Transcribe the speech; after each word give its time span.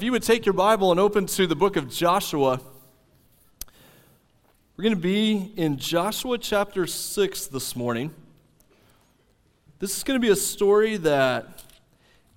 If 0.00 0.04
you 0.04 0.12
would 0.12 0.22
take 0.22 0.46
your 0.46 0.54
Bible 0.54 0.92
and 0.92 0.98
open 0.98 1.26
to 1.26 1.46
the 1.46 1.54
book 1.54 1.76
of 1.76 1.90
Joshua, 1.90 2.58
we're 4.74 4.82
going 4.82 4.94
to 4.94 4.98
be 4.98 5.52
in 5.58 5.76
Joshua 5.76 6.38
chapter 6.38 6.86
6 6.86 7.46
this 7.48 7.76
morning. 7.76 8.10
This 9.78 9.94
is 9.94 10.02
going 10.02 10.18
to 10.18 10.26
be 10.26 10.32
a 10.32 10.36
story 10.36 10.96
that, 10.96 11.64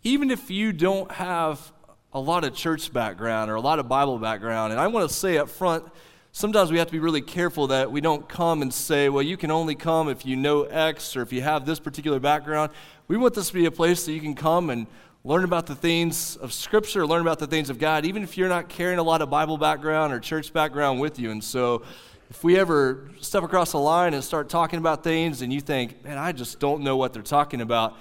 even 0.04 0.30
if 0.30 0.52
you 0.52 0.74
don't 0.74 1.10
have 1.14 1.72
a 2.12 2.20
lot 2.20 2.44
of 2.44 2.54
church 2.54 2.92
background 2.92 3.50
or 3.50 3.56
a 3.56 3.62
lot 3.62 3.80
of 3.80 3.88
Bible 3.88 4.18
background, 4.18 4.74
and 4.74 4.82
I 4.82 4.88
want 4.88 5.10
to 5.10 5.16
say 5.16 5.38
up 5.38 5.48
front, 5.48 5.86
sometimes 6.34 6.70
we 6.70 6.80
have 6.80 6.88
to 6.88 6.92
be 6.92 7.00
really 7.00 7.22
careful 7.22 7.68
that 7.68 7.90
we 7.90 8.02
don't 8.02 8.28
come 8.28 8.62
and 8.62 8.74
say, 8.74 9.08
well, 9.08 9.24
you 9.24 9.38
can 9.38 9.52
only 9.52 9.76
come 9.76 10.10
if 10.10 10.26
you 10.26 10.36
know 10.36 10.64
X 10.64 11.16
or 11.16 11.22
if 11.22 11.32
you 11.32 11.42
have 11.42 11.66
this 11.66 11.80
particular 11.80 12.20
background. 12.20 12.74
We 13.08 13.16
want 13.16 13.36
this 13.36 13.48
to 13.48 13.54
be 13.54 13.68
a 13.68 13.72
place 13.72 14.06
that 14.06 14.12
you 14.12 14.20
can 14.20 14.36
come 14.36 14.70
and 14.70 14.86
learn 15.26 15.46
about 15.46 15.68
the 15.68 15.76
things 15.76 16.36
of 16.38 16.52
Scripture, 16.52 17.08
learn 17.08 17.22
about 17.22 17.40
the 17.40 17.48
things 17.48 17.70
of 17.70 17.80
God, 17.80 18.06
even 18.06 18.24
if 18.24 18.38
you're 18.38 18.50
not 18.50 18.68
carrying 18.68 19.00
a 19.00 19.04
lot 19.04 19.22
of 19.22 19.30
Bible 19.30 19.58
background 19.58 20.12
or 20.12 20.20
church 20.20 20.52
background 20.52 21.00
with 21.00 21.18
you. 21.18 21.32
And 21.32 21.44
so, 21.44 21.84
if 22.30 22.44
we 22.44 22.58
ever 22.58 23.10
step 23.22 23.44
across 23.44 23.74
the 23.74 23.80
line 23.80 24.14
and 24.14 24.24
start 24.24 24.50
talking 24.50 24.80
about 24.80 25.04
things 25.04 25.42
and 25.42 25.54
you 25.54 25.62
think, 25.62 26.04
man, 26.04 26.18
I 26.18 26.32
just 26.32 26.60
don't 26.60 26.82
know 26.82 26.98
what 26.98 27.14
they're 27.14 27.22
talking 27.22 27.62
about, 27.62 27.96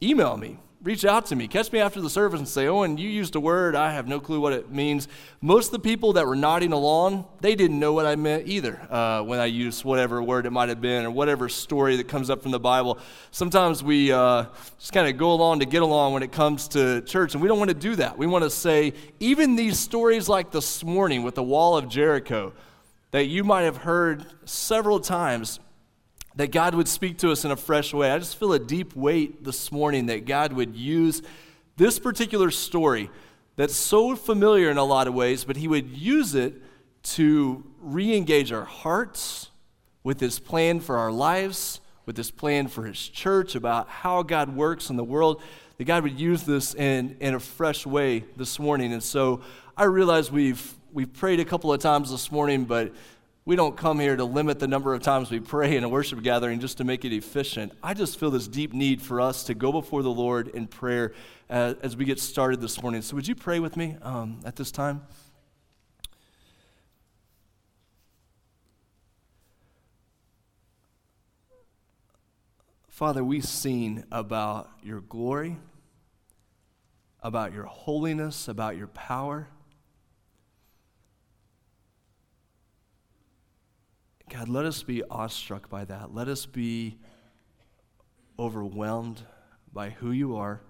email 0.00 0.36
me 0.36 0.58
reach 0.84 1.06
out 1.06 1.24
to 1.26 1.34
me. 1.34 1.48
Catch 1.48 1.72
me 1.72 1.80
after 1.80 2.02
the 2.02 2.10
service 2.10 2.38
and 2.38 2.46
say, 2.46 2.66
Owen, 2.66 2.98
you 2.98 3.08
used 3.08 3.34
a 3.34 3.40
word. 3.40 3.74
I 3.74 3.92
have 3.92 4.06
no 4.06 4.20
clue 4.20 4.38
what 4.38 4.52
it 4.52 4.70
means. 4.70 5.08
Most 5.40 5.66
of 5.66 5.72
the 5.72 5.78
people 5.78 6.12
that 6.12 6.26
were 6.26 6.36
nodding 6.36 6.74
along, 6.74 7.26
they 7.40 7.54
didn't 7.54 7.80
know 7.80 7.94
what 7.94 8.04
I 8.04 8.16
meant 8.16 8.46
either 8.46 8.78
uh, 8.90 9.22
when 9.22 9.40
I 9.40 9.46
used 9.46 9.82
whatever 9.82 10.22
word 10.22 10.44
it 10.44 10.50
might 10.50 10.68
have 10.68 10.82
been 10.82 11.06
or 11.06 11.10
whatever 11.10 11.48
story 11.48 11.96
that 11.96 12.06
comes 12.06 12.28
up 12.28 12.42
from 12.42 12.50
the 12.50 12.60
Bible. 12.60 12.98
Sometimes 13.30 13.82
we 13.82 14.12
uh, 14.12 14.44
just 14.78 14.92
kind 14.92 15.08
of 15.08 15.16
go 15.16 15.32
along 15.32 15.60
to 15.60 15.66
get 15.66 15.80
along 15.80 16.12
when 16.12 16.22
it 16.22 16.32
comes 16.32 16.68
to 16.68 17.00
church, 17.00 17.32
and 17.32 17.40
we 17.40 17.48
don't 17.48 17.58
want 17.58 17.70
to 17.70 17.74
do 17.74 17.96
that. 17.96 18.18
We 18.18 18.26
want 18.26 18.44
to 18.44 18.50
say, 18.50 18.92
even 19.20 19.56
these 19.56 19.78
stories 19.78 20.28
like 20.28 20.50
this 20.50 20.84
morning 20.84 21.22
with 21.22 21.34
the 21.34 21.42
wall 21.42 21.78
of 21.78 21.88
Jericho 21.88 22.52
that 23.10 23.24
you 23.24 23.42
might 23.42 23.62
have 23.62 23.78
heard 23.78 24.26
several 24.44 25.00
times 25.00 25.60
that 26.36 26.50
God 26.50 26.74
would 26.74 26.88
speak 26.88 27.18
to 27.18 27.30
us 27.30 27.44
in 27.44 27.50
a 27.50 27.56
fresh 27.56 27.94
way. 27.94 28.10
I 28.10 28.18
just 28.18 28.38
feel 28.38 28.52
a 28.52 28.58
deep 28.58 28.96
weight 28.96 29.44
this 29.44 29.70
morning 29.70 30.06
that 30.06 30.26
God 30.26 30.52
would 30.52 30.74
use 30.74 31.22
this 31.76 31.98
particular 31.98 32.50
story 32.50 33.10
that's 33.56 33.76
so 33.76 34.16
familiar 34.16 34.70
in 34.70 34.76
a 34.76 34.84
lot 34.84 35.06
of 35.06 35.14
ways, 35.14 35.44
but 35.44 35.56
He 35.56 35.68
would 35.68 35.88
use 35.96 36.34
it 36.34 36.54
to 37.02 37.64
re 37.80 38.16
engage 38.16 38.50
our 38.50 38.64
hearts 38.64 39.50
with 40.02 40.18
His 40.18 40.38
plan 40.38 40.80
for 40.80 40.98
our 40.98 41.12
lives, 41.12 41.80
with 42.04 42.16
His 42.16 42.30
plan 42.30 42.66
for 42.66 42.84
His 42.84 43.08
church, 43.08 43.54
about 43.54 43.88
how 43.88 44.22
God 44.22 44.56
works 44.56 44.90
in 44.90 44.96
the 44.96 45.04
world. 45.04 45.40
That 45.78 45.84
God 45.84 46.04
would 46.04 46.18
use 46.18 46.44
this 46.44 46.74
in, 46.74 47.16
in 47.18 47.34
a 47.34 47.40
fresh 47.40 47.84
way 47.84 48.24
this 48.36 48.60
morning. 48.60 48.92
And 48.92 49.02
so 49.02 49.40
I 49.76 49.84
realize 49.84 50.30
we've, 50.30 50.72
we've 50.92 51.12
prayed 51.12 51.40
a 51.40 51.44
couple 51.44 51.72
of 51.72 51.80
times 51.80 52.12
this 52.12 52.30
morning, 52.30 52.64
but 52.64 52.92
we 53.46 53.56
don't 53.56 53.76
come 53.76 54.00
here 54.00 54.16
to 54.16 54.24
limit 54.24 54.58
the 54.58 54.66
number 54.66 54.94
of 54.94 55.02
times 55.02 55.30
we 55.30 55.38
pray 55.38 55.76
in 55.76 55.84
a 55.84 55.88
worship 55.88 56.22
gathering 56.22 56.60
just 56.60 56.78
to 56.78 56.84
make 56.84 57.04
it 57.04 57.12
efficient. 57.12 57.72
I 57.82 57.92
just 57.92 58.18
feel 58.18 58.30
this 58.30 58.48
deep 58.48 58.72
need 58.72 59.02
for 59.02 59.20
us 59.20 59.44
to 59.44 59.54
go 59.54 59.70
before 59.70 60.02
the 60.02 60.10
Lord 60.10 60.48
in 60.48 60.66
prayer 60.66 61.12
as, 61.50 61.74
as 61.82 61.96
we 61.96 62.06
get 62.06 62.18
started 62.18 62.62
this 62.62 62.80
morning. 62.82 63.02
So, 63.02 63.16
would 63.16 63.28
you 63.28 63.34
pray 63.34 63.60
with 63.60 63.76
me 63.76 63.96
um, 64.00 64.40
at 64.46 64.56
this 64.56 64.72
time? 64.72 65.02
Father, 72.88 73.22
we've 73.22 73.44
seen 73.44 74.04
about 74.10 74.70
your 74.82 75.00
glory, 75.02 75.58
about 77.22 77.52
your 77.52 77.64
holiness, 77.64 78.48
about 78.48 78.78
your 78.78 78.86
power. 78.86 79.48
God, 84.30 84.48
let 84.48 84.64
us 84.64 84.82
be 84.82 85.02
awestruck 85.04 85.68
by 85.68 85.84
that. 85.84 86.14
Let 86.14 86.28
us 86.28 86.46
be 86.46 86.98
overwhelmed 88.38 89.22
by 89.72 89.90
who 89.90 90.10
you 90.10 90.36
are, 90.36 90.60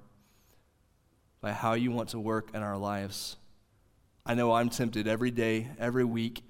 by 1.40 1.52
how 1.52 1.74
you 1.74 1.92
want 1.92 2.10
to 2.10 2.18
work 2.18 2.50
in 2.54 2.62
our 2.62 2.76
lives. 2.76 3.36
I 4.26 4.34
know 4.34 4.52
I'm 4.52 4.70
tempted 4.70 5.06
every 5.06 5.30
day, 5.30 5.68
every 5.78 6.04
week, 6.04 6.42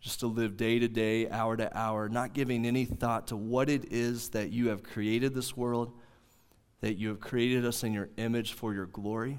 just 0.00 0.20
to 0.20 0.26
live 0.26 0.56
day 0.56 0.78
to 0.78 0.88
day, 0.88 1.28
hour 1.30 1.56
to 1.56 1.76
hour, 1.76 2.08
not 2.08 2.34
giving 2.34 2.66
any 2.66 2.84
thought 2.84 3.28
to 3.28 3.36
what 3.36 3.70
it 3.70 3.90
is 3.90 4.28
that 4.30 4.50
you 4.50 4.68
have 4.68 4.82
created 4.82 5.34
this 5.34 5.56
world, 5.56 5.92
that 6.80 6.98
you 6.98 7.08
have 7.08 7.20
created 7.20 7.64
us 7.64 7.82
in 7.82 7.92
your 7.94 8.10
image 8.18 8.52
for 8.52 8.74
your 8.74 8.86
glory, 8.86 9.38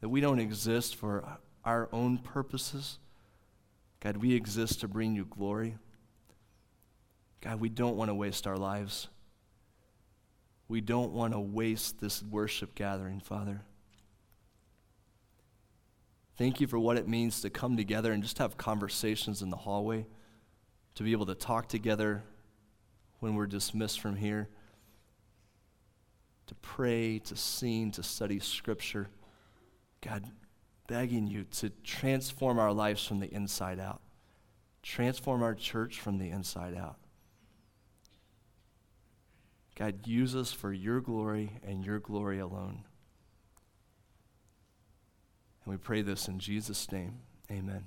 that 0.00 0.08
we 0.08 0.22
don't 0.22 0.40
exist 0.40 0.96
for 0.96 1.38
our 1.64 1.88
own 1.92 2.16
purposes. 2.18 2.98
God, 4.00 4.16
we 4.16 4.34
exist 4.34 4.80
to 4.80 4.88
bring 4.88 5.14
you 5.14 5.26
glory. 5.26 5.76
God, 7.44 7.60
we 7.60 7.68
don't 7.68 7.96
want 7.96 8.08
to 8.08 8.14
waste 8.14 8.46
our 8.46 8.56
lives. 8.56 9.08
We 10.66 10.80
don't 10.80 11.12
want 11.12 11.34
to 11.34 11.40
waste 11.40 12.00
this 12.00 12.22
worship 12.22 12.74
gathering, 12.74 13.20
Father. 13.20 13.60
Thank 16.38 16.60
you 16.60 16.66
for 16.66 16.78
what 16.78 16.96
it 16.96 17.06
means 17.06 17.42
to 17.42 17.50
come 17.50 17.76
together 17.76 18.12
and 18.12 18.22
just 18.22 18.38
have 18.38 18.56
conversations 18.56 19.42
in 19.42 19.50
the 19.50 19.58
hallway, 19.58 20.06
to 20.94 21.02
be 21.02 21.12
able 21.12 21.26
to 21.26 21.34
talk 21.34 21.68
together 21.68 22.24
when 23.20 23.34
we're 23.34 23.46
dismissed 23.46 24.00
from 24.00 24.16
here, 24.16 24.48
to 26.46 26.54
pray, 26.56 27.18
to 27.20 27.36
sing, 27.36 27.90
to 27.92 28.02
study 28.02 28.38
Scripture. 28.38 29.08
God, 30.00 30.24
begging 30.86 31.26
you 31.26 31.44
to 31.58 31.70
transform 31.84 32.58
our 32.58 32.72
lives 32.72 33.06
from 33.06 33.20
the 33.20 33.32
inside 33.32 33.78
out, 33.78 34.00
transform 34.82 35.42
our 35.42 35.54
church 35.54 36.00
from 36.00 36.18
the 36.18 36.30
inside 36.30 36.74
out. 36.74 36.96
God, 39.76 40.06
use 40.06 40.36
us 40.36 40.52
for 40.52 40.72
your 40.72 41.00
glory 41.00 41.58
and 41.66 41.84
your 41.84 41.98
glory 41.98 42.38
alone. 42.38 42.84
And 45.64 45.72
we 45.72 45.76
pray 45.76 46.02
this 46.02 46.28
in 46.28 46.38
Jesus' 46.38 46.90
name. 46.92 47.18
Amen. 47.50 47.86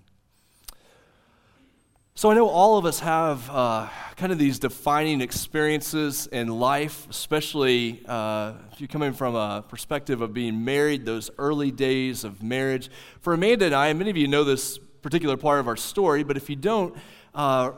So 2.15 2.31
I 2.31 2.33
know 2.33 2.49
all 2.49 2.79
of 2.79 2.85
us 2.85 2.99
have 3.01 3.47
uh, 3.49 3.87
kind 4.15 4.31
of 4.31 4.39
these 4.39 4.57
defining 4.57 5.21
experiences 5.21 6.25
in 6.25 6.47
life, 6.47 7.07
especially 7.09 8.01
uh, 8.07 8.53
if 8.71 8.81
you're 8.81 8.87
coming 8.87 9.13
from 9.13 9.35
a 9.35 9.63
perspective 9.69 10.21
of 10.21 10.33
being 10.33 10.65
married, 10.65 11.05
those 11.05 11.29
early 11.37 11.69
days 11.69 12.23
of 12.23 12.41
marriage. 12.41 12.89
For 13.21 13.35
Amanda 13.35 13.67
and 13.67 13.75
I, 13.75 13.93
many 13.93 14.09
of 14.09 14.17
you 14.17 14.27
know 14.27 14.43
this 14.43 14.79
particular 15.03 15.37
part 15.37 15.59
of 15.59 15.67
our 15.67 15.77
story, 15.77 16.23
but 16.23 16.37
if 16.37 16.49
you 16.49 16.55
don't, 16.55 16.97
uh, 17.35 17.73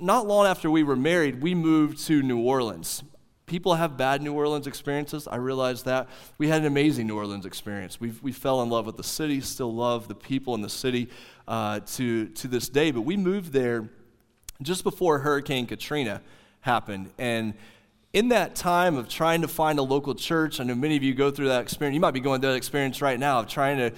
not 0.00 0.26
long 0.26 0.46
after 0.46 0.70
we 0.70 0.82
were 0.82 0.96
married, 0.96 1.42
we 1.42 1.54
moved 1.54 1.98
to 2.06 2.22
New 2.22 2.40
Orleans. 2.40 3.02
People 3.46 3.74
have 3.74 3.96
bad 3.98 4.22
New 4.22 4.32
Orleans 4.32 4.66
experiences. 4.66 5.28
I 5.28 5.36
realize 5.36 5.82
that. 5.82 6.08
We 6.38 6.48
had 6.48 6.62
an 6.62 6.66
amazing 6.66 7.06
New 7.06 7.16
Orleans 7.16 7.44
experience. 7.44 8.00
we 8.00 8.12
we 8.22 8.32
fell 8.32 8.62
in 8.62 8.70
love 8.70 8.86
with 8.86 8.96
the 8.96 9.04
city, 9.04 9.40
still 9.42 9.72
love 9.74 10.08
the 10.08 10.14
people 10.14 10.54
in 10.54 10.62
the 10.62 10.68
city 10.70 11.10
uh, 11.46 11.80
to, 11.80 12.28
to 12.28 12.48
this 12.48 12.68
day. 12.68 12.90
But 12.90 13.02
we 13.02 13.16
moved 13.16 13.52
there 13.52 13.88
just 14.62 14.82
before 14.82 15.18
Hurricane 15.18 15.66
Katrina 15.66 16.22
happened. 16.60 17.10
And 17.18 17.54
in 18.14 18.28
that 18.28 18.54
time 18.54 18.96
of 18.96 19.08
trying 19.08 19.42
to 19.42 19.48
find 19.48 19.78
a 19.78 19.82
local 19.82 20.14
church, 20.14 20.60
I 20.60 20.64
know 20.64 20.74
many 20.74 20.96
of 20.96 21.02
you 21.02 21.14
go 21.14 21.30
through 21.30 21.48
that 21.48 21.62
experience. 21.62 21.94
You 21.94 22.00
might 22.00 22.12
be 22.12 22.20
going 22.20 22.40
through 22.40 22.52
that 22.52 22.56
experience 22.56 23.02
right 23.02 23.18
now 23.18 23.40
of 23.40 23.48
trying 23.48 23.76
to 23.78 23.92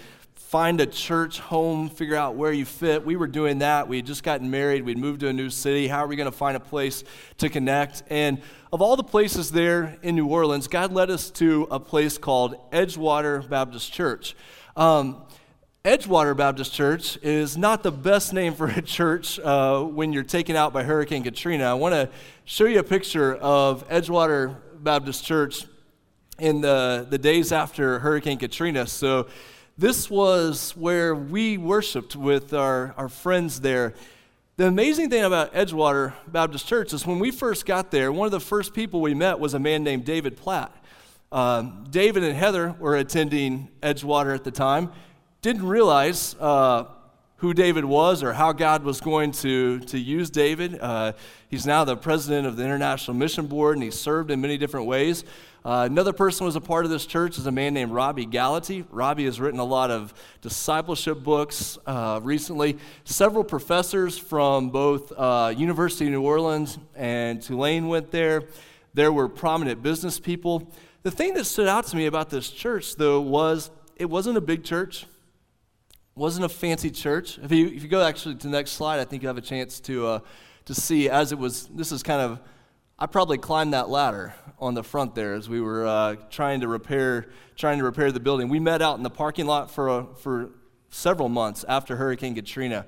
find 0.47 0.81
a 0.81 0.87
church 0.87 1.41
home, 1.41 1.89
figure 1.89 2.15
out 2.15 2.37
where 2.37 2.53
you 2.53 2.65
fit. 2.65 3.05
We 3.05 3.17
were 3.17 3.27
doing 3.27 3.59
that. 3.59 3.89
We 3.89 3.97
had 3.97 4.07
just 4.07 4.23
gotten 4.23 4.49
married. 4.49 4.85
We'd 4.85 4.97
moved 4.97 5.21
to 5.21 5.29
a 5.29 5.33
new 5.33 5.51
city. 5.51 5.89
How 5.89 6.05
are 6.05 6.07
we 6.07 6.15
going 6.15 6.31
to 6.31 6.37
find 6.37 6.57
a 6.57 6.61
place 6.61 7.03
to 7.39 7.49
connect? 7.49 8.05
And 8.11 8.41
of 8.73 8.81
all 8.81 8.95
the 8.95 9.03
places 9.03 9.51
there 9.51 9.99
in 10.03 10.15
New 10.15 10.29
Orleans, 10.29 10.69
God 10.69 10.93
led 10.93 11.11
us 11.11 11.31
to 11.33 11.67
a 11.69 11.81
place 11.81 12.17
called 12.17 12.55
Edgewater 12.71 13.49
Baptist 13.49 13.93
Church. 13.93 14.37
Um, 14.77 15.25
Edgewater 15.85 16.37
Baptist 16.37 16.73
Church 16.73 17.19
is 17.23 17.57
not 17.57 17.83
the 17.83 17.91
best 17.91 18.33
name 18.33 18.55
for 18.55 18.69
a 18.69 18.83
church 18.83 19.41
uh, 19.41 19.83
when 19.83 20.13
you're 20.13 20.23
taken 20.23 20.55
out 20.55 20.73
by 20.73 20.85
Hurricane 20.85 21.25
Katrina. 21.25 21.65
I 21.65 21.75
want 21.75 21.95
to 21.95 22.09
show 22.45 22.67
you 22.67 22.79
a 22.79 22.85
picture 22.85 23.35
of 23.35 23.89
Edgewater 23.89 24.55
Baptist 24.79 25.25
Church 25.25 25.67
in 26.39 26.61
the, 26.61 27.05
the 27.11 27.19
days 27.19 27.51
after 27.51 27.99
Hurricane 27.99 28.39
Katrina. 28.39 28.87
So, 28.87 29.27
this 29.79 30.09
was 30.09 30.73
where 30.75 31.15
we 31.15 31.59
worshiped 31.59 32.17
with 32.17 32.55
our, 32.55 32.95
our 32.97 33.11
friends 33.11 33.61
there. 33.61 33.93
The 34.57 34.67
amazing 34.67 35.11
thing 35.11 35.23
about 35.23 35.53
Edgewater 35.53 36.15
Baptist 36.27 36.67
Church 36.67 36.95
is 36.95 37.07
when 37.07 37.19
we 37.19 37.31
first 37.31 37.67
got 37.67 37.91
there, 37.91 38.11
one 38.11 38.25
of 38.25 38.33
the 38.33 38.41
first 38.41 38.73
people 38.73 39.03
we 39.03 39.13
met 39.13 39.39
was 39.39 39.53
a 39.53 39.59
man 39.59 39.85
named 39.85 40.07
David 40.07 40.39
Platt. 40.39 40.75
Um, 41.31 41.85
David 41.91 42.25
and 42.25 42.35
Heather 42.35 42.75
were 42.79 42.97
attending 42.97 43.69
Edgewater 43.83 44.35
at 44.35 44.45
the 44.45 44.51
time. 44.51 44.93
Didn't 45.43 45.67
realize 45.67 46.35
uh, 46.41 46.85
who 47.47 47.55
David 47.55 47.85
was 47.85 48.25
or 48.25 48.33
how 48.33 48.51
God 48.51 48.83
was 48.83 49.01
going 49.01 49.31
to, 49.31 49.79
to 49.79 49.97
use 49.97 50.31
David. 50.31 50.81
Uh, 50.81 51.13
he's 51.49 51.65
now 51.65 51.85
the 51.85 51.97
president 51.97 52.45
of 52.45 52.57
the 52.57 52.65
International 52.65 53.17
Mission 53.17 53.47
Board, 53.47 53.77
and 53.77 53.85
he's 53.85 53.95
served 53.95 54.33
in 54.33 54.41
many 54.41 54.59
different 54.59 54.87
ways. 54.87 55.23
Uh, 55.65 55.87
another 55.89 56.13
person 56.13 56.41
who 56.41 56.47
was 56.47 56.57
a 56.57 56.61
part 56.61 56.85
of 56.85 56.91
this 56.91 57.07
church 57.07 57.39
is 57.39 57.47
a 57.47 57.53
man 57.53 57.73
named 57.73 57.93
Robbie 57.93 58.27
Gallaty. 58.27 58.85
Robbie 58.91 59.27
has 59.27 59.39
written 59.39 59.61
a 59.61 59.65
lot 59.65 59.93
of 59.93 60.13
discipleship 60.41 61.23
books 61.23 61.79
uh, 61.87 62.19
recently. 62.21 62.79
Several 63.05 63.45
professors 63.45 64.19
from 64.19 64.71
both 64.71 65.13
uh, 65.17 65.55
University 65.57 66.07
of 66.07 66.11
New 66.11 66.23
Orleans 66.23 66.79
and 66.97 67.41
Tulane 67.41 67.87
went 67.87 68.11
there. 68.11 68.43
There 68.93 69.13
were 69.13 69.29
prominent 69.29 69.85
business 69.85 70.19
people. 70.19 70.69
The 71.05 71.13
thing 71.13 71.35
that 71.35 71.45
stood 71.45 71.69
out 71.69 71.87
to 71.87 71.97
me 71.97 72.07
about 72.07 72.29
this 72.29 72.51
church, 72.51 72.97
though, 72.97 73.21
was 73.21 73.71
it 73.95 74.07
wasn't 74.07 74.37
a 74.37 74.41
big 74.41 74.65
church 74.65 75.07
wasn't 76.17 76.47
a 76.47 76.49
fancy 76.49 76.91
church. 76.91 77.39
If 77.39 77.53
you, 77.53 77.67
if 77.67 77.83
you 77.83 77.89
go 77.89 78.03
actually 78.03 78.37
to 78.37 78.47
the 78.47 78.53
next 78.53 78.73
slide, 78.73 79.01
I 79.01 79.05
think 79.05 79.23
you 79.23 79.29
have 79.29 79.37
a 79.37 79.43
chance 79.43 79.81
to, 79.81 80.07
uh, 80.07 80.19
to 80.65 80.75
see 80.75 81.11
as 81.11 81.31
it 81.31 81.39
was, 81.39 81.67
this 81.67 81.93
is 81.93 82.03
kind 82.03 82.23
of, 82.23 82.41
I 82.99 83.05
probably 83.05 83.37
climbed 83.37 83.75
that 83.75 83.91
ladder 83.91 84.35
on 84.59 84.73
the 84.73 84.83
front 84.83 85.15
there 85.15 85.35
as 85.35 85.47
we 85.51 85.61
were 85.61 85.87
uh, 85.87 86.17
trying 86.31 86.63
to 86.63 86.69
repair, 86.69 87.29
trying 87.55 87.77
to 87.79 87.85
repair 87.85 88.11
the 88.11 88.21
building. 88.21 88.49
We 88.49 88.59
met 88.59 88.81
out 88.81 88.97
in 88.97 89.03
the 89.03 89.11
parking 89.11 89.45
lot 89.45 89.71
for, 89.71 89.89
a, 89.89 90.07
for 90.15 90.49
several 90.89 91.29
months 91.29 91.67
after 91.69 91.97
Hurricane 91.97 92.35
Katrina. 92.35 92.87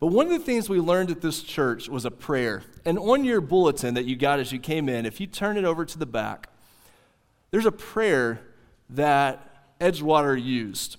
But 0.00 0.08
one 0.08 0.26
of 0.26 0.32
the 0.32 0.40
things 0.40 0.68
we 0.68 0.80
learned 0.80 1.12
at 1.12 1.20
this 1.20 1.44
church 1.44 1.88
was 1.88 2.04
a 2.04 2.10
prayer. 2.10 2.64
And 2.84 2.98
on 2.98 3.24
your 3.24 3.40
bulletin 3.40 3.94
that 3.94 4.06
you 4.06 4.16
got 4.16 4.40
as 4.40 4.50
you 4.50 4.58
came 4.58 4.88
in, 4.88 5.06
if 5.06 5.20
you 5.20 5.28
turn 5.28 5.56
it 5.56 5.64
over 5.64 5.84
to 5.84 5.98
the 5.98 6.04
back, 6.04 6.48
there's 7.52 7.64
a 7.64 7.72
prayer 7.72 8.40
that 8.90 9.78
Edgewater 9.80 10.42
used. 10.42 10.96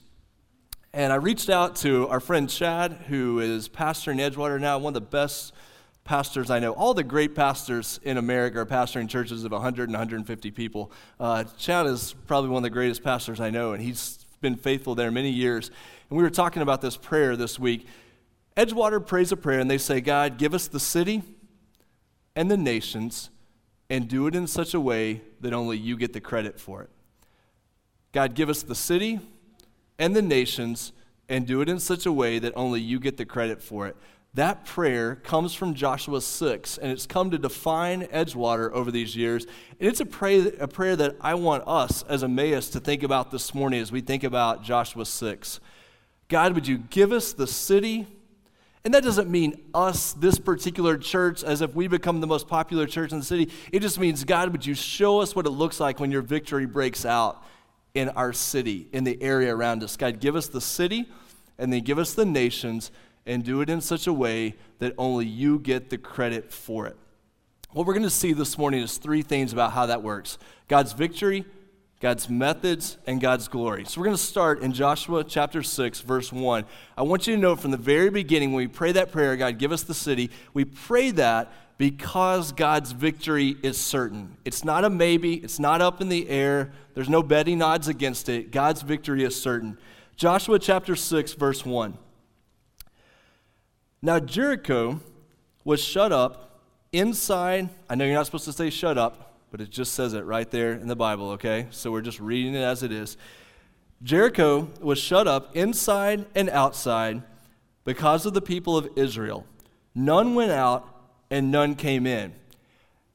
And 0.97 1.13
I 1.13 1.17
reached 1.17 1.51
out 1.51 1.75
to 1.75 2.07
our 2.07 2.19
friend 2.19 2.49
Chad, 2.49 2.91
who 3.07 3.37
is 3.37 3.67
pastor 3.67 4.09
in 4.09 4.17
Edgewater 4.17 4.59
now, 4.59 4.79
one 4.79 4.89
of 4.89 4.93
the 4.95 5.01
best 5.01 5.53
pastors 6.05 6.49
I 6.49 6.57
know. 6.57 6.71
All 6.71 6.95
the 6.95 7.03
great 7.03 7.35
pastors 7.35 7.99
in 8.01 8.17
America 8.17 8.61
are 8.61 8.65
pastoring 8.65 9.07
churches 9.07 9.43
of 9.43 9.51
100 9.51 9.89
and 9.89 9.91
150 9.91 10.49
people. 10.49 10.91
Uh, 11.19 11.43
Chad 11.55 11.85
is 11.85 12.15
probably 12.25 12.49
one 12.49 12.61
of 12.61 12.63
the 12.63 12.71
greatest 12.71 13.03
pastors 13.03 13.39
I 13.39 13.51
know, 13.51 13.73
and 13.73 13.83
he's 13.83 14.25
been 14.41 14.55
faithful 14.55 14.95
there 14.95 15.11
many 15.11 15.29
years. 15.29 15.69
And 16.09 16.17
we 16.17 16.23
were 16.23 16.31
talking 16.31 16.63
about 16.63 16.81
this 16.81 16.97
prayer 16.97 17.35
this 17.35 17.59
week. 17.59 17.85
Edgewater 18.55 19.05
prays 19.05 19.31
a 19.31 19.37
prayer, 19.37 19.59
and 19.59 19.69
they 19.69 19.77
say, 19.77 20.01
God, 20.01 20.39
give 20.39 20.55
us 20.55 20.67
the 20.67 20.79
city 20.79 21.21
and 22.35 22.49
the 22.49 22.57
nations, 22.57 23.29
and 23.87 24.07
do 24.07 24.25
it 24.25 24.33
in 24.33 24.47
such 24.47 24.73
a 24.73 24.79
way 24.79 25.21
that 25.41 25.53
only 25.53 25.77
you 25.77 25.95
get 25.95 26.13
the 26.13 26.21
credit 26.21 26.59
for 26.59 26.81
it. 26.81 26.89
God, 28.13 28.33
give 28.33 28.49
us 28.49 28.63
the 28.63 28.73
city 28.73 29.19
and 29.99 30.15
the 30.15 30.21
nations 30.21 30.93
and 31.29 31.45
do 31.45 31.61
it 31.61 31.69
in 31.69 31.79
such 31.79 32.05
a 32.05 32.11
way 32.11 32.39
that 32.39 32.53
only 32.55 32.79
you 32.79 32.99
get 32.99 33.17
the 33.17 33.25
credit 33.25 33.61
for 33.61 33.87
it. 33.87 33.95
That 34.33 34.65
prayer 34.65 35.15
comes 35.15 35.53
from 35.55 35.73
Joshua 35.73 36.21
6, 36.21 36.77
and 36.77 36.91
it's 36.91 37.07
come 37.07 37.31
to 37.31 37.37
define 37.37 38.03
Edgewater 38.03 38.71
over 38.71 38.91
these 38.91 39.15
years. 39.15 39.45
And 39.79 39.89
it's 39.89 39.99
a, 39.99 40.05
pray, 40.05 40.51
a 40.59 40.67
prayer 40.67 40.95
that 40.95 41.15
I 41.21 41.33
want 41.33 41.63
us 41.65 42.03
as 42.03 42.23
Emmaus 42.23 42.69
to 42.69 42.79
think 42.79 43.03
about 43.03 43.31
this 43.31 43.55
morning 43.55 43.81
as 43.81 43.91
we 43.91 44.01
think 44.01 44.23
about 44.23 44.63
Joshua 44.63 45.05
6. 45.05 45.59
God, 46.27 46.53
would 46.53 46.67
you 46.67 46.77
give 46.77 47.11
us 47.11 47.33
the 47.33 47.47
city? 47.47 48.05
And 48.83 48.93
that 48.93 49.03
doesn't 49.03 49.29
mean 49.29 49.59
us, 49.73 50.13
this 50.13 50.37
particular 50.37 50.97
church, 50.97 51.43
as 51.43 51.61
if 51.61 51.73
we 51.73 51.87
become 51.87 52.21
the 52.21 52.27
most 52.27 52.47
popular 52.47 52.85
church 52.85 53.11
in 53.11 53.19
the 53.19 53.25
city. 53.25 53.49
It 53.71 53.79
just 53.79 53.99
means, 53.99 54.23
God, 54.23 54.51
would 54.51 54.65
you 54.65 54.75
show 54.75 55.19
us 55.19 55.35
what 55.35 55.47
it 55.47 55.51
looks 55.51 55.79
like 55.79 55.99
when 55.99 56.11
your 56.11 56.21
victory 56.21 56.65
breaks 56.67 57.05
out 57.05 57.43
in 57.97 58.09
our 58.09 58.31
city, 58.31 58.87
in 58.93 59.03
the 59.03 59.21
area 59.21 59.53
around 59.55 59.83
us. 59.83 59.97
God, 59.97 60.19
give 60.19 60.35
us 60.35 60.47
the 60.47 60.61
city 60.61 61.09
and 61.57 61.73
then 61.73 61.81
give 61.81 61.97
us 61.97 62.13
the 62.13 62.25
nations 62.25 62.91
and 63.25 63.43
do 63.43 63.61
it 63.61 63.69
in 63.69 63.81
such 63.81 64.05
a 64.05 64.13
way 64.13 64.55
that 64.79 64.93
only 64.97 65.25
you 65.25 65.57
get 65.57 65.89
the 65.89 65.97
credit 65.97 66.53
for 66.53 66.85
it. 66.85 66.95
What 67.71 67.85
we're 67.85 67.93
going 67.93 68.03
to 68.03 68.09
see 68.09 68.33
this 68.33 68.57
morning 68.57 68.81
is 68.81 68.97
three 68.97 69.23
things 69.23 69.51
about 69.51 69.73
how 69.73 69.87
that 69.87 70.03
works 70.03 70.37
God's 70.67 70.93
victory, 70.93 71.43
God's 71.99 72.29
methods, 72.29 72.97
and 73.07 73.19
God's 73.19 73.47
glory. 73.47 73.83
So 73.85 73.99
we're 73.99 74.05
going 74.05 74.17
to 74.17 74.23
start 74.23 74.61
in 74.61 74.73
Joshua 74.73 75.23
chapter 75.23 75.63
6, 75.63 76.01
verse 76.01 76.31
1. 76.31 76.65
I 76.95 77.01
want 77.01 77.25
you 77.25 77.35
to 77.35 77.41
know 77.41 77.55
from 77.55 77.71
the 77.71 77.77
very 77.77 78.11
beginning 78.11 78.53
when 78.53 78.63
we 78.63 78.67
pray 78.67 78.91
that 78.91 79.11
prayer, 79.11 79.35
God, 79.35 79.57
give 79.57 79.71
us 79.71 79.81
the 79.81 79.95
city, 79.95 80.29
we 80.53 80.65
pray 80.65 81.09
that 81.11 81.51
because 81.77 82.51
God's 82.51 82.91
victory 82.91 83.55
is 83.61 83.77
certain. 83.77 84.37
It's 84.45 84.63
not 84.63 84.83
a 84.83 84.89
maybe, 84.89 85.35
it's 85.35 85.59
not 85.59 85.81
up 85.81 86.01
in 86.01 86.09
the 86.09 86.27
air, 86.29 86.71
there's 86.95 87.09
no 87.09 87.21
betting 87.21 87.61
odds 87.61 87.87
against 87.87 88.29
it. 88.29 88.51
God's 88.51 88.81
victory 88.81 89.23
is 89.23 89.39
certain. 89.39 89.77
Joshua 90.15 90.57
chapter 90.57 90.95
6, 90.95 91.33
verse 91.33 91.63
1. 91.63 91.97
Now 94.01 94.19
Jericho 94.19 94.99
was 95.63 95.83
shut 95.83 96.11
up 96.11 96.61
inside. 96.91 97.69
I 97.89 97.95
know 97.95 98.05
you're 98.05 98.15
not 98.15 98.25
supposed 98.25 98.45
to 98.45 98.53
say 98.53 98.71
shut 98.71 98.97
up, 98.97 99.35
but 99.51 99.61
it 99.61 99.69
just 99.69 99.93
says 99.93 100.13
it 100.13 100.25
right 100.25 100.49
there 100.49 100.73
in 100.73 100.87
the 100.87 100.95
Bible, 100.95 101.31
okay? 101.31 101.67
So 101.69 101.91
we're 101.91 102.01
just 102.01 102.19
reading 102.19 102.55
it 102.55 102.63
as 102.63 102.81
it 102.81 102.91
is. 102.91 103.17
Jericho 104.01 104.69
was 104.81 104.97
shut 104.97 105.27
up 105.27 105.55
inside 105.55 106.25
and 106.33 106.49
outside 106.49 107.21
because 107.85 108.25
of 108.25 108.33
the 108.33 108.41
people 108.41 108.77
of 108.77 108.89
Israel. 108.95 109.45
None 109.93 110.35
went 110.35 110.51
out 110.51 110.96
and 111.29 111.51
none 111.51 111.75
came 111.75 112.07
in. 112.07 112.33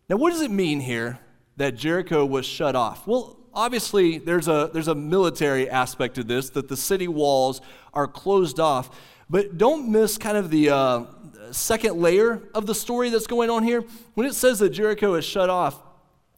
Now, 0.09 0.17
what 0.17 0.31
does 0.31 0.43
it 0.43 0.51
mean 0.51 0.81
here 0.81 1.19
that 1.57 1.75
Jericho 1.77 2.25
was 2.25 2.45
shut 2.47 2.77
off? 2.77 3.07
Well, 3.07 3.39
obviously, 3.55 4.19
there's 4.19 4.49
a, 4.49 4.71
there's 4.73 4.89
a 4.89 4.95
military 4.95 5.69
aspect 5.69 6.17
to 6.17 6.25
this, 6.25 6.51
that 6.51 6.69
the 6.69 6.77
city 6.77 7.09
walls 7.09 7.61
are 7.95 8.07
closed 8.07 8.61
off. 8.61 8.91
But 9.31 9.57
don't 9.57 9.91
miss 9.91 10.19
kind 10.19 10.37
of 10.37 10.51
the 10.51 10.71
uh, 10.71 11.05
second 11.53 11.97
layer 12.01 12.43
of 12.55 12.67
the 12.67 12.75
story 12.75 13.09
that's 13.09 13.27
going 13.27 13.51
on 13.51 13.63
here. 13.63 13.85
When 14.15 14.27
it 14.27 14.35
says 14.35 14.59
that 14.59 14.71
Jericho 14.71 15.15
is 15.15 15.25
shut 15.25 15.49
off, 15.49 15.81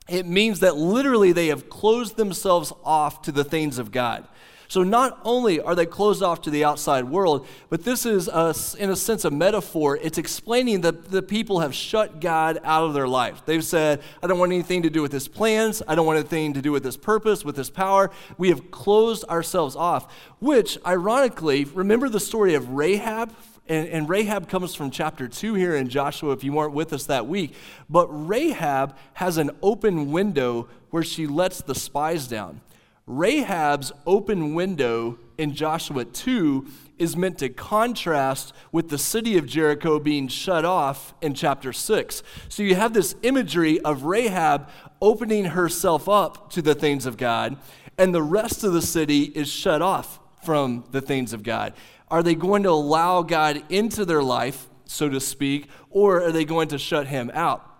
it 0.08 0.26
means 0.26 0.60
that 0.60 0.76
literally 0.76 1.32
they 1.32 1.48
have 1.48 1.68
closed 1.68 2.16
themselves 2.16 2.72
off 2.84 3.22
to 3.22 3.32
the 3.32 3.44
things 3.44 3.78
of 3.78 3.90
God. 3.90 4.28
So 4.68 4.82
not 4.82 5.20
only 5.24 5.60
are 5.60 5.74
they 5.74 5.86
closed 5.86 6.22
off 6.22 6.42
to 6.42 6.50
the 6.50 6.64
outside 6.64 7.04
world, 7.04 7.46
but 7.68 7.84
this 7.84 8.06
is, 8.06 8.28
a, 8.28 8.54
in 8.78 8.90
a 8.90 8.96
sense, 8.96 9.24
a 9.24 9.30
metaphor. 9.30 9.98
It's 10.00 10.18
explaining 10.18 10.82
that 10.82 11.10
the 11.10 11.22
people 11.22 11.60
have 11.60 11.74
shut 11.74 12.20
God 12.20 12.58
out 12.64 12.84
of 12.84 12.94
their 12.94 13.08
life. 13.08 13.42
They've 13.44 13.64
said, 13.64 14.02
I 14.22 14.26
don't 14.26 14.38
want 14.38 14.52
anything 14.52 14.82
to 14.82 14.90
do 14.90 15.02
with 15.02 15.12
his 15.12 15.28
plans. 15.28 15.82
I 15.86 15.94
don't 15.94 16.06
want 16.06 16.18
anything 16.18 16.54
to 16.54 16.62
do 16.62 16.72
with 16.72 16.84
his 16.84 16.96
purpose, 16.96 17.44
with 17.44 17.56
his 17.56 17.70
power. 17.70 18.10
We 18.38 18.48
have 18.48 18.70
closed 18.70 19.24
ourselves 19.24 19.76
off, 19.76 20.12
which, 20.40 20.78
ironically, 20.86 21.64
remember 21.64 22.08
the 22.08 22.20
story 22.20 22.54
of 22.54 22.70
Rahab 22.70 23.34
and, 23.66 23.88
and, 23.88 24.08
Rahab 24.10 24.50
comes 24.50 24.74
from 24.74 24.90
chapter 24.90 25.26
2 25.26 25.54
here 25.54 25.74
in 25.74 25.88
Joshua, 25.88 26.32
if 26.32 26.44
you 26.44 26.52
weren't 26.52 26.74
with 26.74 26.92
us 26.92 27.06
that 27.06 27.26
week. 27.26 27.54
But 27.88 28.08
Rahab 28.10 28.94
has 29.14 29.38
an 29.38 29.52
open 29.62 30.12
window 30.12 30.68
where 30.90 31.02
she 31.02 31.26
lets 31.26 31.62
the 31.62 31.74
spies 31.74 32.28
down. 32.28 32.60
Rahab's 33.06 33.92
open 34.06 34.54
window 34.54 35.18
in 35.36 35.54
Joshua 35.54 36.06
2 36.06 36.66
is 36.98 37.16
meant 37.16 37.38
to 37.38 37.50
contrast 37.50 38.54
with 38.72 38.88
the 38.88 38.96
city 38.96 39.36
of 39.36 39.46
Jericho 39.46 39.98
being 39.98 40.26
shut 40.26 40.64
off 40.64 41.12
in 41.20 41.34
chapter 41.34 41.72
6. 41.72 42.22
So 42.48 42.62
you 42.62 42.76
have 42.76 42.94
this 42.94 43.14
imagery 43.22 43.78
of 43.80 44.04
Rahab 44.04 44.70
opening 45.02 45.46
herself 45.46 46.08
up 46.08 46.50
to 46.52 46.62
the 46.62 46.74
things 46.74 47.04
of 47.04 47.18
God, 47.18 47.58
and 47.98 48.14
the 48.14 48.22
rest 48.22 48.64
of 48.64 48.72
the 48.72 48.82
city 48.82 49.24
is 49.24 49.48
shut 49.50 49.82
off 49.82 50.18
from 50.42 50.84
the 50.90 51.00
things 51.02 51.32
of 51.34 51.42
God. 51.42 51.74
Are 52.08 52.22
they 52.22 52.34
going 52.34 52.62
to 52.62 52.70
allow 52.70 53.22
God 53.22 53.62
into 53.68 54.04
their 54.04 54.22
life, 54.22 54.68
so 54.86 55.10
to 55.10 55.20
speak, 55.20 55.68
or 55.90 56.22
are 56.22 56.32
they 56.32 56.44
going 56.44 56.68
to 56.68 56.78
shut 56.78 57.08
him 57.08 57.30
out? 57.34 57.73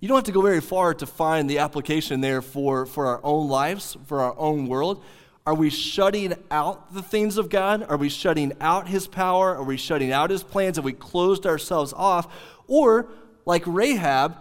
You 0.00 0.08
don't 0.08 0.16
have 0.16 0.24
to 0.24 0.32
go 0.32 0.42
very 0.42 0.60
far 0.60 0.94
to 0.94 1.06
find 1.06 1.48
the 1.48 1.58
application 1.58 2.20
there 2.20 2.42
for, 2.42 2.86
for 2.86 3.06
our 3.06 3.20
own 3.22 3.48
lives, 3.48 3.96
for 4.06 4.20
our 4.20 4.38
own 4.38 4.66
world. 4.66 5.02
Are 5.46 5.54
we 5.54 5.70
shutting 5.70 6.34
out 6.50 6.92
the 6.92 7.00
things 7.00 7.38
of 7.38 7.48
God? 7.48 7.86
Are 7.88 7.96
we 7.96 8.08
shutting 8.10 8.52
out 8.60 8.86
His 8.86 9.08
power? 9.08 9.56
Are 9.56 9.64
we 9.64 9.76
shutting 9.76 10.12
out 10.12 10.30
His 10.30 10.42
plans? 10.42 10.76
Have 10.76 10.84
we 10.84 10.92
closed 10.92 11.46
ourselves 11.46 11.94
off? 11.94 12.32
Or, 12.66 13.08
like 13.46 13.62
Rahab, 13.66 14.36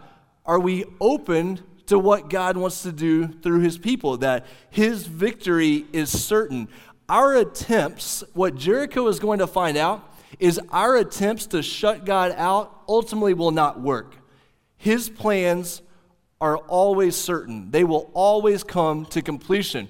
are 0.46 0.60
we 0.60 0.84
open 1.00 1.62
to 1.86 1.98
what 1.98 2.30
God 2.30 2.58
wants 2.58 2.84
to 2.84 2.92
do 2.92 3.28
through 3.28 3.62
His 3.62 3.78
people? 3.78 4.18
That 4.18 4.46
His 4.70 5.08
victory 5.08 5.86
is 5.94 6.10
certain. 6.10 6.68
Our 7.08 7.36
attempts, 7.36 8.24
what 8.34 8.56
Jericho 8.56 9.08
is 9.08 9.20
going 9.20 9.40
to 9.40 9.48
find 9.48 9.78
out, 9.78 10.14
is 10.40 10.60
our 10.72 10.98
attempts 10.98 11.48
to 11.48 11.64
shut 11.64 12.06
God 12.06 12.34
out 12.36 12.84
ultimately 12.88 13.34
will 13.34 13.52
not 13.52 13.80
work. 13.80 14.16
His 14.78 15.10
plans 15.10 15.82
are 16.40 16.58
always 16.58 17.16
certain, 17.16 17.72
they 17.72 17.84
will 17.84 18.12
always 18.14 18.64
come 18.64 19.06
to 19.08 19.22
completion. 19.22 19.90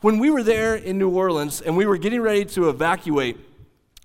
When 0.00 0.18
we 0.18 0.30
were 0.30 0.42
there 0.42 0.76
in 0.76 0.98
New 0.98 1.08
Orleans 1.08 1.62
and 1.62 1.76
we 1.76 1.86
were 1.86 1.96
getting 1.96 2.20
ready 2.20 2.44
to 2.44 2.68
evacuate 2.68 3.38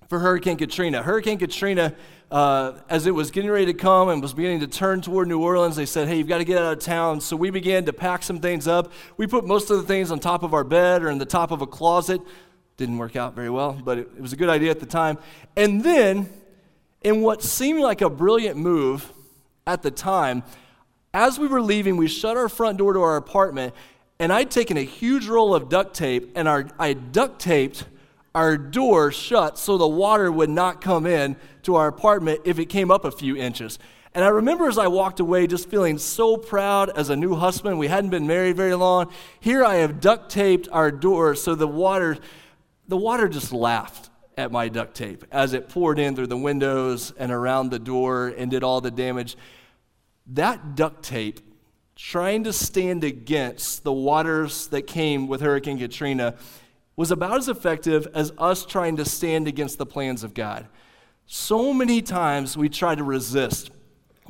for 0.07 0.19
Hurricane 0.19 0.57
Katrina, 0.57 1.03
Hurricane 1.03 1.37
Katrina, 1.37 1.93
uh, 2.31 2.79
as 2.89 3.07
it 3.07 3.11
was 3.11 3.29
getting 3.29 3.51
ready 3.51 3.65
to 3.65 3.73
come 3.73 4.07
and 4.07 4.21
was 4.21 4.33
beginning 4.33 4.61
to 4.61 4.67
turn 4.67 5.01
toward 5.01 5.27
New 5.27 5.41
Orleans, 5.41 5.75
they 5.75 5.85
said, 5.85 6.07
Hey, 6.07 6.17
you've 6.17 6.29
got 6.29 6.37
to 6.37 6.45
get 6.45 6.57
out 6.57 6.71
of 6.71 6.79
town. 6.79 7.19
So 7.19 7.35
we 7.35 7.49
began 7.49 7.83
to 7.85 7.93
pack 7.93 8.23
some 8.23 8.39
things 8.39 8.69
up. 8.69 8.93
We 9.17 9.27
put 9.27 9.45
most 9.45 9.69
of 9.69 9.77
the 9.77 9.83
things 9.83 10.11
on 10.11 10.19
top 10.21 10.43
of 10.43 10.53
our 10.53 10.63
bed 10.63 11.03
or 11.03 11.09
in 11.09 11.17
the 11.17 11.25
top 11.25 11.51
of 11.51 11.61
a 11.61 11.67
closet. 11.67 12.21
Didn't 12.77 12.97
work 12.97 13.17
out 13.17 13.35
very 13.35 13.49
well, 13.49 13.73
but 13.73 13.97
it, 13.97 14.09
it 14.15 14.21
was 14.21 14.31
a 14.31 14.37
good 14.37 14.49
idea 14.49 14.71
at 14.71 14.79
the 14.79 14.85
time. 14.85 15.17
And 15.57 15.83
then, 15.83 16.29
in 17.01 17.21
what 17.21 17.43
seemed 17.43 17.81
like 17.81 18.01
a 18.01 18.09
brilliant 18.09 18.55
move 18.57 19.11
at 19.71 19.81
the 19.81 19.91
time, 19.91 20.43
as 21.13 21.39
we 21.39 21.47
were 21.47 21.61
leaving, 21.61 21.95
we 21.95 22.07
shut 22.07 22.35
our 22.35 22.49
front 22.49 22.77
door 22.77 22.93
to 22.93 22.99
our 22.99 23.15
apartment, 23.15 23.73
and 24.19 24.31
I'd 24.31 24.51
taken 24.51 24.75
a 24.75 24.83
huge 24.83 25.27
roll 25.27 25.55
of 25.55 25.69
duct 25.69 25.95
tape, 25.95 26.33
and 26.35 26.47
our, 26.47 26.67
I 26.77 26.93
duct 26.93 27.39
taped 27.39 27.85
our 28.35 28.57
door 28.57 29.11
shut 29.11 29.57
so 29.57 29.77
the 29.77 29.87
water 29.87 30.29
would 30.31 30.49
not 30.49 30.81
come 30.81 31.05
in 31.05 31.37
to 31.63 31.75
our 31.75 31.87
apartment 31.87 32.41
if 32.43 32.59
it 32.59 32.65
came 32.65 32.91
up 32.91 33.05
a 33.05 33.11
few 33.11 33.35
inches. 33.35 33.79
And 34.13 34.25
I 34.25 34.27
remember 34.27 34.67
as 34.67 34.77
I 34.77 34.87
walked 34.87 35.21
away 35.21 35.47
just 35.47 35.69
feeling 35.69 35.97
so 35.97 36.35
proud 36.35 36.89
as 36.89 37.09
a 37.09 37.15
new 37.15 37.35
husband. 37.35 37.79
We 37.79 37.87
hadn't 37.87 38.09
been 38.09 38.27
married 38.27 38.57
very 38.57 38.75
long. 38.75 39.09
Here 39.39 39.63
I 39.63 39.75
have 39.75 40.01
duct 40.01 40.29
taped 40.29 40.67
our 40.71 40.91
door 40.91 41.33
so 41.35 41.55
the 41.55 41.67
water 41.67 42.17
the 42.89 42.97
water 42.97 43.29
just 43.29 43.53
laughed 43.53 44.09
at 44.37 44.51
my 44.51 44.67
duct 44.67 44.95
tape 44.95 45.23
as 45.31 45.53
it 45.53 45.69
poured 45.69 45.97
in 45.97 46.15
through 46.15 46.27
the 46.27 46.37
windows 46.37 47.13
and 47.17 47.31
around 47.31 47.69
the 47.69 47.79
door 47.79 48.33
and 48.37 48.51
did 48.51 48.63
all 48.63 48.81
the 48.81 48.91
damage. 48.91 49.37
That 50.27 50.75
duct 50.75 51.03
tape 51.03 51.39
trying 51.95 52.43
to 52.45 52.53
stand 52.53 53.03
against 53.03 53.83
the 53.83 53.91
waters 53.91 54.67
that 54.67 54.83
came 54.83 55.27
with 55.27 55.41
Hurricane 55.41 55.77
Katrina 55.77 56.35
was 56.95 57.11
about 57.11 57.37
as 57.37 57.47
effective 57.47 58.07
as 58.13 58.31
us 58.37 58.65
trying 58.65 58.97
to 58.97 59.05
stand 59.05 59.47
against 59.47 59.77
the 59.77 59.85
plans 59.85 60.23
of 60.23 60.33
God. 60.33 60.67
So 61.25 61.73
many 61.73 62.01
times 62.01 62.57
we 62.57 62.69
try 62.69 62.95
to 62.95 63.03
resist 63.03 63.71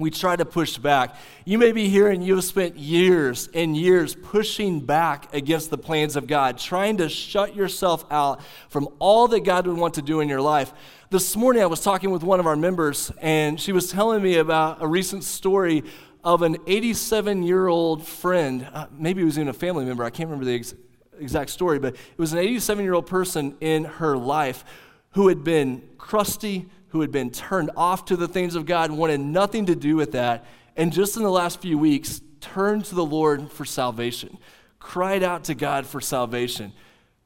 we 0.01 0.09
try 0.11 0.35
to 0.35 0.45
push 0.45 0.77
back. 0.77 1.15
You 1.45 1.57
may 1.57 1.71
be 1.71 1.87
here 1.87 2.09
and 2.09 2.25
you 2.25 2.35
have 2.35 2.43
spent 2.43 2.75
years 2.75 3.49
and 3.53 3.77
years 3.77 4.15
pushing 4.15 4.79
back 4.79 5.33
against 5.33 5.69
the 5.69 5.77
plans 5.77 6.15
of 6.15 6.27
God, 6.27 6.57
trying 6.57 6.97
to 6.97 7.07
shut 7.07 7.55
yourself 7.55 8.05
out 8.11 8.41
from 8.69 8.89
all 8.99 9.27
that 9.29 9.41
God 9.41 9.67
would 9.67 9.77
want 9.77 9.93
to 9.93 10.01
do 10.01 10.19
in 10.19 10.27
your 10.27 10.41
life. 10.41 10.73
This 11.09 11.35
morning, 11.35 11.61
I 11.61 11.67
was 11.67 11.81
talking 11.81 12.11
with 12.11 12.23
one 12.23 12.39
of 12.39 12.47
our 12.47 12.55
members, 12.55 13.11
and 13.21 13.59
she 13.59 13.71
was 13.71 13.91
telling 13.91 14.23
me 14.23 14.37
about 14.37 14.81
a 14.81 14.87
recent 14.87 15.23
story 15.23 15.83
of 16.23 16.41
an 16.41 16.57
87 16.67 17.43
year 17.43 17.67
old 17.67 18.05
friend. 18.05 18.67
Uh, 18.73 18.87
maybe 18.91 19.21
it 19.21 19.25
was 19.25 19.37
even 19.37 19.49
a 19.49 19.53
family 19.53 19.85
member. 19.85 20.03
I 20.03 20.09
can't 20.09 20.29
remember 20.29 20.45
the 20.45 20.55
ex- 20.55 20.75
exact 21.19 21.49
story, 21.49 21.79
but 21.79 21.95
it 21.95 22.17
was 22.17 22.33
an 22.33 22.39
87 22.39 22.83
year 22.83 22.93
old 22.93 23.07
person 23.07 23.55
in 23.61 23.85
her 23.85 24.17
life 24.17 24.63
who 25.11 25.27
had 25.27 25.43
been 25.43 25.83
crusty, 25.97 26.69
who 26.91 27.01
had 27.01 27.11
been 27.11 27.31
turned 27.31 27.71
off 27.75 28.05
to 28.05 28.17
the 28.17 28.27
things 28.27 28.55
of 28.55 28.65
God, 28.65 28.91
wanted 28.91 29.21
nothing 29.21 29.65
to 29.67 29.75
do 29.75 29.95
with 29.95 30.11
that, 30.11 30.45
and 30.75 30.91
just 30.91 31.17
in 31.17 31.23
the 31.23 31.31
last 31.31 31.61
few 31.61 31.77
weeks 31.77 32.21
turned 32.41 32.85
to 32.85 32.95
the 32.95 33.05
Lord 33.05 33.51
for 33.51 33.65
salvation, 33.65 34.37
cried 34.79 35.23
out 35.23 35.45
to 35.45 35.55
God 35.55 35.85
for 35.85 36.01
salvation. 36.01 36.73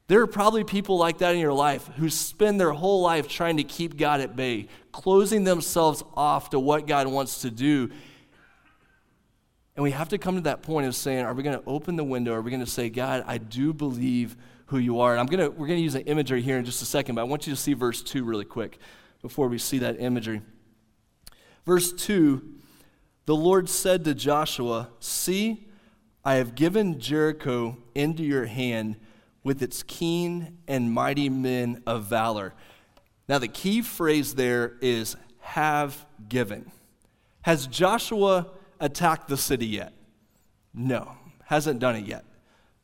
There 0.08 0.22
are 0.22 0.28
probably 0.28 0.64
people 0.64 1.00
like 1.00 1.18
that 1.20 1.34
in 1.34 1.40
your 1.40 1.54
life 1.54 1.88
who 1.98 2.10
spend 2.10 2.60
their 2.60 2.74
whole 2.74 3.02
life 3.02 3.28
trying 3.28 3.58
to 3.58 3.64
keep 3.64 3.98
God 3.98 4.22
at 4.22 4.36
bay, 4.36 4.68
closing 4.92 5.44
themselves 5.44 6.04
off 6.16 6.52
to 6.52 6.60
what 6.60 6.86
God 6.86 7.08
wants 7.08 7.42
to 7.42 7.50
do. 7.50 7.90
And 9.76 9.84
we 9.84 9.92
have 9.92 10.10
to 10.10 10.20
come 10.20 10.36
to 10.36 10.42
that 10.42 10.62
point 10.62 10.86
of 10.86 10.96
saying, 10.96 11.26
are 11.26 11.34
we 11.34 11.42
going 11.42 11.58
to 11.58 11.66
open 11.66 11.96
the 11.96 12.04
window? 12.04 12.34
Are 12.34 12.42
we 12.42 12.52
going 12.52 12.64
to 12.64 12.70
say, 12.70 12.90
God, 12.90 13.24
I 13.26 13.40
do 13.40 13.74
believe 13.74 14.38
who 14.68 14.78
you 14.78 15.00
are? 15.00 15.12
And 15.12 15.20
I'm 15.20 15.26
gonna, 15.26 15.50
we're 15.50 15.68
going 15.68 15.80
to 15.80 15.84
use 15.84 15.96
an 15.96 16.04
imagery 16.04 16.44
here 16.44 16.60
in 16.60 16.66
just 16.66 16.84
a 16.84 16.86
second, 16.86 17.16
but 17.16 17.22
I 17.22 17.26
want 17.26 17.48
you 17.48 17.54
to 17.54 17.60
see 17.60 17.74
verse 17.74 18.04
2 18.04 18.24
really 18.24 18.46
quick 18.46 18.80
before 19.26 19.48
we 19.48 19.58
see 19.58 19.80
that 19.80 20.00
imagery. 20.00 20.40
Verse 21.66 21.92
2 21.92 22.44
The 23.26 23.36
Lord 23.36 23.68
said 23.68 24.06
to 24.06 24.14
Joshua, 24.14 24.90
See, 25.00 25.68
I 26.24 26.36
have 26.36 26.54
given 26.54 27.00
Jericho 27.00 27.76
into 27.96 28.22
your 28.22 28.46
hand 28.46 28.98
with 29.44 29.64
its 29.64 29.82
keen 29.82 30.60
and 30.68 30.94
mighty 30.94 31.28
men 31.28 31.82
of 31.88 32.04
valor. 32.04 32.54
Now, 33.28 33.40
the 33.40 33.48
key 33.48 33.82
phrase 33.82 34.36
there 34.36 34.78
is 34.80 35.16
have 35.40 36.06
given. 36.30 36.72
Has 37.42 37.66
Joshua 37.66 38.52
attacked 38.80 39.28
the 39.28 39.38
city 39.38 39.66
yet? 39.66 39.94
No, 40.72 41.14
hasn't 41.46 41.80
done 41.80 41.96
it 41.96 42.06
yet. 42.06 42.26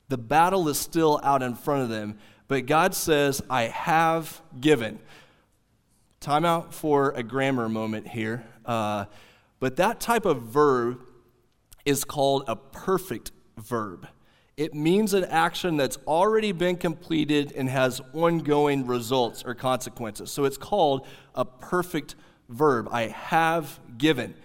The 0.10 0.18
battle 0.18 0.68
is 0.70 0.80
still 0.80 1.20
out 1.22 1.44
in 1.44 1.54
front 1.54 1.84
of 1.84 1.90
them, 1.90 2.18
but 2.48 2.66
God 2.66 2.96
says, 2.96 3.44
I 3.48 3.66
have 3.66 4.42
given. 4.60 4.98
Time 6.22 6.46
out 6.46 6.72
for 6.72 7.14
a 7.16 7.24
grammar 7.24 7.68
moment 7.68 8.08
here. 8.08 8.46
Uh, 8.64 9.06
but 9.60 9.78
that 9.78 10.00
type 10.00 10.26
of 10.26 10.44
verb 10.44 11.02
is 11.84 12.04
called 12.04 12.44
a 12.48 12.56
perfect 12.56 13.32
verb. 13.58 14.08
It 14.56 14.76
means 14.76 15.16
an 15.16 15.24
action 15.24 15.78
that's 15.78 15.98
already 16.06 16.52
been 16.52 16.78
completed 16.78 17.54
and 17.54 17.68
has 17.68 18.02
ongoing 18.14 18.86
results 18.86 19.44
or 19.44 19.56
consequences. 19.56 20.32
So 20.32 20.46
it's 20.46 20.60
called 20.60 21.08
a 21.34 21.44
perfect 21.44 22.14
verb. 22.50 22.88
I 22.92 23.08
have 23.08 23.80
given. 23.98 24.36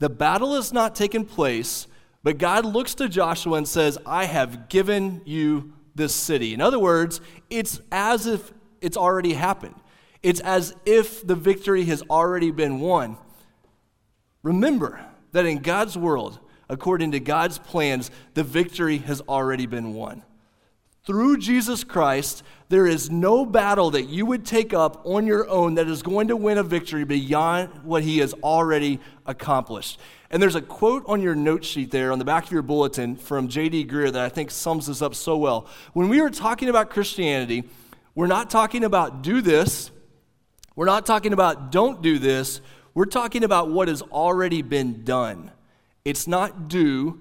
The 0.00 0.10
battle 0.10 0.54
has 0.56 0.74
not 0.74 0.94
taken 0.94 1.24
place, 1.24 1.86
but 2.22 2.36
God 2.36 2.66
looks 2.66 2.94
to 2.96 3.08
Joshua 3.08 3.56
and 3.56 3.66
says, 3.66 3.96
I 4.04 4.26
have 4.26 4.68
given 4.68 5.22
you 5.24 5.72
this 5.94 6.14
city. 6.14 6.52
In 6.52 6.60
other 6.60 6.78
words, 6.78 7.22
it's 7.48 7.80
as 7.90 8.26
if 8.26 8.52
it's 8.82 8.98
already 8.98 9.32
happened. 9.32 9.76
It's 10.24 10.40
as 10.40 10.74
if 10.86 11.24
the 11.24 11.34
victory 11.34 11.84
has 11.84 12.02
already 12.08 12.50
been 12.50 12.80
won. 12.80 13.18
Remember 14.42 14.98
that 15.32 15.44
in 15.44 15.58
God's 15.58 15.98
world, 15.98 16.40
according 16.70 17.12
to 17.12 17.20
God's 17.20 17.58
plans, 17.58 18.10
the 18.32 18.42
victory 18.42 18.98
has 18.98 19.20
already 19.28 19.66
been 19.66 19.92
won. 19.92 20.22
Through 21.04 21.36
Jesus 21.36 21.84
Christ, 21.84 22.42
there 22.70 22.86
is 22.86 23.10
no 23.10 23.44
battle 23.44 23.90
that 23.90 24.04
you 24.04 24.24
would 24.24 24.46
take 24.46 24.72
up 24.72 25.02
on 25.04 25.26
your 25.26 25.46
own 25.46 25.74
that 25.74 25.88
is 25.88 26.02
going 26.02 26.28
to 26.28 26.36
win 26.36 26.56
a 26.56 26.62
victory 26.62 27.04
beyond 27.04 27.84
what 27.84 28.02
he 28.02 28.20
has 28.20 28.32
already 28.42 29.00
accomplished. 29.26 30.00
And 30.30 30.42
there's 30.42 30.54
a 30.54 30.62
quote 30.62 31.04
on 31.04 31.20
your 31.20 31.34
note 31.34 31.66
sheet 31.66 31.90
there 31.90 32.12
on 32.12 32.18
the 32.18 32.24
back 32.24 32.46
of 32.46 32.50
your 32.50 32.62
bulletin 32.62 33.16
from 33.16 33.48
J.D. 33.48 33.84
Greear 33.84 34.10
that 34.10 34.24
I 34.24 34.30
think 34.30 34.50
sums 34.50 34.86
this 34.86 35.02
up 35.02 35.14
so 35.14 35.36
well. 35.36 35.66
When 35.92 36.08
we 36.08 36.20
are 36.20 36.30
talking 36.30 36.70
about 36.70 36.88
Christianity, 36.88 37.64
we're 38.14 38.26
not 38.26 38.48
talking 38.48 38.84
about 38.84 39.20
do 39.20 39.42
this, 39.42 39.90
we're 40.76 40.86
not 40.86 41.06
talking 41.06 41.32
about 41.32 41.70
don't 41.72 42.02
do 42.02 42.18
this, 42.18 42.60
we're 42.94 43.04
talking 43.06 43.44
about 43.44 43.70
what 43.70 43.88
has 43.88 44.02
already 44.02 44.62
been 44.62 45.04
done. 45.04 45.50
It's 46.04 46.26
not 46.26 46.68
do, 46.68 47.18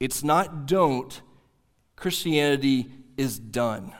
it's 0.00 0.22
not 0.22 0.66
don't. 0.66 1.20
Christianity 1.96 2.88
is 3.16 3.38
done. 3.38 3.92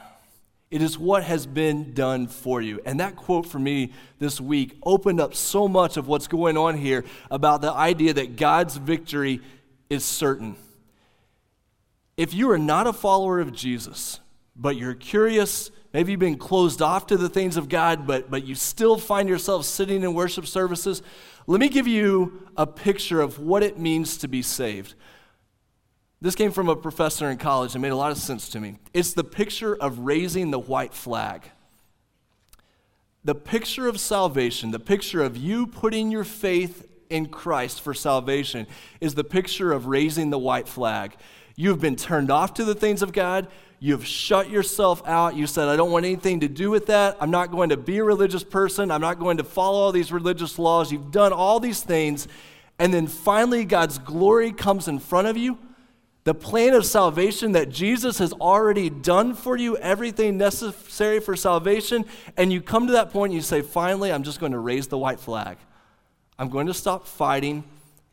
It 0.70 0.82
is 0.82 0.98
what 0.98 1.22
has 1.22 1.46
been 1.46 1.94
done 1.94 2.26
for 2.26 2.60
you. 2.60 2.80
And 2.84 2.98
that 2.98 3.14
quote 3.14 3.46
for 3.46 3.60
me 3.60 3.92
this 4.18 4.40
week 4.40 4.76
opened 4.84 5.20
up 5.20 5.34
so 5.34 5.68
much 5.68 5.96
of 5.96 6.08
what's 6.08 6.26
going 6.26 6.56
on 6.56 6.76
here 6.76 7.04
about 7.30 7.60
the 7.60 7.72
idea 7.72 8.12
that 8.14 8.36
God's 8.36 8.76
victory 8.76 9.40
is 9.88 10.04
certain. 10.04 10.56
If 12.16 12.34
you 12.34 12.50
are 12.50 12.58
not 12.58 12.86
a 12.86 12.92
follower 12.92 13.40
of 13.40 13.52
Jesus, 13.52 14.18
but 14.56 14.76
you're 14.76 14.94
curious 14.94 15.70
Maybe 15.94 16.10
you've 16.10 16.20
been 16.20 16.38
closed 16.38 16.82
off 16.82 17.06
to 17.06 17.16
the 17.16 17.28
things 17.28 17.56
of 17.56 17.68
God, 17.68 18.04
but, 18.04 18.28
but 18.28 18.44
you 18.44 18.56
still 18.56 18.98
find 18.98 19.28
yourself 19.28 19.64
sitting 19.64 20.02
in 20.02 20.12
worship 20.12 20.44
services. 20.44 21.02
Let 21.46 21.60
me 21.60 21.68
give 21.68 21.86
you 21.86 22.48
a 22.56 22.66
picture 22.66 23.20
of 23.20 23.38
what 23.38 23.62
it 23.62 23.78
means 23.78 24.16
to 24.18 24.28
be 24.28 24.42
saved. 24.42 24.94
This 26.20 26.34
came 26.34 26.50
from 26.50 26.68
a 26.68 26.74
professor 26.74 27.30
in 27.30 27.38
college 27.38 27.76
and 27.76 27.82
made 27.82 27.92
a 27.92 27.96
lot 27.96 28.10
of 28.10 28.18
sense 28.18 28.48
to 28.50 28.60
me. 28.60 28.78
It's 28.92 29.12
the 29.12 29.22
picture 29.22 29.76
of 29.76 30.00
raising 30.00 30.50
the 30.50 30.58
white 30.58 30.94
flag. 30.94 31.48
The 33.22 33.36
picture 33.36 33.86
of 33.86 34.00
salvation, 34.00 34.72
the 34.72 34.80
picture 34.80 35.22
of 35.22 35.36
you 35.36 35.64
putting 35.64 36.10
your 36.10 36.24
faith 36.24 36.88
in 37.08 37.26
Christ 37.26 37.80
for 37.80 37.94
salvation, 37.94 38.66
is 39.00 39.14
the 39.14 39.22
picture 39.22 39.70
of 39.72 39.86
raising 39.86 40.30
the 40.30 40.38
white 40.38 40.66
flag. 40.66 41.14
You've 41.54 41.80
been 41.80 41.94
turned 41.94 42.32
off 42.32 42.54
to 42.54 42.64
the 42.64 42.74
things 42.74 43.00
of 43.00 43.12
God. 43.12 43.46
You've 43.84 44.06
shut 44.06 44.48
yourself 44.48 45.06
out. 45.06 45.36
You 45.36 45.46
said, 45.46 45.68
I 45.68 45.76
don't 45.76 45.90
want 45.90 46.06
anything 46.06 46.40
to 46.40 46.48
do 46.48 46.70
with 46.70 46.86
that. 46.86 47.18
I'm 47.20 47.30
not 47.30 47.50
going 47.50 47.68
to 47.68 47.76
be 47.76 47.98
a 47.98 48.02
religious 48.02 48.42
person. 48.42 48.90
I'm 48.90 49.02
not 49.02 49.18
going 49.18 49.36
to 49.36 49.44
follow 49.44 49.78
all 49.78 49.92
these 49.92 50.10
religious 50.10 50.58
laws. 50.58 50.90
You've 50.90 51.10
done 51.10 51.34
all 51.34 51.60
these 51.60 51.82
things. 51.82 52.26
And 52.78 52.94
then 52.94 53.06
finally, 53.06 53.66
God's 53.66 53.98
glory 53.98 54.52
comes 54.52 54.88
in 54.88 55.00
front 55.00 55.28
of 55.28 55.36
you. 55.36 55.58
The 56.22 56.32
plan 56.32 56.72
of 56.72 56.86
salvation 56.86 57.52
that 57.52 57.68
Jesus 57.68 58.16
has 58.20 58.32
already 58.32 58.88
done 58.88 59.34
for 59.34 59.54
you, 59.54 59.76
everything 59.76 60.38
necessary 60.38 61.20
for 61.20 61.36
salvation. 61.36 62.06
And 62.38 62.50
you 62.50 62.62
come 62.62 62.86
to 62.86 62.94
that 62.94 63.10
point 63.10 63.32
and 63.32 63.36
you 63.36 63.42
say, 63.42 63.60
finally, 63.60 64.10
I'm 64.10 64.22
just 64.22 64.40
going 64.40 64.52
to 64.52 64.58
raise 64.60 64.86
the 64.86 64.96
white 64.96 65.20
flag. 65.20 65.58
I'm 66.38 66.48
going 66.48 66.68
to 66.68 66.74
stop 66.74 67.06
fighting. 67.06 67.64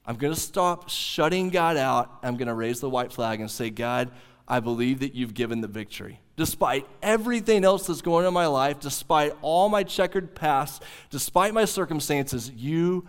I'm 0.05 0.17
going 0.17 0.33
to 0.33 0.39
stop 0.39 0.89
shutting 0.89 1.49
God 1.49 1.77
out. 1.77 2.11
I'm 2.23 2.35
going 2.35 2.49
to 2.49 2.53
raise 2.53 2.81
the 2.81 2.89
white 2.89 3.13
flag 3.13 3.39
and 3.39 3.49
say, 3.49 3.69
God, 3.69 4.11
I 4.51 4.59
believe 4.59 4.99
that 4.99 5.15
you've 5.15 5.33
given 5.33 5.61
the 5.61 5.69
victory. 5.69 6.19
Despite 6.35 6.85
everything 7.01 7.63
else 7.63 7.87
that's 7.87 8.01
going 8.01 8.25
on 8.25 8.27
in 8.27 8.33
my 8.33 8.47
life, 8.47 8.81
despite 8.81 9.33
all 9.41 9.69
my 9.69 9.83
checkered 9.83 10.35
past, 10.35 10.83
despite 11.09 11.53
my 11.53 11.63
circumstances, 11.63 12.51
you 12.51 13.07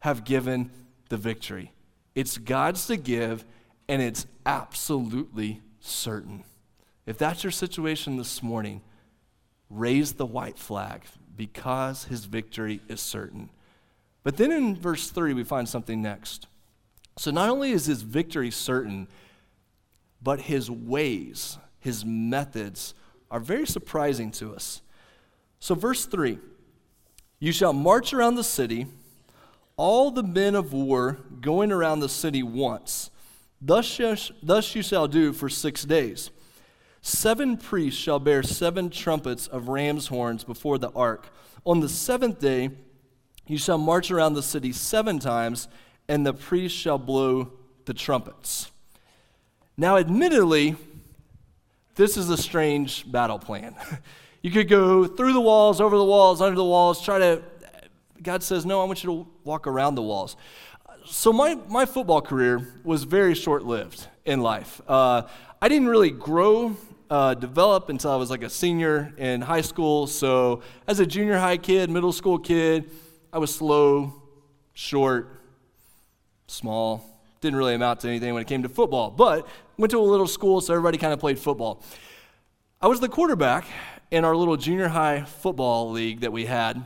have 0.00 0.24
given 0.24 0.68
the 1.08 1.16
victory. 1.16 1.70
It's 2.16 2.38
God's 2.38 2.88
to 2.88 2.96
give, 2.96 3.44
and 3.88 4.02
it's 4.02 4.26
absolutely 4.44 5.60
certain. 5.78 6.42
If 7.06 7.18
that's 7.18 7.44
your 7.44 7.52
situation 7.52 8.16
this 8.16 8.42
morning, 8.42 8.82
raise 9.70 10.14
the 10.14 10.26
white 10.26 10.58
flag 10.58 11.02
because 11.36 12.02
his 12.02 12.24
victory 12.24 12.80
is 12.88 13.00
certain. 13.00 13.50
But 14.24 14.38
then 14.38 14.50
in 14.50 14.74
verse 14.74 15.08
3, 15.08 15.34
we 15.34 15.44
find 15.44 15.68
something 15.68 16.02
next. 16.02 16.48
So 17.16 17.30
not 17.30 17.48
only 17.48 17.70
is 17.70 17.86
his 17.86 18.02
victory 18.02 18.50
certain, 18.50 19.06
but 20.22 20.42
his 20.42 20.70
ways, 20.70 21.58
his 21.78 22.04
methods 22.04 22.94
are 23.30 23.40
very 23.40 23.66
surprising 23.66 24.30
to 24.32 24.54
us. 24.54 24.82
So, 25.58 25.74
verse 25.74 26.06
3 26.06 26.38
You 27.38 27.52
shall 27.52 27.72
march 27.72 28.12
around 28.12 28.34
the 28.34 28.44
city, 28.44 28.86
all 29.76 30.10
the 30.10 30.22
men 30.22 30.54
of 30.54 30.72
war 30.72 31.18
going 31.40 31.72
around 31.72 32.00
the 32.00 32.08
city 32.08 32.42
once. 32.42 33.10
Thus, 33.62 34.00
thus 34.42 34.74
you 34.74 34.82
shall 34.82 35.06
do 35.06 35.32
for 35.32 35.48
six 35.48 35.84
days. 35.84 36.30
Seven 37.02 37.56
priests 37.56 37.98
shall 37.98 38.18
bear 38.18 38.42
seven 38.42 38.90
trumpets 38.90 39.46
of 39.46 39.68
ram's 39.68 40.08
horns 40.08 40.44
before 40.44 40.78
the 40.78 40.90
ark. 40.90 41.28
On 41.64 41.80
the 41.80 41.88
seventh 41.88 42.40
day, 42.40 42.70
you 43.46 43.58
shall 43.58 43.78
march 43.78 44.10
around 44.10 44.34
the 44.34 44.42
city 44.42 44.72
seven 44.72 45.18
times, 45.18 45.68
and 46.08 46.26
the 46.26 46.34
priests 46.34 46.78
shall 46.78 46.98
blow 46.98 47.52
the 47.86 47.94
trumpets. 47.94 48.70
Now, 49.80 49.96
admittedly, 49.96 50.76
this 51.94 52.18
is 52.18 52.28
a 52.28 52.36
strange 52.36 53.10
battle 53.10 53.38
plan. 53.38 53.74
you 54.42 54.50
could 54.50 54.68
go 54.68 55.06
through 55.06 55.32
the 55.32 55.40
walls, 55.40 55.80
over 55.80 55.96
the 55.96 56.04
walls, 56.04 56.42
under 56.42 56.54
the 56.54 56.62
walls, 56.62 57.02
try 57.02 57.18
to. 57.18 57.42
God 58.22 58.42
says, 58.42 58.66
No, 58.66 58.82
I 58.82 58.84
want 58.84 59.02
you 59.02 59.08
to 59.08 59.26
walk 59.42 59.66
around 59.66 59.94
the 59.94 60.02
walls. 60.02 60.36
So, 61.06 61.32
my, 61.32 61.54
my 61.66 61.86
football 61.86 62.20
career 62.20 62.74
was 62.84 63.04
very 63.04 63.34
short 63.34 63.64
lived 63.64 64.06
in 64.26 64.42
life. 64.42 64.82
Uh, 64.86 65.22
I 65.62 65.68
didn't 65.70 65.88
really 65.88 66.10
grow 66.10 66.76
uh, 67.08 67.32
develop 67.32 67.88
until 67.88 68.10
I 68.10 68.16
was 68.16 68.28
like 68.28 68.42
a 68.42 68.50
senior 68.50 69.14
in 69.16 69.40
high 69.40 69.62
school. 69.62 70.06
So, 70.06 70.60
as 70.86 71.00
a 71.00 71.06
junior 71.06 71.38
high 71.38 71.56
kid, 71.56 71.88
middle 71.88 72.12
school 72.12 72.38
kid, 72.38 72.90
I 73.32 73.38
was 73.38 73.54
slow, 73.54 74.12
short, 74.74 75.40
small. 76.48 77.09
Didn't 77.40 77.56
really 77.56 77.74
amount 77.74 78.00
to 78.00 78.08
anything 78.08 78.34
when 78.34 78.42
it 78.42 78.48
came 78.48 78.62
to 78.62 78.68
football, 78.68 79.10
but 79.10 79.48
went 79.78 79.90
to 79.92 79.98
a 79.98 80.02
little 80.02 80.26
school, 80.26 80.60
so 80.60 80.74
everybody 80.74 80.98
kind 80.98 81.12
of 81.12 81.20
played 81.20 81.38
football. 81.38 81.82
I 82.82 82.86
was 82.86 83.00
the 83.00 83.08
quarterback 83.08 83.66
in 84.10 84.24
our 84.24 84.36
little 84.36 84.56
junior 84.56 84.88
high 84.88 85.22
football 85.22 85.90
league 85.90 86.20
that 86.20 86.32
we 86.32 86.46
had. 86.46 86.82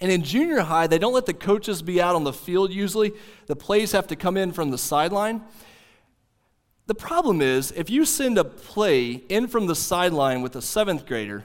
And 0.00 0.10
in 0.10 0.22
junior 0.22 0.60
high, 0.60 0.86
they 0.86 0.98
don't 0.98 1.14
let 1.14 1.26
the 1.26 1.34
coaches 1.34 1.82
be 1.82 2.00
out 2.00 2.16
on 2.16 2.24
the 2.24 2.32
field 2.32 2.72
usually. 2.72 3.12
The 3.46 3.56
plays 3.56 3.92
have 3.92 4.06
to 4.08 4.16
come 4.16 4.36
in 4.36 4.52
from 4.52 4.70
the 4.70 4.78
sideline. 4.78 5.42
The 6.86 6.94
problem 6.94 7.40
is, 7.40 7.72
if 7.72 7.88
you 7.88 8.04
send 8.04 8.38
a 8.38 8.44
play 8.44 9.22
in 9.28 9.48
from 9.48 9.66
the 9.66 9.74
sideline 9.74 10.42
with 10.42 10.54
a 10.56 10.62
seventh 10.62 11.06
grader, 11.06 11.44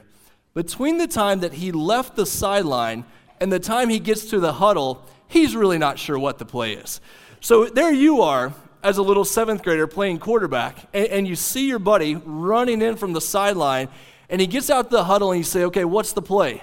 between 0.54 0.98
the 0.98 1.06
time 1.06 1.40
that 1.40 1.54
he 1.54 1.72
left 1.72 2.14
the 2.14 2.26
sideline 2.26 3.04
and 3.40 3.52
the 3.52 3.58
time 3.58 3.88
he 3.88 3.98
gets 3.98 4.26
to 4.26 4.38
the 4.38 4.54
huddle, 4.54 5.06
he's 5.28 5.56
really 5.56 5.78
not 5.78 5.98
sure 5.98 6.18
what 6.18 6.38
the 6.38 6.44
play 6.44 6.74
is. 6.74 7.00
So 7.42 7.64
there 7.64 7.92
you 7.92 8.22
are 8.22 8.54
as 8.84 8.98
a 8.98 9.02
little 9.02 9.24
seventh 9.24 9.64
grader 9.64 9.88
playing 9.88 10.20
quarterback, 10.20 10.76
and, 10.94 11.06
and 11.08 11.28
you 11.28 11.34
see 11.34 11.66
your 11.66 11.80
buddy 11.80 12.14
running 12.14 12.80
in 12.80 12.94
from 12.94 13.14
the 13.14 13.20
sideline, 13.20 13.88
and 14.30 14.40
he 14.40 14.46
gets 14.46 14.70
out 14.70 14.90
the 14.90 15.02
huddle 15.02 15.32
and 15.32 15.38
you 15.38 15.44
say, 15.44 15.64
Okay, 15.64 15.84
what's 15.84 16.12
the 16.12 16.22
play? 16.22 16.62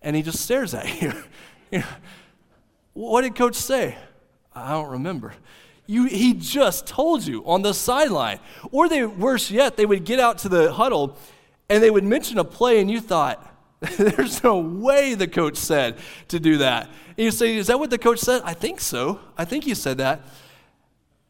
And 0.00 0.16
he 0.16 0.22
just 0.22 0.40
stares 0.40 0.72
at 0.72 1.02
you. 1.70 1.82
what 2.94 3.20
did 3.20 3.34
coach 3.34 3.54
say? 3.54 3.98
I 4.54 4.70
don't 4.70 4.92
remember. 4.92 5.34
You, 5.86 6.06
he 6.06 6.32
just 6.32 6.86
told 6.86 7.26
you 7.26 7.44
on 7.44 7.60
the 7.60 7.74
sideline. 7.74 8.38
Or 8.72 8.88
they, 8.88 9.04
worse 9.04 9.50
yet, 9.50 9.76
they 9.76 9.84
would 9.84 10.06
get 10.06 10.20
out 10.20 10.38
to 10.38 10.48
the 10.48 10.72
huddle 10.72 11.18
and 11.68 11.82
they 11.82 11.90
would 11.90 12.04
mention 12.04 12.38
a 12.38 12.44
play, 12.44 12.80
and 12.80 12.90
you 12.90 12.98
thought, 12.98 13.47
there's 13.96 14.42
no 14.42 14.58
way 14.58 15.14
the 15.14 15.28
coach 15.28 15.56
said 15.56 15.98
to 16.28 16.40
do 16.40 16.58
that. 16.58 16.88
And 17.16 17.24
you 17.24 17.30
say, 17.30 17.56
Is 17.56 17.68
that 17.68 17.78
what 17.78 17.90
the 17.90 17.98
coach 17.98 18.18
said? 18.18 18.42
I 18.44 18.54
think 18.54 18.80
so. 18.80 19.20
I 19.36 19.44
think 19.44 19.64
he 19.64 19.74
said 19.74 19.98
that. 19.98 20.22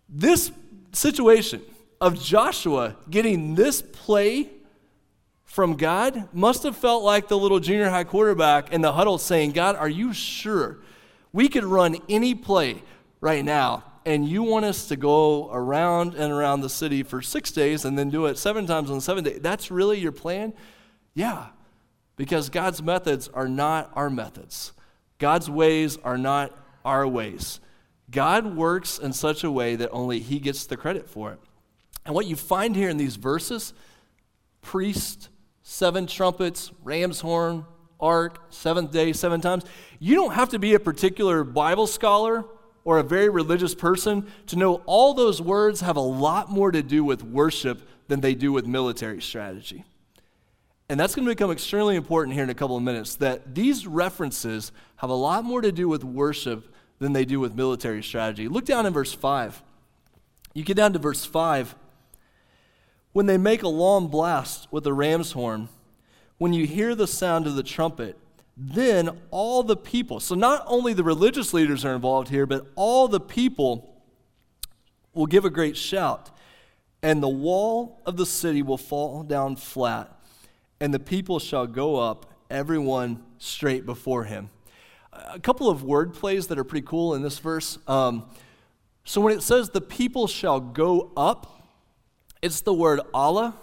This 0.09 0.51
situation 0.93 1.63
of 2.01 2.21
Joshua 2.21 2.97
getting 3.11 3.55
this 3.55 3.83
play 3.83 4.51
from 5.45 5.77
God 5.77 6.29
must 6.33 6.63
have 6.63 6.77
felt 6.77 7.03
like 7.03 7.29
the 7.29 7.39
little 7.39 7.61
junior 7.61 7.91
high 7.91 8.05
quarterback 8.05 8.73
in 8.73 8.81
the 8.81 8.93
huddle 8.93 9.19
saying, 9.19 9.53
God, 9.53 9.77
are 9.77 9.89
you 9.89 10.13
sure 10.13 10.79
we 11.33 11.49
could 11.49 11.65
run 11.65 11.97
any 12.09 12.35
play 12.35 12.83
right 13.21 13.45
now 13.45 13.85
and 14.07 14.27
you 14.27 14.43
want 14.43 14.65
us 14.65 14.89
to 14.89 14.97
go 14.97 15.51
around 15.53 16.15
and 16.15 16.33
around 16.33 16.61
the 16.61 16.69
city 16.71 17.03
for 17.03 17.21
six 17.21 17.51
days 17.51 17.85
and 17.85 17.99
then 17.99 18.09
do 18.09 18.27
it 18.27 18.39
seven 18.39 18.67
times 18.67 18.91
on 18.91 18.97
the 18.97 19.03
seventh 19.03 19.27
day, 19.27 19.39
that's 19.39 19.71
really 19.71 19.99
your 19.99 20.13
plan? 20.13 20.55
Yeah, 21.15 21.49
because 22.19 22.51
God's 22.51 22.83
methods 22.83 23.29
are 23.29 23.49
not 23.49 23.91
our 23.95 24.11
methods. 24.11 24.73
God's 25.19 25.49
ways 25.49 25.97
are 26.05 26.19
not 26.19 26.55
our 26.85 27.09
ways. 27.09 27.61
God 28.11 28.57
works 28.57 28.99
in 28.99 29.13
such 29.15 29.45
a 29.45 29.51
way 29.51 29.77
that 29.77 29.91
only 29.91 30.19
He 30.19 30.39
gets 30.39 30.67
the 30.67 30.77
credit 30.77 31.09
for 31.09 31.33
it. 31.33 31.39
And 32.05 32.15
what 32.15 32.27
you 32.27 32.37
find 32.37 32.77
here 32.77 32.91
in 32.91 32.99
these 32.99 33.17
verses 33.17 33.73
priest, 34.61 35.29
seven 35.63 36.07
trumpets, 36.07 36.73
ram's 36.83 37.21
horn, 37.21 37.65
ark, 38.01 38.43
seventh 38.51 38.91
day, 38.91 39.13
seven 39.13 39.41
times. 39.41 39.65
You 39.99 40.15
don't 40.17 40.35
have 40.35 40.51
to 40.51 40.59
be 40.59 40.75
a 40.75 40.81
particular 40.81 41.45
Bible 41.45 41.87
scholar 41.87 42.45
or 42.85 42.99
a 42.99 43.03
very 43.03 43.29
religious 43.29 43.75
person 43.75 44.27
to 44.47 44.57
know 44.57 44.83
all 44.87 45.15
those 45.15 45.41
words 45.41 45.81
have 45.83 45.97
a 45.97 46.01
lot 46.01 46.51
more 46.51 46.73
to 46.73 46.83
do 46.83 47.05
with 47.05 47.23
worship 47.23 47.89
than 48.09 48.21
they 48.21 48.35
do 48.35 48.53
with 48.53 48.67
military 48.67 49.21
strategy. 49.21 49.85
And 50.89 50.99
that's 50.99 51.15
going 51.15 51.27
to 51.27 51.31
become 51.31 51.51
extremely 51.51 51.97
important 51.97 52.35
here 52.35 52.45
in 52.45 52.51
a 52.51 52.55
couple 52.55 52.77
of 52.77 52.83
minutes 52.83 53.17
that 53.17 53.55
these 53.55 53.87
references 53.87 54.73
have 54.97 55.11
a 55.11 55.15
lot 55.15 55.45
more 55.45 55.61
to 55.61 55.71
do 55.71 55.87
with 55.89 56.03
worship 56.03 56.75
than 56.99 57.13
they 57.13 57.27
do 57.27 57.41
with 57.41 57.55
military 57.55 58.03
strategy. 58.03 58.49
Look 58.49 58.65
down 58.65 58.87
in 58.87 58.93
verse 58.93 59.13
5. 59.13 59.63
You 60.55 60.65
get 60.65 60.77
down 60.77 60.95
to 60.95 60.99
verse 60.99 61.25
5. 61.25 61.75
When 63.13 63.27
they 63.27 63.37
make 63.37 63.63
a 63.63 63.69
long 63.69 64.09
blast 64.09 64.67
with 64.71 64.85
the 64.85 64.95
ram's 64.95 65.33
horn, 65.33 65.69
when 66.39 66.53
you 66.53 66.67
hear 66.67 66.95
the 66.95 67.07
sound 67.07 67.47
of 67.47 67.55
the 67.55 67.63
trumpet, 67.63 68.17
then 68.57 69.11
all 69.31 69.63
the 69.63 69.77
people, 69.77 70.19
so 70.21 70.35
not 70.35 70.65
only 70.67 70.93
the 70.93 71.05
religious 71.05 71.55
leaders 71.55 71.85
are 71.85 71.95
involved 71.95 72.29
here, 72.29 72.47
but 72.47 72.67
all 72.75 73.07
the 73.07 73.21
people 73.21 74.03
will 75.15 75.27
give 75.27 75.45
a 75.45 75.51
great 75.51 75.77
shout, 75.77 76.31
and 77.03 77.23
the 77.23 77.29
wall 77.29 78.01
of 78.05 78.17
the 78.17 78.27
city 78.27 78.63
will 78.63 78.79
fall 78.79 79.23
down 79.23 79.55
flat, 79.55 80.18
and 80.81 80.93
the 80.93 80.99
people 80.99 81.39
shall 81.39 81.67
go 81.67 81.97
up, 81.97 82.33
everyone 82.51 83.23
straight 83.39 83.85
before 83.87 84.25
him. 84.25 84.51
A 85.13 85.41
couple 85.41 85.69
of 85.69 85.83
word 85.83 86.15
plays 86.15 86.47
that 86.49 86.59
are 86.59 86.65
pretty 86.65 86.87
cool 86.87 87.15
in 87.15 87.23
this 87.23 87.39
verse. 87.39 87.79
Um, 87.87 88.29
so 89.05 89.21
when 89.21 89.37
it 89.37 89.43
says 89.43 89.71
the 89.71 89.81
people 89.81 90.27
shall 90.27 90.61
go 90.61 91.13
up, 91.17 91.63
it's 92.41 92.61
the 92.61 92.75
word 92.75 93.01
Allah 93.13 93.57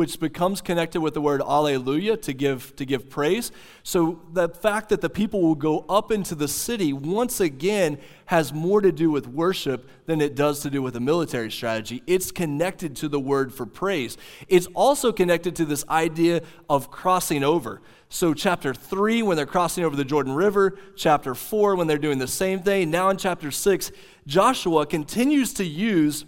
which 0.00 0.18
becomes 0.18 0.62
connected 0.62 0.98
with 0.98 1.12
the 1.12 1.20
word 1.20 1.42
alleluia 1.42 2.16
to 2.16 2.32
give, 2.32 2.74
to 2.74 2.86
give 2.86 3.10
praise. 3.10 3.52
So 3.82 4.22
the 4.32 4.48
fact 4.48 4.88
that 4.88 5.02
the 5.02 5.10
people 5.10 5.42
will 5.42 5.54
go 5.54 5.84
up 5.90 6.10
into 6.10 6.34
the 6.34 6.48
city 6.48 6.94
once 6.94 7.38
again 7.38 7.98
has 8.24 8.50
more 8.50 8.80
to 8.80 8.92
do 8.92 9.10
with 9.10 9.28
worship 9.28 9.90
than 10.06 10.22
it 10.22 10.34
does 10.34 10.60
to 10.60 10.70
do 10.70 10.80
with 10.80 10.96
a 10.96 11.00
military 11.00 11.50
strategy. 11.50 12.02
It's 12.06 12.32
connected 12.32 12.96
to 12.96 13.08
the 13.08 13.20
word 13.20 13.52
for 13.52 13.66
praise. 13.66 14.16
It's 14.48 14.68
also 14.68 15.12
connected 15.12 15.54
to 15.56 15.66
this 15.66 15.84
idea 15.90 16.40
of 16.70 16.90
crossing 16.90 17.44
over. 17.44 17.82
So, 18.08 18.32
chapter 18.32 18.72
3, 18.72 19.22
when 19.22 19.36
they're 19.36 19.44
crossing 19.44 19.84
over 19.84 19.96
the 19.96 20.04
Jordan 20.06 20.32
River, 20.32 20.78
chapter 20.96 21.34
4, 21.34 21.76
when 21.76 21.88
they're 21.88 21.98
doing 21.98 22.18
the 22.18 22.26
same 22.26 22.62
thing. 22.62 22.90
Now, 22.90 23.10
in 23.10 23.18
chapter 23.18 23.50
6, 23.50 23.92
Joshua 24.26 24.86
continues 24.86 25.52
to 25.54 25.64
use 25.64 26.24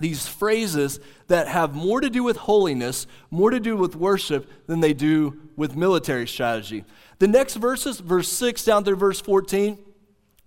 these 0.00 0.26
phrases 0.26 0.98
that 1.28 1.46
have 1.46 1.74
more 1.74 2.00
to 2.00 2.10
do 2.10 2.24
with 2.24 2.36
holiness, 2.38 3.06
more 3.30 3.50
to 3.50 3.60
do 3.60 3.76
with 3.76 3.94
worship 3.94 4.50
than 4.66 4.80
they 4.80 4.92
do 4.92 5.40
with 5.56 5.76
military 5.76 6.26
strategy. 6.26 6.84
The 7.18 7.28
next 7.28 7.56
verses, 7.56 8.00
verse 8.00 8.28
6 8.28 8.64
down 8.64 8.82
through 8.82 8.96
verse 8.96 9.20
14, 9.20 9.78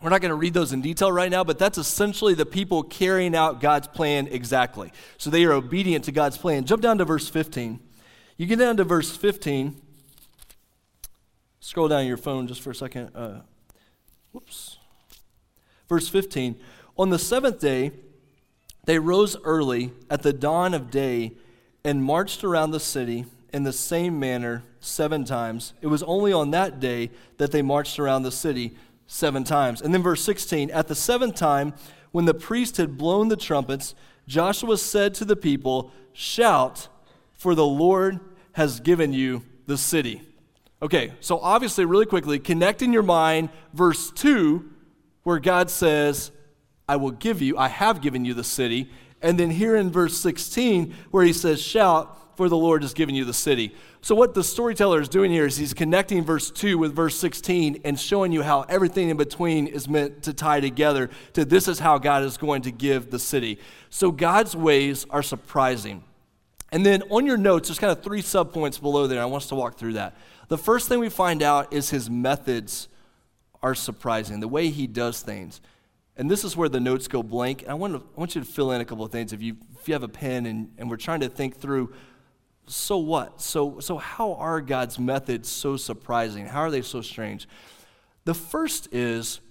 we're 0.02 0.10
not 0.10 0.20
going 0.20 0.32
to 0.32 0.36
read 0.36 0.54
those 0.54 0.74
in 0.74 0.82
detail 0.82 1.12
right 1.14 1.32
now, 1.32 1.46
but 1.46 1.58
that's 1.58 1.78
essentially 1.78 2.34
the 2.34 2.46
people 2.46 2.84
carrying 2.84 3.34
out 3.34 3.62
God's 3.62 3.88
plan 3.88 4.28
exactly. 4.28 4.92
So 5.18 5.30
they 5.30 5.46
are 5.46 5.54
obedient 5.54 6.04
to 6.06 6.12
God's 6.12 6.38
plan. 6.38 6.66
Jump 6.66 6.82
down 6.82 6.98
to 6.98 7.06
verse 7.06 7.30
15. 7.30 7.80
You 8.36 8.46
get 8.46 8.60
down 8.60 8.76
to 8.78 8.84
verse 8.84 9.16
15. 9.16 9.80
Scroll 11.62 11.88
down 11.88 12.06
your 12.06 12.18
phone 12.18 12.48
just 12.48 12.62
for 12.62 12.72
a 12.72 12.76
second. 12.76 13.16
Uh, 13.16 13.42
whoops. 14.34 14.78
Verse 15.88 16.10
15. 16.10 16.60
On 16.98 17.10
the 17.10 17.20
seventh 17.20 17.60
day, 17.60 17.92
they 18.86 19.00
rose 19.00 19.38
early 19.44 19.92
at 20.10 20.24
the 20.24 20.34
dawn 20.34 20.74
of 20.74 20.92
day 20.92 21.34
and 21.84 22.04
marched 22.04 22.44
around 22.44 22.72
the 22.72 22.80
city 22.80 23.26
in 23.54 23.64
the 23.64 23.74
same 23.74 24.20
manner 24.20 24.64
seven 24.80 25.24
times. 25.24 25.74
It 25.82 25.88
was 25.88 26.04
only 26.04 26.34
on 26.34 26.52
that 26.52 26.80
day 26.80 27.12
that 27.38 27.52
they 27.52 27.62
marched 27.62 28.00
around 28.00 28.24
the 28.24 28.32
city 28.32 28.74
seven 29.08 29.44
times. 29.44 29.82
And 29.82 29.94
then, 29.94 30.02
verse 30.02 30.24
16 30.24 30.72
At 30.72 30.88
the 30.88 30.96
seventh 30.96 31.36
time, 31.36 31.74
when 32.12 32.26
the 32.26 32.34
priest 32.34 32.78
had 32.78 32.98
blown 32.98 33.28
the 33.28 33.38
trumpets, 33.38 33.96
Joshua 34.28 34.78
said 34.78 35.14
to 35.16 35.26
the 35.26 35.36
people, 35.36 35.92
Shout, 36.14 36.88
for 37.32 37.56
the 37.56 37.66
Lord 37.66 38.20
has 38.54 38.80
given 38.80 39.14
you 39.14 39.44
the 39.66 39.78
city. 39.78 40.22
Okay, 40.82 41.14
so 41.22 41.40
obviously, 41.40 41.86
really 41.86 42.06
quickly, 42.06 42.40
connect 42.40 42.82
in 42.82 42.92
your 42.92 43.04
mind 43.04 43.50
verse 43.74 44.12
2, 44.12 44.70
where 45.24 45.40
God 45.40 45.70
says, 45.70 46.32
I 46.88 46.96
will 46.98 47.12
give 47.12 47.42
you, 47.42 47.58
I 47.58 47.68
have 47.70 48.02
given 48.02 48.26
you 48.26 48.34
the 48.34 48.44
city. 48.44 48.90
And 49.22 49.40
then 49.40 49.52
here 49.52 49.76
in 49.76 49.92
verse 49.92 50.18
16, 50.18 50.94
where 51.12 51.24
he 51.24 51.34
says, 51.34 51.62
Shout, 51.62 52.36
for 52.36 52.50
the 52.50 52.58
Lord 52.58 52.82
has 52.82 52.94
given 52.94 53.16
you 53.16 53.26
the 53.26 53.34
city. 53.34 53.76
So, 54.02 54.16
what 54.16 54.34
the 54.34 54.44
storyteller 54.44 55.00
is 55.00 55.08
doing 55.08 55.32
here 55.32 55.46
is 55.46 55.56
he's 55.56 55.74
connecting 55.74 56.24
verse 56.24 56.52
2 56.52 56.78
with 56.78 56.96
verse 56.96 57.18
16 57.18 57.82
and 57.86 58.00
showing 58.00 58.32
you 58.32 58.42
how 58.42 58.62
everything 58.64 59.10
in 59.10 59.18
between 59.18 59.68
is 59.68 59.88
meant 59.88 60.24
to 60.24 60.34
tie 60.34 60.60
together 60.60 61.10
to 61.34 61.46
this 61.46 61.68
is 61.68 61.80
how 61.80 62.00
God 62.00 62.24
is 62.24 62.38
going 62.38 62.64
to 62.64 62.72
give 62.72 63.12
the 63.12 63.20
city. 63.20 63.60
So, 63.90 64.12
God's 64.12 64.56
ways 64.56 65.06
are 65.10 65.24
surprising. 65.24 66.04
And 66.72 66.84
then 66.84 67.04
on 67.04 67.28
your 67.28 67.38
notes, 67.38 67.70
there's 67.70 67.80
kind 67.80 67.96
of 67.96 68.04
three 68.04 68.24
subpoints 68.24 68.82
below 68.82 69.06
there. 69.06 69.22
I 69.22 69.26
want 69.26 69.44
us 69.44 69.50
to 69.50 69.56
walk 69.56 69.78
through 69.78 69.94
that. 69.94 70.18
The 70.48 70.58
first 70.58 70.90
thing 70.90 71.00
we 71.00 71.10
find 71.10 71.44
out 71.44 71.72
is 71.72 71.92
his 71.92 72.10
methods 72.10 72.88
are 73.62 73.76
surprising, 73.76 74.40
the 74.40 74.48
way 74.48 74.70
he 74.70 74.88
does 74.88 75.22
things. 75.22 75.62
And 76.16 76.30
this 76.30 76.44
is 76.44 76.56
where 76.56 76.70
the 76.70 76.80
notes 76.80 77.08
go 77.08 77.24
blank. 77.24 77.64
And 77.64 77.72
I 77.72 77.74
want, 77.74 77.94
to, 77.94 78.00
I 78.00 78.20
want 78.20 78.36
you 78.36 78.42
to 78.42 78.48
fill 78.48 78.72
in 78.72 78.82
a 78.82 78.86
couple 78.86 79.04
of 79.04 79.12
things. 79.12 79.34
If 79.34 79.42
you, 79.42 79.58
if 79.80 79.88
you 79.88 79.94
have 79.94 80.04
a 80.04 80.08
pen 80.08 80.46
and, 80.46 80.72
and 80.78 80.90
we're 80.90 80.98
trying 80.98 81.22
to 81.22 81.30
think 81.30 81.60
through, 81.60 81.94
so 82.68 82.98
what? 82.98 83.42
So, 83.42 83.80
so 83.80 83.98
how 83.98 84.34
are 84.36 84.62
God's 84.62 85.00
methods 85.00 85.50
so 85.50 85.76
surprising? 85.76 86.46
How 86.46 86.62
are 86.62 86.72
they 86.72 86.82
so 86.82 87.02
strange? 87.02 87.48
The 88.26 88.34
first 88.34 88.94
is 88.94 89.42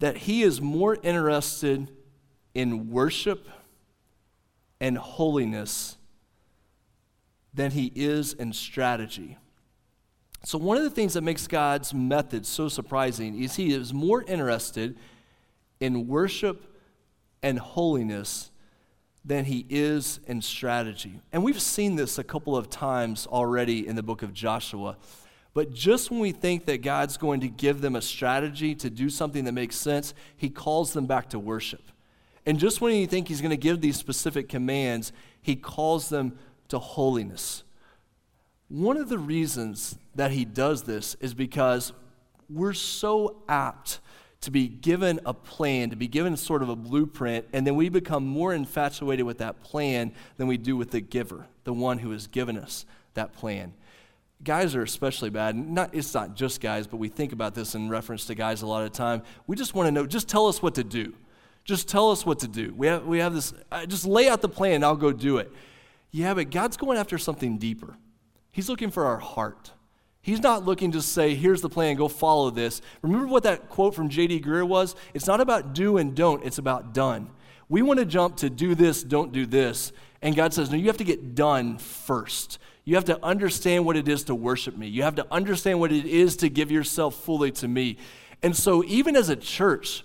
that 0.00 0.16
he 0.16 0.42
is 0.42 0.60
more 0.60 0.96
interested 1.02 1.90
in 2.54 2.90
worship 2.90 3.48
and 4.80 4.98
holiness 4.98 5.96
than 7.54 7.70
he 7.70 7.92
is 7.94 8.32
in 8.32 8.52
strategy. 8.52 9.36
So, 10.44 10.58
one 10.58 10.76
of 10.76 10.82
the 10.82 10.90
things 10.90 11.14
that 11.14 11.22
makes 11.22 11.46
God's 11.46 11.94
method 11.94 12.46
so 12.46 12.68
surprising 12.68 13.40
is 13.40 13.54
he 13.54 13.72
is 13.72 13.94
more 13.94 14.24
interested 14.24 14.98
in 15.82 16.06
worship 16.06 16.62
and 17.42 17.58
holiness 17.58 18.52
than 19.24 19.44
he 19.44 19.66
is 19.68 20.20
in 20.28 20.40
strategy. 20.40 21.20
And 21.32 21.42
we've 21.42 21.60
seen 21.60 21.96
this 21.96 22.18
a 22.18 22.24
couple 22.24 22.56
of 22.56 22.70
times 22.70 23.26
already 23.26 23.86
in 23.86 23.96
the 23.96 24.02
book 24.02 24.22
of 24.22 24.32
Joshua. 24.32 24.96
But 25.54 25.72
just 25.72 26.08
when 26.10 26.20
we 26.20 26.30
think 26.30 26.66
that 26.66 26.82
God's 26.82 27.16
going 27.16 27.40
to 27.40 27.48
give 27.48 27.80
them 27.80 27.96
a 27.96 28.00
strategy 28.00 28.76
to 28.76 28.88
do 28.88 29.10
something 29.10 29.44
that 29.44 29.52
makes 29.52 29.74
sense, 29.74 30.14
he 30.36 30.48
calls 30.48 30.92
them 30.92 31.06
back 31.06 31.28
to 31.30 31.38
worship. 31.40 31.82
And 32.46 32.60
just 32.60 32.80
when 32.80 32.94
you 32.94 33.08
think 33.08 33.26
he's 33.26 33.40
going 33.40 33.50
to 33.50 33.56
give 33.56 33.80
these 33.80 33.96
specific 33.96 34.48
commands, 34.48 35.12
he 35.40 35.56
calls 35.56 36.08
them 36.10 36.38
to 36.68 36.78
holiness. 36.78 37.64
One 38.68 38.96
of 38.96 39.08
the 39.08 39.18
reasons 39.18 39.98
that 40.14 40.30
he 40.30 40.44
does 40.44 40.84
this 40.84 41.16
is 41.20 41.34
because 41.34 41.92
we're 42.48 42.72
so 42.72 43.42
apt 43.48 43.98
to 44.42 44.50
be 44.50 44.68
given 44.68 45.20
a 45.24 45.32
plan, 45.32 45.90
to 45.90 45.96
be 45.96 46.08
given 46.08 46.36
sort 46.36 46.62
of 46.62 46.68
a 46.68 46.76
blueprint, 46.76 47.46
and 47.52 47.66
then 47.66 47.76
we 47.76 47.88
become 47.88 48.26
more 48.26 48.52
infatuated 48.52 49.24
with 49.24 49.38
that 49.38 49.62
plan 49.62 50.12
than 50.36 50.46
we 50.48 50.56
do 50.56 50.76
with 50.76 50.90
the 50.90 51.00
giver, 51.00 51.46
the 51.64 51.72
one 51.72 51.98
who 51.98 52.10
has 52.10 52.26
given 52.26 52.58
us 52.58 52.84
that 53.14 53.32
plan. 53.32 53.72
Guys 54.42 54.74
are 54.74 54.82
especially 54.82 55.30
bad. 55.30 55.56
Not, 55.56 55.94
it's 55.94 56.12
not 56.12 56.34
just 56.34 56.60
guys, 56.60 56.88
but 56.88 56.96
we 56.96 57.08
think 57.08 57.32
about 57.32 57.54
this 57.54 57.76
in 57.76 57.88
reference 57.88 58.26
to 58.26 58.34
guys 58.34 58.62
a 58.62 58.66
lot 58.66 58.84
of 58.84 58.92
time. 58.92 59.22
We 59.46 59.54
just 59.54 59.74
want 59.74 59.86
to 59.86 59.92
know, 59.92 60.06
just 60.06 60.28
tell 60.28 60.48
us 60.48 60.60
what 60.60 60.74
to 60.74 60.84
do. 60.84 61.14
Just 61.64 61.88
tell 61.88 62.10
us 62.10 62.26
what 62.26 62.40
to 62.40 62.48
do. 62.48 62.74
We 62.76 62.88
have, 62.88 63.06
we 63.06 63.18
have 63.18 63.34
this, 63.34 63.54
uh, 63.70 63.86
just 63.86 64.04
lay 64.04 64.28
out 64.28 64.42
the 64.42 64.48
plan, 64.48 64.82
I'll 64.82 64.96
go 64.96 65.12
do 65.12 65.38
it. 65.38 65.52
Yeah, 66.10 66.34
but 66.34 66.50
God's 66.50 66.76
going 66.76 66.98
after 66.98 67.16
something 67.16 67.58
deeper. 67.58 67.96
He's 68.50 68.68
looking 68.68 68.90
for 68.90 69.06
our 69.06 69.18
heart. 69.18 69.70
He's 70.22 70.40
not 70.40 70.64
looking 70.64 70.92
to 70.92 71.02
say, 71.02 71.34
here's 71.34 71.62
the 71.62 71.68
plan, 71.68 71.96
go 71.96 72.06
follow 72.06 72.50
this. 72.50 72.80
Remember 73.02 73.26
what 73.26 73.42
that 73.42 73.68
quote 73.68 73.94
from 73.94 74.08
J.D. 74.08 74.40
Greear 74.40 74.66
was? 74.66 74.94
It's 75.14 75.26
not 75.26 75.40
about 75.40 75.74
do 75.74 75.96
and 75.96 76.14
don't, 76.14 76.44
it's 76.44 76.58
about 76.58 76.94
done. 76.94 77.28
We 77.68 77.82
want 77.82 77.98
to 77.98 78.06
jump 78.06 78.36
to 78.36 78.48
do 78.48 78.76
this, 78.76 79.02
don't 79.02 79.32
do 79.32 79.46
this. 79.46 79.92
And 80.20 80.36
God 80.36 80.54
says, 80.54 80.70
no, 80.70 80.76
you 80.76 80.86
have 80.86 80.98
to 80.98 81.04
get 81.04 81.34
done 81.34 81.78
first. 81.78 82.58
You 82.84 82.94
have 82.94 83.04
to 83.06 83.24
understand 83.24 83.84
what 83.84 83.96
it 83.96 84.08
is 84.08 84.24
to 84.24 84.34
worship 84.34 84.76
me. 84.76 84.86
You 84.86 85.02
have 85.02 85.16
to 85.16 85.26
understand 85.30 85.80
what 85.80 85.90
it 85.90 86.04
is 86.04 86.36
to 86.36 86.48
give 86.48 86.70
yourself 86.70 87.16
fully 87.16 87.50
to 87.52 87.66
me. 87.66 87.96
And 88.42 88.56
so, 88.56 88.82
even 88.84 89.14
as 89.14 89.28
a 89.28 89.36
church, 89.36 90.04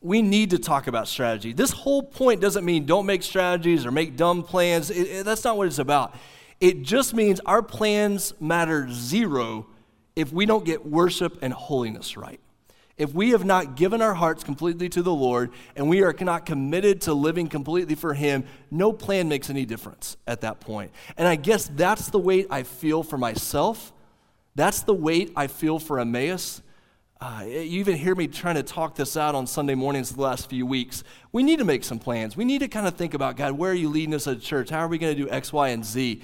we 0.00 0.22
need 0.22 0.50
to 0.50 0.58
talk 0.58 0.86
about 0.86 1.08
strategy. 1.08 1.52
This 1.52 1.70
whole 1.70 2.02
point 2.02 2.40
doesn't 2.40 2.64
mean 2.64 2.86
don't 2.86 3.06
make 3.06 3.22
strategies 3.22 3.86
or 3.86 3.90
make 3.90 4.16
dumb 4.16 4.42
plans. 4.42 4.90
It, 4.90 5.02
it, 5.02 5.24
that's 5.24 5.44
not 5.44 5.56
what 5.56 5.66
it's 5.66 5.78
about. 5.78 6.14
It 6.62 6.82
just 6.82 7.12
means 7.12 7.40
our 7.40 7.60
plans 7.60 8.34
matter 8.38 8.88
zero 8.88 9.66
if 10.14 10.32
we 10.32 10.46
don't 10.46 10.64
get 10.64 10.86
worship 10.86 11.38
and 11.42 11.52
holiness 11.52 12.16
right. 12.16 12.38
If 12.96 13.12
we 13.12 13.30
have 13.30 13.44
not 13.44 13.74
given 13.74 14.00
our 14.00 14.14
hearts 14.14 14.44
completely 14.44 14.88
to 14.90 15.02
the 15.02 15.12
Lord 15.12 15.50
and 15.74 15.88
we 15.88 16.04
are 16.04 16.14
not 16.20 16.46
committed 16.46 17.00
to 17.00 17.14
living 17.14 17.48
completely 17.48 17.96
for 17.96 18.14
Him, 18.14 18.44
no 18.70 18.92
plan 18.92 19.28
makes 19.28 19.50
any 19.50 19.64
difference 19.64 20.16
at 20.24 20.42
that 20.42 20.60
point. 20.60 20.92
And 21.16 21.26
I 21.26 21.34
guess 21.34 21.66
that's 21.66 22.10
the 22.10 22.20
weight 22.20 22.46
I 22.48 22.62
feel 22.62 23.02
for 23.02 23.18
myself. 23.18 23.92
That's 24.54 24.82
the 24.82 24.94
weight 24.94 25.32
I 25.34 25.48
feel 25.48 25.80
for 25.80 25.98
Emmaus. 25.98 26.62
Uh, 27.20 27.42
you 27.44 27.80
even 27.80 27.96
hear 27.96 28.14
me 28.14 28.28
trying 28.28 28.54
to 28.54 28.62
talk 28.62 28.94
this 28.94 29.16
out 29.16 29.34
on 29.34 29.48
Sunday 29.48 29.74
mornings 29.74 30.12
the 30.14 30.20
last 30.20 30.48
few 30.48 30.64
weeks. 30.64 31.02
We 31.32 31.42
need 31.42 31.58
to 31.58 31.64
make 31.64 31.82
some 31.82 31.98
plans. 31.98 32.36
We 32.36 32.44
need 32.44 32.60
to 32.60 32.68
kind 32.68 32.86
of 32.86 32.94
think 32.94 33.14
about 33.14 33.36
God, 33.36 33.52
where 33.52 33.72
are 33.72 33.74
you 33.74 33.88
leading 33.88 34.14
us 34.14 34.28
as 34.28 34.36
a 34.36 34.40
church? 34.40 34.70
How 34.70 34.78
are 34.78 34.88
we 34.88 34.98
going 34.98 35.16
to 35.16 35.24
do 35.24 35.28
X, 35.28 35.52
Y, 35.52 35.70
and 35.70 35.84
Z? 35.84 36.22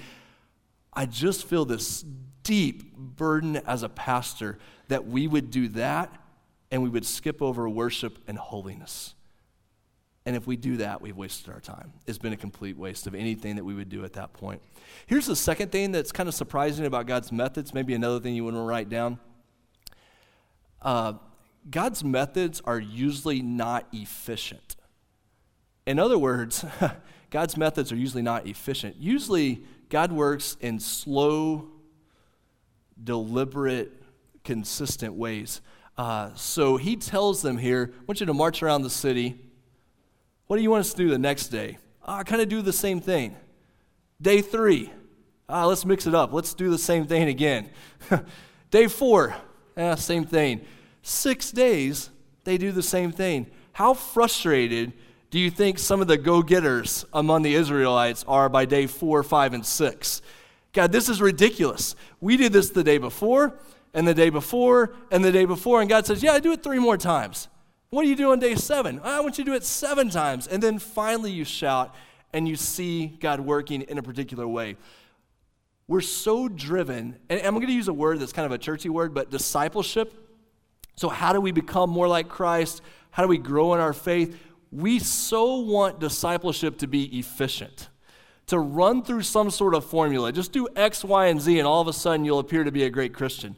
I 0.93 1.05
just 1.05 1.45
feel 1.45 1.65
this 1.65 2.03
deep 2.43 2.95
burden 2.95 3.57
as 3.57 3.83
a 3.83 3.89
pastor 3.89 4.57
that 4.87 5.07
we 5.07 5.27
would 5.27 5.51
do 5.51 5.67
that 5.69 6.11
and 6.71 6.83
we 6.83 6.89
would 6.89 7.05
skip 7.05 7.41
over 7.41 7.67
worship 7.67 8.17
and 8.27 8.37
holiness. 8.37 9.13
And 10.25 10.35
if 10.35 10.45
we 10.45 10.57
do 10.57 10.77
that, 10.77 11.01
we've 11.01 11.15
wasted 11.15 11.53
our 11.53 11.59
time. 11.59 11.93
It's 12.05 12.17
been 12.17 12.33
a 12.33 12.37
complete 12.37 12.77
waste 12.77 13.07
of 13.07 13.15
anything 13.15 13.55
that 13.55 13.63
we 13.63 13.73
would 13.73 13.89
do 13.89 14.03
at 14.03 14.13
that 14.13 14.33
point. 14.33 14.61
Here's 15.07 15.25
the 15.25 15.35
second 15.35 15.71
thing 15.71 15.91
that's 15.91 16.11
kind 16.11 16.29
of 16.29 16.35
surprising 16.35 16.85
about 16.85 17.07
God's 17.07 17.31
methods, 17.31 17.73
maybe 17.73 17.93
another 17.93 18.19
thing 18.19 18.35
you 18.35 18.43
want 18.43 18.55
to 18.55 18.61
write 18.61 18.89
down. 18.89 19.19
Uh, 20.81 21.13
God's 21.69 22.03
methods 22.03 22.61
are 22.65 22.79
usually 22.79 23.41
not 23.41 23.87
efficient. 23.91 24.75
In 25.85 25.97
other 25.97 26.17
words, 26.17 26.63
God's 27.31 27.57
methods 27.57 27.91
are 27.91 27.95
usually 27.95 28.23
not 28.23 28.45
efficient. 28.45 28.97
Usually, 28.97 29.63
God 29.89 30.11
works 30.11 30.55
in 30.61 30.79
slow, 30.79 31.67
deliberate, 33.03 33.91
consistent 34.43 35.15
ways. 35.15 35.61
Uh, 35.97 36.33
so 36.35 36.77
he 36.77 36.95
tells 36.95 37.41
them 37.41 37.57
here, 37.57 37.91
I 37.93 38.03
want 38.07 38.19
you 38.19 38.25
to 38.27 38.33
march 38.33 38.63
around 38.63 38.83
the 38.83 38.89
city. 38.89 39.37
What 40.47 40.57
do 40.57 40.63
you 40.63 40.71
want 40.71 40.81
us 40.81 40.91
to 40.91 40.97
do 40.97 41.09
the 41.09 41.17
next 41.17 41.47
day? 41.47 41.77
Uh, 42.05 42.23
kind 42.23 42.41
of 42.41 42.49
do 42.49 42.61
the 42.61 42.73
same 42.73 43.01
thing. 43.01 43.35
Day 44.21 44.41
three, 44.41 44.91
uh, 45.49 45.67
let's 45.67 45.85
mix 45.85 46.05
it 46.05 46.15
up. 46.15 46.33
Let's 46.33 46.53
do 46.53 46.69
the 46.69 46.77
same 46.77 47.05
thing 47.05 47.27
again. 47.27 47.69
day 48.71 48.87
four, 48.87 49.35
eh, 49.75 49.95
same 49.95 50.25
thing. 50.25 50.61
Six 51.01 51.51
days, 51.51 52.09
they 52.43 52.57
do 52.57 52.71
the 52.71 52.83
same 52.83 53.11
thing. 53.11 53.47
How 53.73 53.93
frustrated 53.93 54.93
do 55.29 55.39
you 55.39 55.51
think 55.51 55.77
some 55.77 56.01
of 56.01 56.07
the 56.07 56.17
go 56.17 56.41
getters 56.41 57.05
among 57.13 57.43
the 57.43 57.53
Israelites 57.53 58.25
are 58.27 58.49
by 58.49 58.65
day 58.65 58.87
four, 58.87 59.21
five, 59.21 59.53
and 59.53 59.65
six? 59.65 60.21
God, 60.73 60.91
this 60.91 61.09
is 61.09 61.21
ridiculous. 61.21 61.95
We 62.19 62.37
did 62.37 62.53
this 62.53 62.69
the 62.71 62.83
day 62.83 62.97
before, 62.97 63.53
and 63.93 64.07
the 64.07 64.13
day 64.13 64.29
before, 64.29 64.93
and 65.11 65.23
the 65.23 65.31
day 65.31 65.45
before, 65.45 65.81
and 65.81 65.89
God 65.89 66.05
says, 66.05 66.23
Yeah, 66.23 66.33
I 66.33 66.39
do 66.39 66.51
it 66.51 66.63
three 66.63 66.79
more 66.79 66.97
times. 66.97 67.47
What 67.89 68.03
do 68.03 68.09
you 68.09 68.15
do 68.15 68.31
on 68.31 68.39
day 68.39 68.55
seven? 68.55 68.99
I 69.03 69.19
want 69.19 69.37
you 69.37 69.43
to 69.43 69.51
do 69.51 69.55
it 69.55 69.63
seven 69.63 70.09
times. 70.09 70.45
And 70.45 70.61
then 70.61 70.77
finally 70.77 71.31
you 71.31 71.43
shout 71.43 71.95
and 72.33 72.47
you 72.47 72.55
see 72.55 73.07
God 73.07 73.39
working 73.39 73.81
in 73.81 73.97
a 73.97 74.03
particular 74.03 74.47
way. 74.47 74.77
We're 75.87 76.01
so 76.01 76.47
driven, 76.47 77.17
and 77.29 77.41
I'm 77.41 77.55
going 77.55 77.65
to 77.65 77.73
use 77.73 77.87
a 77.87 77.93
word 77.93 78.19
that's 78.19 78.31
kind 78.31 78.45
of 78.45 78.51
a 78.51 78.59
churchy 78.59 78.89
word, 78.89 79.15
but 79.15 79.31
discipleship. 79.31 80.13
So, 80.95 81.09
how 81.09 81.33
do 81.33 81.41
we 81.41 81.51
become 81.51 81.89
more 81.89 82.07
like 82.07 82.29
Christ? 82.29 82.83
How 83.09 83.23
do 83.23 83.29
we 83.29 83.39
grow 83.39 83.73
in 83.73 83.79
our 83.79 83.93
faith? 83.93 84.39
We 84.71 84.99
so 84.99 85.59
want 85.59 85.99
discipleship 85.99 86.77
to 86.79 86.87
be 86.87 87.17
efficient, 87.17 87.89
to 88.47 88.59
run 88.59 89.03
through 89.03 89.23
some 89.23 89.49
sort 89.49 89.73
of 89.73 89.85
formula. 89.85 90.31
Just 90.31 90.51
do 90.51 90.67
X, 90.75 91.03
Y, 91.03 91.27
and 91.27 91.41
Z, 91.41 91.57
and 91.57 91.67
all 91.67 91.81
of 91.81 91.87
a 91.87 91.93
sudden 91.93 92.25
you'll 92.25 92.39
appear 92.39 92.63
to 92.63 92.71
be 92.71 92.83
a 92.83 92.89
great 92.89 93.13
Christian. 93.13 93.55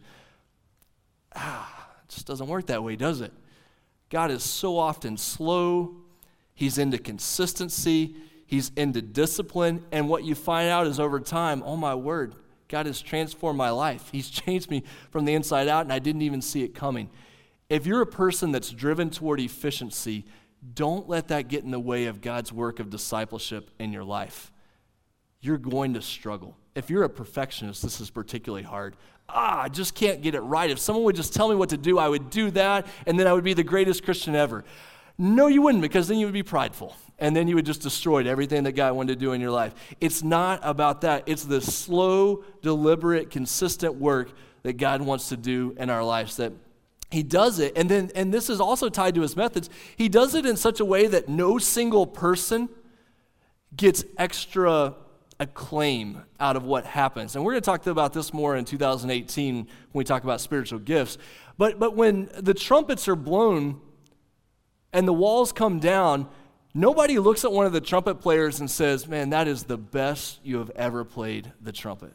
Ah, 1.35 1.89
it 2.03 2.09
just 2.09 2.27
doesn't 2.27 2.47
work 2.47 2.67
that 2.67 2.83
way, 2.83 2.95
does 2.95 3.21
it? 3.21 3.33
God 4.09 4.31
is 4.31 4.43
so 4.43 4.77
often 4.77 5.17
slow, 5.17 5.95
He's 6.53 6.77
into 6.77 6.97
consistency, 6.97 8.15
He's 8.45 8.71
into 8.75 9.01
discipline, 9.01 9.85
and 9.91 10.09
what 10.09 10.23
you 10.23 10.35
find 10.35 10.69
out 10.69 10.87
is 10.87 10.99
over 10.99 11.19
time, 11.19 11.63
oh 11.65 11.77
my 11.77 11.95
word, 11.95 12.35
God 12.67 12.85
has 12.85 13.01
transformed 13.01 13.57
my 13.57 13.69
life. 13.69 14.09
He's 14.11 14.29
changed 14.29 14.69
me 14.69 14.83
from 15.09 15.25
the 15.25 15.33
inside 15.33 15.67
out, 15.67 15.83
and 15.83 15.93
I 15.93 15.99
didn't 15.99 16.21
even 16.21 16.41
see 16.41 16.63
it 16.63 16.75
coming. 16.75 17.09
If 17.69 17.85
you're 17.85 18.01
a 18.01 18.07
person 18.07 18.51
that's 18.51 18.69
driven 18.69 19.09
toward 19.09 19.39
efficiency, 19.39 20.25
don't 20.73 21.09
let 21.09 21.29
that 21.29 21.47
get 21.47 21.63
in 21.63 21.71
the 21.71 21.79
way 21.79 22.05
of 22.05 22.21
God's 22.21 22.53
work 22.53 22.79
of 22.79 22.89
discipleship 22.89 23.71
in 23.79 23.91
your 23.91 24.03
life. 24.03 24.51
You're 25.41 25.57
going 25.57 25.95
to 25.95 26.01
struggle. 26.01 26.55
if 26.75 26.89
you're 26.89 27.03
a 27.03 27.09
perfectionist, 27.09 27.81
this 27.81 27.99
is 27.99 28.09
particularly 28.09 28.63
hard. 28.63 28.95
Ah, 29.27 29.63
I 29.63 29.69
just 29.69 29.95
can't 29.95 30.21
get 30.21 30.35
it 30.35 30.41
right. 30.41 30.69
If 30.69 30.79
someone 30.79 31.03
would 31.05 31.15
just 31.15 31.33
tell 31.33 31.49
me 31.49 31.55
what 31.55 31.69
to 31.69 31.77
do, 31.77 31.97
I 31.97 32.07
would 32.07 32.29
do 32.29 32.51
that, 32.51 32.87
and 33.05 33.19
then 33.19 33.27
I 33.27 33.33
would 33.33 33.43
be 33.43 33.53
the 33.53 33.63
greatest 33.63 34.03
Christian 34.03 34.35
ever. 34.35 34.63
No, 35.17 35.47
you 35.47 35.61
wouldn't, 35.61 35.81
because 35.81 36.07
then 36.07 36.17
you 36.17 36.25
would 36.25 36.33
be 36.33 36.43
prideful. 36.43 36.95
And 37.19 37.35
then 37.35 37.47
you 37.47 37.55
would 37.55 37.65
just 37.65 37.81
destroy 37.81 38.27
everything 38.27 38.63
that 38.63 38.71
God 38.71 38.93
wanted 38.93 39.19
to 39.19 39.25
do 39.25 39.33
in 39.33 39.41
your 39.41 39.51
life. 39.51 39.75
It's 39.99 40.23
not 40.23 40.59
about 40.63 41.01
that. 41.01 41.23
It's 41.27 41.43
the 41.43 41.61
slow, 41.61 42.43
deliberate, 42.61 43.29
consistent 43.29 43.95
work 43.95 44.31
that 44.63 44.73
God 44.73 45.01
wants 45.01 45.29
to 45.29 45.37
do 45.37 45.75
in 45.77 45.89
our 45.89 46.03
lives 46.03 46.37
that 46.37 46.53
he 47.11 47.23
does 47.23 47.59
it. 47.59 47.73
And 47.77 47.89
then 47.89 48.11
and 48.15 48.33
this 48.33 48.49
is 48.49 48.59
also 48.59 48.89
tied 48.89 49.15
to 49.15 49.21
his 49.21 49.35
methods. 49.35 49.69
He 49.97 50.09
does 50.09 50.33
it 50.33 50.45
in 50.45 50.55
such 50.55 50.79
a 50.79 50.85
way 50.85 51.07
that 51.07 51.27
no 51.27 51.57
single 51.57 52.07
person 52.07 52.69
gets 53.75 54.03
extra 54.17 54.95
acclaim 55.39 56.21
out 56.39 56.55
of 56.55 56.63
what 56.63 56.85
happens. 56.85 57.35
And 57.35 57.43
we're 57.43 57.53
going 57.53 57.63
to 57.63 57.65
talk 57.65 57.85
about 57.87 58.13
this 58.13 58.33
more 58.33 58.55
in 58.55 58.63
2018 58.63 59.55
when 59.55 59.67
we 59.93 60.03
talk 60.03 60.23
about 60.23 60.39
spiritual 60.39 60.79
gifts. 60.79 61.17
But 61.57 61.79
but 61.79 61.95
when 61.95 62.29
the 62.37 62.53
trumpets 62.53 63.07
are 63.07 63.15
blown 63.15 63.81
and 64.93 65.07
the 65.07 65.13
walls 65.13 65.51
come 65.51 65.79
down 65.79 66.27
nobody 66.73 67.19
looks 67.19 67.43
at 67.43 67.51
one 67.51 67.65
of 67.65 67.73
the 67.73 67.81
trumpet 67.81 68.15
players 68.15 68.61
and 68.61 68.71
says 68.71 69.05
man 69.05 69.31
that 69.31 69.45
is 69.47 69.63
the 69.63 69.77
best 69.77 70.39
you 70.41 70.57
have 70.57 70.69
ever 70.71 71.03
played 71.03 71.51
the 71.59 71.71
trumpet. 71.71 72.13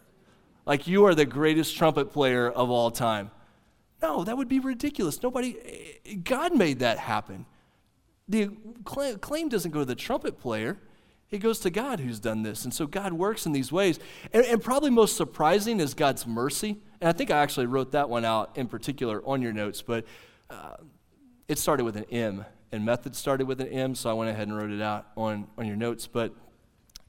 Like 0.65 0.87
you 0.87 1.05
are 1.05 1.15
the 1.15 1.27
greatest 1.27 1.77
trumpet 1.77 2.13
player 2.13 2.51
of 2.51 2.71
all 2.71 2.91
time 2.91 3.31
no, 4.03 4.25
that 4.25 4.37
would 4.37 4.49
be 4.49 4.61
ridiculous. 4.61 5.23
Nobody, 5.23 5.57
God 6.23 6.55
made 6.55 6.81
that 6.81 6.99
happen. 6.99 7.47
The 8.29 8.51
claim 8.85 9.49
doesn't 9.49 9.71
go 9.71 9.81
to 9.81 9.85
the 9.85 9.95
trumpet 9.95 10.41
player, 10.41 10.79
it 11.31 11.39
goes 11.39 11.59
to 11.61 11.71
God 11.71 12.01
who's 12.01 12.21
done 12.21 12.43
this. 12.43 12.65
And 12.65 12.73
so 12.73 12.87
God 12.87 13.13
works 13.13 13.47
in 13.47 13.53
these 13.53 13.73
ways. 13.73 13.99
And, 14.33 14.45
and, 14.45 14.63
probably 14.63 14.91
most 14.91 15.17
surprising 15.17 15.81
is 15.81 15.93
God's 15.93 16.25
mercy. 16.25 16.79
And 17.01 17.09
I 17.09 17.13
think 17.13 17.33
I 17.33 17.39
actually 17.39 17.67
wrote 17.67 17.93
that 17.93 18.09
one 18.09 18.25
out 18.25 18.53
in 18.55 18.69
particular 18.69 19.21
on 19.27 19.43
your 19.43 19.53
notes, 19.53 19.83
but 19.83 20.05
uh, 20.51 20.77
it 21.49 21.59
started 21.59 21.85
with 21.85 21.97
an 21.97 22.05
M, 22.13 22.45
and 22.71 22.85
method 22.85 23.17
started 23.17 23.47
with 23.47 23.61
an 23.61 23.69
M, 23.69 23.95
so 23.95 24.09
I 24.11 24.13
went 24.13 24.31
ahead 24.31 24.47
and 24.47 24.57
wrote 24.57 24.71
it 24.71 24.81
out 24.81 25.07
on, 25.17 25.49
on 25.59 25.67
your 25.67 25.77
notes. 25.77 26.07
But 26.07 26.33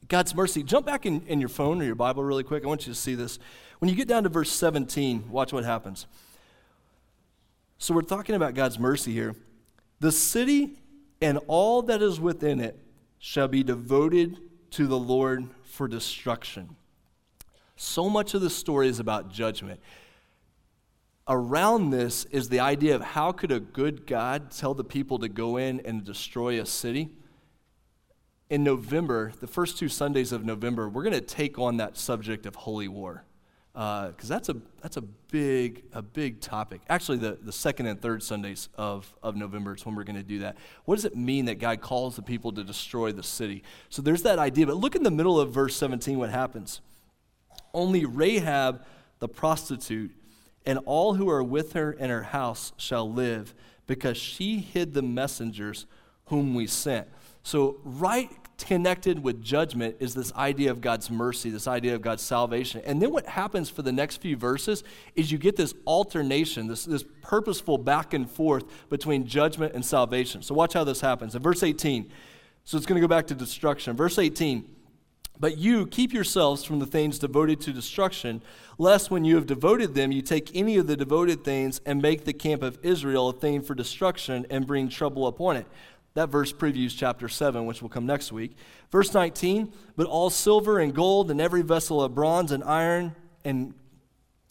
God's 0.07 0.33
mercy, 0.33 0.63
jump 0.63 0.85
back 0.85 1.05
in, 1.05 1.21
in 1.27 1.39
your 1.39 1.49
phone 1.49 1.81
or 1.81 1.85
your 1.85 1.95
Bible 1.95 2.23
really 2.23 2.43
quick. 2.43 2.63
I 2.63 2.67
want 2.67 2.87
you 2.87 2.93
to 2.93 2.99
see 2.99 3.13
this. 3.13 3.37
When 3.79 3.89
you 3.89 3.95
get 3.95 4.07
down 4.07 4.23
to 4.23 4.29
verse 4.29 4.51
17, 4.51 5.29
watch 5.29 5.53
what 5.53 5.63
happens. 5.63 6.07
So 7.79 7.93
we're 7.93 8.01
talking 8.01 8.35
about 8.35 8.55
God's 8.55 8.79
mercy 8.79 9.13
here. 9.13 9.35
The 9.99 10.11
city 10.11 10.79
and 11.21 11.39
all 11.47 11.81
that 11.83 12.01
is 12.01 12.19
within 12.19 12.59
it 12.59 12.79
shall 13.19 13.47
be 13.47 13.63
devoted 13.63 14.37
to 14.71 14.87
the 14.87 14.97
Lord 14.97 15.47
for 15.63 15.87
destruction. 15.87 16.75
So 17.75 18.09
much 18.09 18.33
of 18.33 18.41
the 18.41 18.49
story 18.49 18.87
is 18.87 18.99
about 18.99 19.31
judgment. 19.31 19.79
Around 21.27 21.91
this 21.91 22.25
is 22.25 22.49
the 22.49 22.59
idea 22.59 22.95
of 22.95 23.01
how 23.01 23.31
could 23.31 23.51
a 23.51 23.59
good 23.59 24.07
God 24.07 24.49
tell 24.49 24.73
the 24.73 24.83
people 24.83 25.19
to 25.19 25.29
go 25.29 25.57
in 25.57 25.81
and 25.81 26.03
destroy 26.03 26.59
a 26.59 26.65
city? 26.65 27.09
In 28.49 28.63
November, 28.63 29.33
the 29.39 29.47
first 29.47 29.77
two 29.77 29.89
Sundays 29.89 30.31
of 30.31 30.45
November, 30.45 30.87
we're 30.89 31.03
going 31.03 31.13
to 31.13 31.21
take 31.21 31.59
on 31.59 31.77
that 31.77 31.97
subject 31.97 32.45
of 32.45 32.55
holy 32.55 32.87
war 32.87 33.26
because 33.77 34.31
uh, 34.31 34.33
that's 34.33 34.49
a 34.49 34.55
that's 34.81 34.97
a 34.97 35.01
big 35.01 35.83
a 35.93 36.01
big 36.01 36.41
topic. 36.41 36.81
Actually, 36.89 37.19
the, 37.19 37.37
the 37.39 37.51
second 37.51 37.85
and 37.85 38.01
third 38.01 38.23
Sundays 38.23 38.69
of, 38.75 39.13
of 39.21 39.35
November 39.35 39.75
is 39.75 39.85
when 39.85 39.93
we're 39.93 40.03
going 40.03 40.15
to 40.15 40.23
do 40.23 40.39
that. 40.39 40.57
What 40.85 40.95
does 40.95 41.05
it 41.05 41.15
mean 41.15 41.45
that 41.45 41.59
God 41.59 41.79
calls 41.79 42.15
the 42.15 42.23
people 42.23 42.51
to 42.53 42.63
destroy 42.63 43.11
the 43.11 43.21
city? 43.21 43.61
So 43.89 44.01
there's 44.01 44.23
that 44.23 44.39
idea. 44.39 44.65
But 44.65 44.77
look 44.77 44.95
in 44.95 45.03
the 45.03 45.11
middle 45.11 45.39
of 45.39 45.51
verse 45.51 45.75
17. 45.75 46.17
What 46.17 46.31
happens? 46.31 46.81
Only 47.71 48.03
Rahab 48.03 48.83
the 49.19 49.27
prostitute 49.27 50.11
and 50.65 50.79
all 50.85 51.13
who 51.13 51.29
are 51.29 51.43
with 51.43 51.73
her 51.73 51.91
in 51.91 52.09
her 52.09 52.23
house 52.23 52.73
shall 52.77 53.09
live, 53.09 53.53
because 53.85 54.17
she 54.17 54.57
hid 54.57 54.95
the 54.95 55.03
messengers 55.03 55.85
whom 56.25 56.55
we 56.55 56.65
sent. 56.65 57.07
So 57.43 57.77
right 57.83 58.31
connected 58.57 59.23
with 59.23 59.41
judgment 59.41 59.95
is 59.99 60.13
this 60.13 60.33
idea 60.33 60.71
of 60.71 60.81
God's 60.81 61.11
mercy, 61.11 61.49
this 61.49 61.67
idea 61.67 61.93
of 61.93 62.01
God's 62.01 62.23
salvation. 62.23 62.81
And 62.85 63.01
then 63.01 63.11
what 63.11 63.25
happens 63.27 63.69
for 63.69 63.81
the 63.81 63.91
next 63.91 64.17
few 64.17 64.35
verses 64.35 64.83
is 65.15 65.31
you 65.31 65.37
get 65.37 65.55
this 65.55 65.73
alternation, 65.85 66.67
this, 66.67 66.85
this 66.85 67.03
purposeful 67.21 67.77
back 67.77 68.13
and 68.13 68.29
forth 68.29 68.65
between 68.89 69.25
judgment 69.25 69.73
and 69.73 69.85
salvation. 69.85 70.41
So 70.41 70.55
watch 70.55 70.73
how 70.73 70.83
this 70.83 71.01
happens. 71.01 71.35
In 71.35 71.41
verse 71.41 71.63
18, 71.63 72.11
so 72.65 72.77
it's 72.77 72.85
going 72.85 72.99
to 72.99 73.07
go 73.07 73.09
back 73.09 73.27
to 73.27 73.35
destruction. 73.35 73.95
Verse 73.95 74.17
18, 74.17 74.67
but 75.39 75.57
you 75.57 75.85
keep 75.85 76.13
yourselves 76.13 76.63
from 76.63 76.79
the 76.79 76.85
things 76.85 77.19
devoted 77.19 77.61
to 77.61 77.73
destruction, 77.73 78.41
lest 78.79 79.11
when 79.11 79.23
you 79.23 79.35
have 79.35 79.45
devoted 79.45 79.93
them, 79.93 80.11
you 80.11 80.21
take 80.21 80.55
any 80.55 80.77
of 80.77 80.87
the 80.87 80.97
devoted 80.97 81.43
things 81.43 81.79
and 81.85 82.01
make 82.01 82.25
the 82.25 82.33
camp 82.33 82.63
of 82.63 82.79
Israel 82.81 83.29
a 83.29 83.33
thing 83.33 83.61
for 83.61 83.75
destruction 83.75 84.47
and 84.49 84.65
bring 84.65 84.89
trouble 84.89 85.27
upon 85.27 85.57
it. 85.57 85.67
That 86.13 86.29
verse 86.29 86.51
previews 86.51 86.95
chapter 86.97 87.29
7, 87.29 87.65
which 87.65 87.81
will 87.81 87.89
come 87.89 88.05
next 88.05 88.31
week. 88.31 88.55
Verse 88.91 89.13
19, 89.13 89.71
but 89.95 90.07
all 90.07 90.29
silver 90.29 90.79
and 90.79 90.93
gold 90.93 91.29
and 91.29 91.39
every 91.39 91.61
vessel 91.61 92.01
of 92.01 92.15
bronze 92.15 92.51
and 92.51 92.63
iron 92.63 93.15
and 93.45 93.73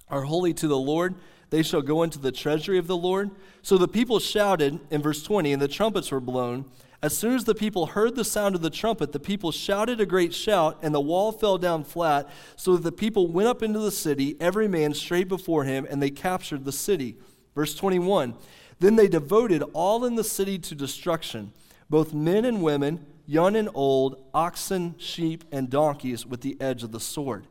are 0.09 0.23
holy 0.23 0.55
to 0.55 0.69
the 0.69 0.79
Lord. 0.79 1.17
They 1.51 1.63
shall 1.63 1.83
go 1.83 2.03
into 2.03 2.19
the 2.19 2.33
treasury 2.33 2.79
of 2.79 2.87
the 2.87 2.97
Lord. 2.97 3.31
So 3.63 3.79
the 3.79 3.89
people 3.89 4.21
shouted 4.21 4.81
in 4.91 5.03
verse 5.03 5.23
20, 5.23 5.53
and 5.53 5.63
the 5.63 5.69
trumpets 5.69 6.11
were 6.11 6.21
blown. 6.21 6.67
As 7.03 7.17
soon 7.17 7.35
as 7.35 7.45
the 7.45 7.55
people 7.55 7.87
heard 7.87 8.17
the 8.17 8.25
sound 8.25 8.55
of 8.55 8.63
the 8.63 8.71
trumpet, 8.71 9.13
the 9.13 9.21
people 9.21 9.53
shouted 9.53 10.01
a 10.01 10.07
great 10.07 10.35
shout, 10.35 10.79
and 10.83 10.95
the 10.95 11.01
wall 11.01 11.31
fell 11.31 11.59
down 11.59 11.85
flat, 11.85 12.29
so 12.57 12.75
that 12.75 12.83
the 12.83 12.93
people 12.93 13.29
went 13.29 13.49
up 13.49 13.63
into 13.63 13.79
the 13.79 13.91
city, 13.91 14.37
every 14.41 14.67
man 14.67 14.95
straight 14.95 15.29
before 15.29 15.65
him, 15.65 15.87
and 15.89 16.03
they 16.03 16.11
captured 16.11 16.65
the 16.65 16.73
city. 16.73 17.17
Verse 17.55 17.75
21 17.75 18.35
then 18.79 18.97
they 18.97 19.09
devoted 19.09 19.63
all 19.73 20.05
in 20.05 20.17
the 20.17 20.25
city 20.25 20.59
to 20.59 20.75
destruction, 20.75 21.53
both 21.89 22.13
men 22.13 22.45
and 22.45 22.63
women, 22.63 23.07
young 23.27 23.57
and 23.57 23.69
old, 23.75 24.23
oxen, 24.35 24.95
sheep, 24.99 25.45
and 25.51 25.71
donkeys 25.71 26.27
with 26.27 26.43
the 26.43 26.57
edge 26.61 26.83
of 26.83 26.93
the 26.93 27.01
sword. 27.01 27.47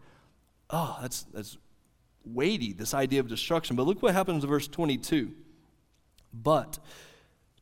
Oh, 0.70 0.98
that's, 1.02 1.24
that's 1.34 1.58
weighty, 2.24 2.74
this 2.74 2.94
idea 2.94 3.20
of 3.20 3.28
destruction. 3.28 3.76
But 3.76 3.86
look 3.86 4.02
what 4.02 4.14
happens 4.14 4.44
in 4.44 4.50
verse 4.50 4.68
22. 4.68 5.32
But 6.34 6.80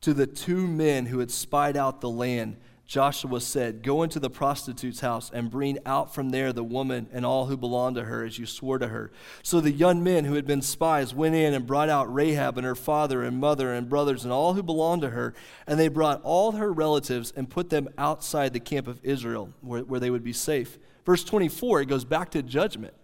to 0.00 0.14
the 0.14 0.26
two 0.26 0.66
men 0.66 1.06
who 1.06 1.18
had 1.20 1.30
spied 1.30 1.76
out 1.76 2.00
the 2.00 2.10
land, 2.10 2.56
Joshua 2.94 3.40
said, 3.40 3.82
Go 3.82 4.04
into 4.04 4.20
the 4.20 4.30
prostitute's 4.30 5.00
house 5.00 5.28
and 5.34 5.50
bring 5.50 5.80
out 5.84 6.14
from 6.14 6.30
there 6.30 6.52
the 6.52 6.62
woman 6.62 7.08
and 7.12 7.26
all 7.26 7.46
who 7.46 7.56
belong 7.56 7.94
to 7.94 8.04
her, 8.04 8.22
as 8.24 8.38
you 8.38 8.46
swore 8.46 8.78
to 8.78 8.86
her. 8.86 9.10
So 9.42 9.60
the 9.60 9.72
young 9.72 10.04
men 10.04 10.24
who 10.24 10.34
had 10.34 10.46
been 10.46 10.62
spies 10.62 11.12
went 11.12 11.34
in 11.34 11.54
and 11.54 11.66
brought 11.66 11.88
out 11.88 12.14
Rahab 12.14 12.56
and 12.56 12.64
her 12.64 12.76
father 12.76 13.24
and 13.24 13.40
mother 13.40 13.72
and 13.72 13.88
brothers 13.88 14.22
and 14.22 14.32
all 14.32 14.54
who 14.54 14.62
belonged 14.62 15.02
to 15.02 15.10
her. 15.10 15.34
And 15.66 15.80
they 15.80 15.88
brought 15.88 16.20
all 16.22 16.52
her 16.52 16.72
relatives 16.72 17.32
and 17.34 17.50
put 17.50 17.68
them 17.68 17.88
outside 17.98 18.52
the 18.52 18.60
camp 18.60 18.86
of 18.86 19.00
Israel, 19.02 19.52
where, 19.60 19.82
where 19.82 19.98
they 19.98 20.10
would 20.10 20.22
be 20.22 20.32
safe. 20.32 20.78
Verse 21.04 21.24
24, 21.24 21.80
it 21.80 21.86
goes 21.86 22.04
back 22.04 22.30
to 22.30 22.44
judgment. 22.44 22.94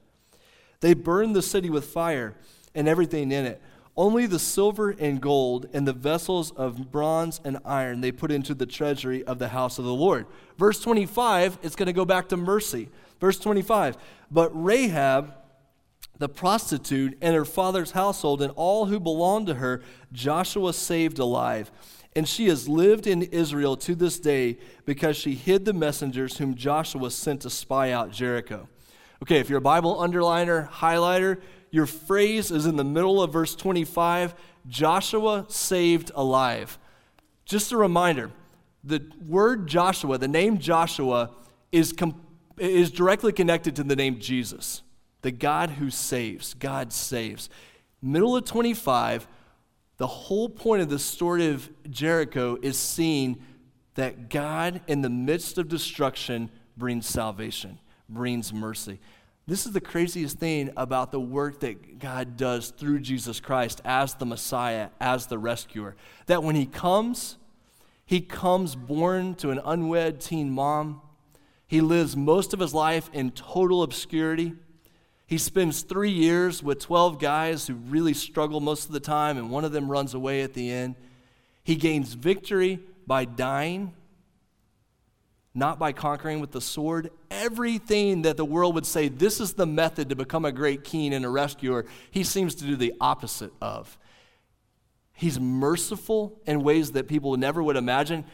They 0.79 0.95
burned 0.95 1.35
the 1.35 1.43
city 1.43 1.69
with 1.69 1.87
fire 1.87 2.37
and 2.77 2.87
everything 2.87 3.33
in 3.33 3.45
it 3.45 3.61
only 3.97 4.27
the 4.27 4.39
silver 4.39 4.91
and 4.91 5.21
gold 5.21 5.69
and 5.73 5.87
the 5.87 5.93
vessels 5.93 6.53
of 6.53 6.91
bronze 6.91 7.41
and 7.45 7.59
iron 7.65 8.01
they 8.01 8.13
put 8.13 8.31
into 8.31 8.55
the 8.55 8.67
treasury 8.67 9.25
of 9.25 9.39
the 9.39 9.49
house 9.49 9.79
of 9.79 9.85
the 9.85 9.95
Lord. 9.95 10.27
Verse 10.57 10.81
25, 10.81 11.59
it's 11.63 11.77
going 11.77 11.87
to 11.87 11.93
go 11.93 12.05
back 12.05 12.29
to 12.29 12.37
mercy. 12.37 12.89
Verse 13.21 13.39
25, 13.39 13.97
but 14.31 14.51
Rahab, 14.55 15.35
the 16.19 16.29
prostitute, 16.29 17.19
and 17.21 17.35
her 17.35 17.45
father's 17.45 17.91
household, 17.91 18.41
and 18.41 18.53
all 18.57 18.87
who 18.87 18.99
belonged 18.99 19.49
to 19.49 19.55
her, 19.55 19.83
Joshua 20.13 20.73
saved 20.73 21.19
alive. 21.19 21.71
And 22.17 22.29
she 22.29 22.49
has 22.49 22.69
lived 22.69 23.07
in 23.07 23.23
Israel 23.23 23.77
to 23.79 23.95
this 23.95 24.19
day 24.19 24.59
because 24.85 25.17
she 25.17 25.35
hid 25.35 25.65
the 25.65 25.73
messengers 25.73 26.39
whom 26.39 26.55
Joshua 26.55 27.11
sent 27.11 27.43
to 27.43 27.51
spy 27.51 27.93
out 27.93 28.11
Jericho. 28.11 28.69
Okay, 29.23 29.39
if 29.39 29.49
you're 29.49 29.59
a 29.59 29.63
Bible 29.63 29.97
underliner, 29.97 30.69
highlighter, 30.69 31.41
your 31.71 31.87
phrase 31.87 32.51
is 32.51 32.67
in 32.67 32.77
the 32.77 32.85
middle 32.85 33.23
of 33.23 33.33
verse 33.33 33.55
25 33.55 34.35
Joshua 34.67 35.47
saved 35.49 36.13
alive. 36.15 36.79
Just 37.45 37.73
a 37.73 37.77
reminder 37.77 38.31
the 38.83 39.03
word 39.27 39.67
Joshua, 39.67 40.19
the 40.19 40.29
name 40.29 40.59
Joshua, 40.59 41.31
is, 41.71 41.93
com- 41.93 42.21
is 42.59 42.91
directly 42.91 43.33
connected 43.33 43.77
to 43.77 43.85
the 43.85 43.97
name 43.97 44.21
Jesus, 44.21 44.83
the 45.23 45.31
God 45.31 45.71
who 45.71 45.91
saves. 45.91 46.55
God 46.55 46.93
saves. 46.93 47.51
Middle 48.03 48.37
of 48.37 48.45
25, 48.45 49.29
the 49.99 50.07
whole 50.07 50.49
point 50.49 50.81
of 50.83 50.89
the 50.89 50.99
story 50.99 51.49
of 51.49 51.69
Jericho 51.91 52.57
is 52.63 52.79
seeing 52.79 53.43
that 53.95 54.31
God, 54.31 54.81
in 54.87 55.03
the 55.03 55.11
midst 55.11 55.59
of 55.59 55.69
destruction, 55.69 56.51
brings 56.77 57.07
salvation, 57.07 57.79
brings 58.09 58.53
mercy. 58.53 58.99
This 59.51 59.67
is 59.67 59.73
the 59.73 59.81
craziest 59.81 60.39
thing 60.39 60.71
about 60.77 61.11
the 61.11 61.19
work 61.19 61.59
that 61.59 61.99
God 61.99 62.37
does 62.37 62.71
through 62.71 63.01
Jesus 63.01 63.41
Christ 63.41 63.81
as 63.85 64.15
the 64.15 64.25
Messiah, 64.25 64.91
as 65.01 65.27
the 65.27 65.41
rescuer. 65.41 65.97
That 66.27 66.45
when 66.45 66.55
He 66.55 66.67
comes, 66.67 67.37
He 68.07 68.21
comes 68.21 68.77
born 68.77 69.35
to 69.35 69.51
an 69.51 69.61
unwed 69.65 70.21
teen 70.21 70.53
mom. 70.53 71.01
He 71.67 71.81
lives 71.81 72.17
most 72.17 72.55
of 72.55 72.61
his 72.61 72.73
life 72.73 73.11
in 73.13 73.33
total 73.33 73.83
obscurity, 73.83 74.53
He 75.27 75.37
spends 75.37 75.83
three 75.83 76.13
years 76.13 76.63
with 76.63 76.79
12 76.79 77.19
guys 77.19 77.67
who 77.67 77.75
really 77.75 78.15
struggle 78.15 78.61
most 78.61 78.87
of 78.87 78.93
the 78.93 79.01
time, 79.01 79.37
and 79.37 79.51
one 79.51 79.65
of 79.65 79.73
them 79.73 79.91
runs 79.91 80.15
away 80.15 80.43
at 80.43 80.55
the 80.55 80.71
end. 80.71 80.95
He 81.65 81.75
gains 81.75 82.13
victory 82.13 82.79
by 83.05 83.25
dying, 83.25 83.95
not 85.55 85.79
by 85.79 85.93
conquering 85.93 86.41
with 86.41 86.53
the 86.53 86.61
sword. 86.61 87.11
Everything 87.31 88.23
that 88.23 88.37
the 88.37 88.45
world 88.45 88.75
would 88.75 88.87
say 88.87 89.09
this 89.09 89.41
is 89.41 89.55
the 89.55 89.67
method 89.67 90.09
to 90.09 90.17
become 90.17 90.45
a 90.45 90.53
great 90.53 90.85
king 90.85 91.13
and 91.13 91.25
a 91.25 91.29
rescuer, 91.29 91.87
he 92.11 92.23
seems 92.23 92.55
to 92.57 92.65
do 92.65 92.77
the 92.77 92.95
opposite 93.01 93.53
of. 93.61 93.99
He's 95.13 95.39
merciful 95.39 96.41
in 96.47 96.63
ways 96.63 96.93
that 96.93 97.09
people 97.09 97.37
never 97.37 97.63
would 97.63 97.77
imagine. 97.77 98.25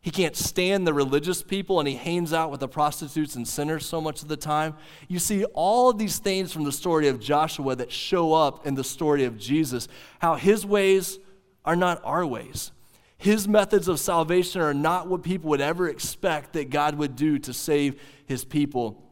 He 0.00 0.12
can't 0.12 0.36
stand 0.36 0.86
the 0.86 0.94
religious 0.94 1.42
people 1.42 1.80
and 1.80 1.88
he 1.88 1.96
hangs 1.96 2.32
out 2.32 2.52
with 2.52 2.60
the 2.60 2.68
prostitutes 2.68 3.34
and 3.34 3.48
sinners 3.48 3.84
so 3.84 4.00
much 4.00 4.22
of 4.22 4.28
the 4.28 4.36
time. 4.36 4.76
You 5.08 5.18
see 5.18 5.44
all 5.46 5.90
of 5.90 5.98
these 5.98 6.20
things 6.20 6.52
from 6.52 6.62
the 6.62 6.70
story 6.70 7.08
of 7.08 7.18
Joshua 7.18 7.74
that 7.74 7.90
show 7.90 8.32
up 8.32 8.66
in 8.66 8.76
the 8.76 8.84
story 8.84 9.24
of 9.24 9.36
Jesus, 9.36 9.88
how 10.20 10.36
his 10.36 10.64
ways 10.64 11.18
are 11.64 11.74
not 11.74 12.00
our 12.04 12.24
ways. 12.24 12.70
His 13.18 13.48
methods 13.48 13.88
of 13.88 13.98
salvation 13.98 14.60
are 14.60 14.74
not 14.74 15.08
what 15.08 15.22
people 15.22 15.50
would 15.50 15.60
ever 15.60 15.88
expect 15.88 16.52
that 16.52 16.70
God 16.70 16.96
would 16.96 17.16
do 17.16 17.38
to 17.40 17.52
save 17.52 18.00
his 18.26 18.44
people. 18.44 19.02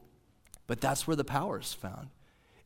But 0.66 0.80
that's 0.80 1.06
where 1.06 1.16
the 1.16 1.24
power 1.24 1.58
is 1.58 1.72
found. 1.72 2.08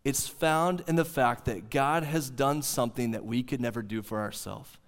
It's 0.04 0.26
found 0.26 0.84
in 0.86 0.96
the 0.96 1.04
fact 1.04 1.44
that 1.46 1.70
God 1.70 2.02
has 2.02 2.30
done 2.30 2.62
something 2.62 3.12
that 3.12 3.24
we 3.24 3.42
could 3.42 3.60
never 3.60 3.82
do 3.82 4.02
for 4.02 4.20
ourselves. 4.20 4.78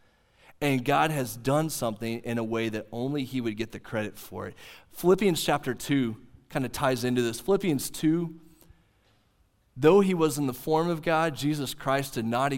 And 0.60 0.84
God 0.84 1.10
has 1.10 1.36
done 1.36 1.70
something 1.70 2.20
in 2.20 2.38
a 2.38 2.44
way 2.44 2.68
that 2.68 2.86
only 2.92 3.24
He 3.24 3.40
would 3.40 3.56
get 3.56 3.72
the 3.72 3.80
credit 3.80 4.18
for 4.18 4.46
it. 4.46 4.54
Philippians 4.92 5.42
chapter 5.42 5.74
2 5.74 6.16
kind 6.48 6.64
of 6.64 6.72
ties 6.72 7.04
into 7.04 7.22
this. 7.22 7.40
Philippians 7.40 7.90
2 7.90 8.34
Though 9.76 10.00
he 10.00 10.14
was 10.14 10.36
in 10.36 10.46
the 10.46 10.52
form 10.52 10.88
of 10.90 11.02
God, 11.02 11.36
Jesus 11.36 11.74
Christ 11.74 12.14
did 12.14 12.26
not, 12.26 12.52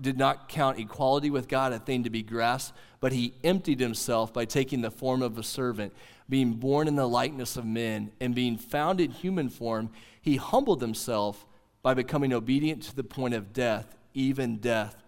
did 0.00 0.16
not 0.16 0.48
count 0.48 0.78
equality 0.78 1.30
with 1.30 1.48
God 1.48 1.72
a 1.72 1.78
thing 1.78 2.04
to 2.04 2.10
be 2.10 2.22
grasped, 2.22 2.76
but 3.00 3.12
he 3.12 3.34
emptied 3.42 3.80
himself 3.80 4.32
by 4.32 4.44
taking 4.44 4.80
the 4.80 4.90
form 4.90 5.20
of 5.20 5.36
a 5.36 5.42
servant, 5.42 5.92
being 6.28 6.54
born 6.54 6.88
in 6.88 6.96
the 6.96 7.08
likeness 7.08 7.56
of 7.56 7.66
men, 7.66 8.12
and 8.20 8.34
being 8.34 8.56
found 8.56 9.00
in 9.00 9.10
human 9.10 9.48
form, 9.50 9.90
he 10.22 10.36
humbled 10.36 10.80
himself 10.80 11.44
by 11.82 11.92
becoming 11.92 12.32
obedient 12.32 12.82
to 12.84 12.96
the 12.96 13.04
point 13.04 13.34
of 13.34 13.52
death, 13.52 13.94
even 14.14 14.56
death 14.56 15.02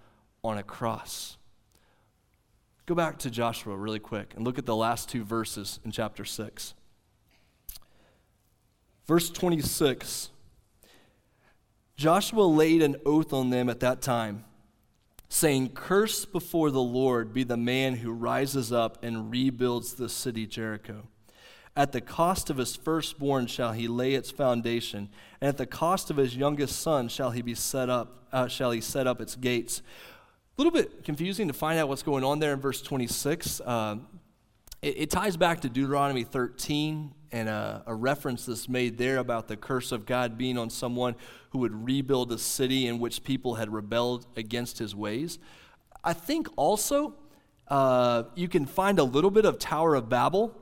on 0.44 0.58
a 0.58 0.62
cross. 0.62 1.38
Go 2.84 2.94
back 2.94 3.18
to 3.20 3.30
Joshua 3.30 3.74
really 3.74 3.98
quick 3.98 4.34
and 4.36 4.44
look 4.44 4.58
at 4.58 4.66
the 4.66 4.76
last 4.76 5.08
two 5.08 5.24
verses 5.24 5.80
in 5.84 5.90
chapter 5.90 6.24
6. 6.24 6.74
Verse 9.06 9.30
26 9.30 10.30
Joshua 11.96 12.42
laid 12.42 12.82
an 12.82 12.96
oath 13.06 13.32
on 13.32 13.48
them 13.48 13.70
at 13.70 13.80
that 13.80 14.02
time, 14.02 14.44
saying, 15.30 15.70
Cursed 15.70 16.30
before 16.30 16.70
the 16.70 16.82
Lord 16.82 17.32
be 17.32 17.42
the 17.42 17.56
man 17.56 17.96
who 17.96 18.12
rises 18.12 18.70
up 18.70 19.02
and 19.02 19.30
rebuilds 19.30 19.94
the 19.94 20.10
city 20.10 20.46
Jericho. 20.46 21.08
At 21.74 21.92
the 21.92 22.02
cost 22.02 22.50
of 22.50 22.58
his 22.58 22.76
firstborn 22.76 23.46
shall 23.46 23.72
he 23.72 23.88
lay 23.88 24.14
its 24.14 24.30
foundation, 24.30 25.08
and 25.40 25.48
at 25.48 25.56
the 25.56 25.66
cost 25.66 26.10
of 26.10 26.18
his 26.18 26.36
youngest 26.36 26.80
son 26.80 27.08
shall 27.08 27.30
he 27.30 27.40
be 27.40 27.54
set 27.54 27.88
up, 27.88 28.26
uh, 28.30 28.48
shall 28.48 28.72
he 28.72 28.80
set 28.82 29.06
up 29.06 29.20
its 29.22 29.34
gates. 29.34 29.80
A 30.58 30.62
little 30.62 30.72
bit 30.72 31.02
confusing 31.02 31.48
to 31.48 31.54
find 31.54 31.78
out 31.78 31.88
what's 31.88 32.02
going 32.02 32.24
on 32.24 32.40
there 32.40 32.52
in 32.52 32.60
verse 32.60 32.82
26. 32.82 33.60
Uh, 33.60 33.96
it, 34.86 34.98
it, 34.98 35.10
ties 35.10 35.36
back 35.36 35.62
to 35.62 35.68
Deuteronomy 35.68 36.22
13 36.22 37.12
and 37.32 37.48
a, 37.48 37.82
a 37.86 37.94
reference 37.94 38.46
that's 38.46 38.68
made 38.68 38.96
there 38.98 39.18
about 39.18 39.48
the 39.48 39.56
curse 39.56 39.90
of 39.90 40.06
God 40.06 40.38
being 40.38 40.56
on 40.56 40.70
someone 40.70 41.16
who 41.50 41.58
would 41.58 41.74
rebuild 41.74 42.30
a 42.30 42.38
city 42.38 42.86
in 42.86 43.00
which 43.00 43.24
people 43.24 43.56
had 43.56 43.72
rebelled 43.72 44.26
against 44.36 44.78
his 44.78 44.94
ways. 44.94 45.40
I 46.04 46.12
think 46.12 46.46
also 46.54 47.14
uh, 47.66 48.24
you 48.36 48.46
can 48.46 48.64
find 48.64 49.00
a 49.00 49.04
little 49.04 49.32
bit 49.32 49.44
of 49.44 49.58
Tower 49.58 49.96
of 49.96 50.08
Babel 50.08 50.56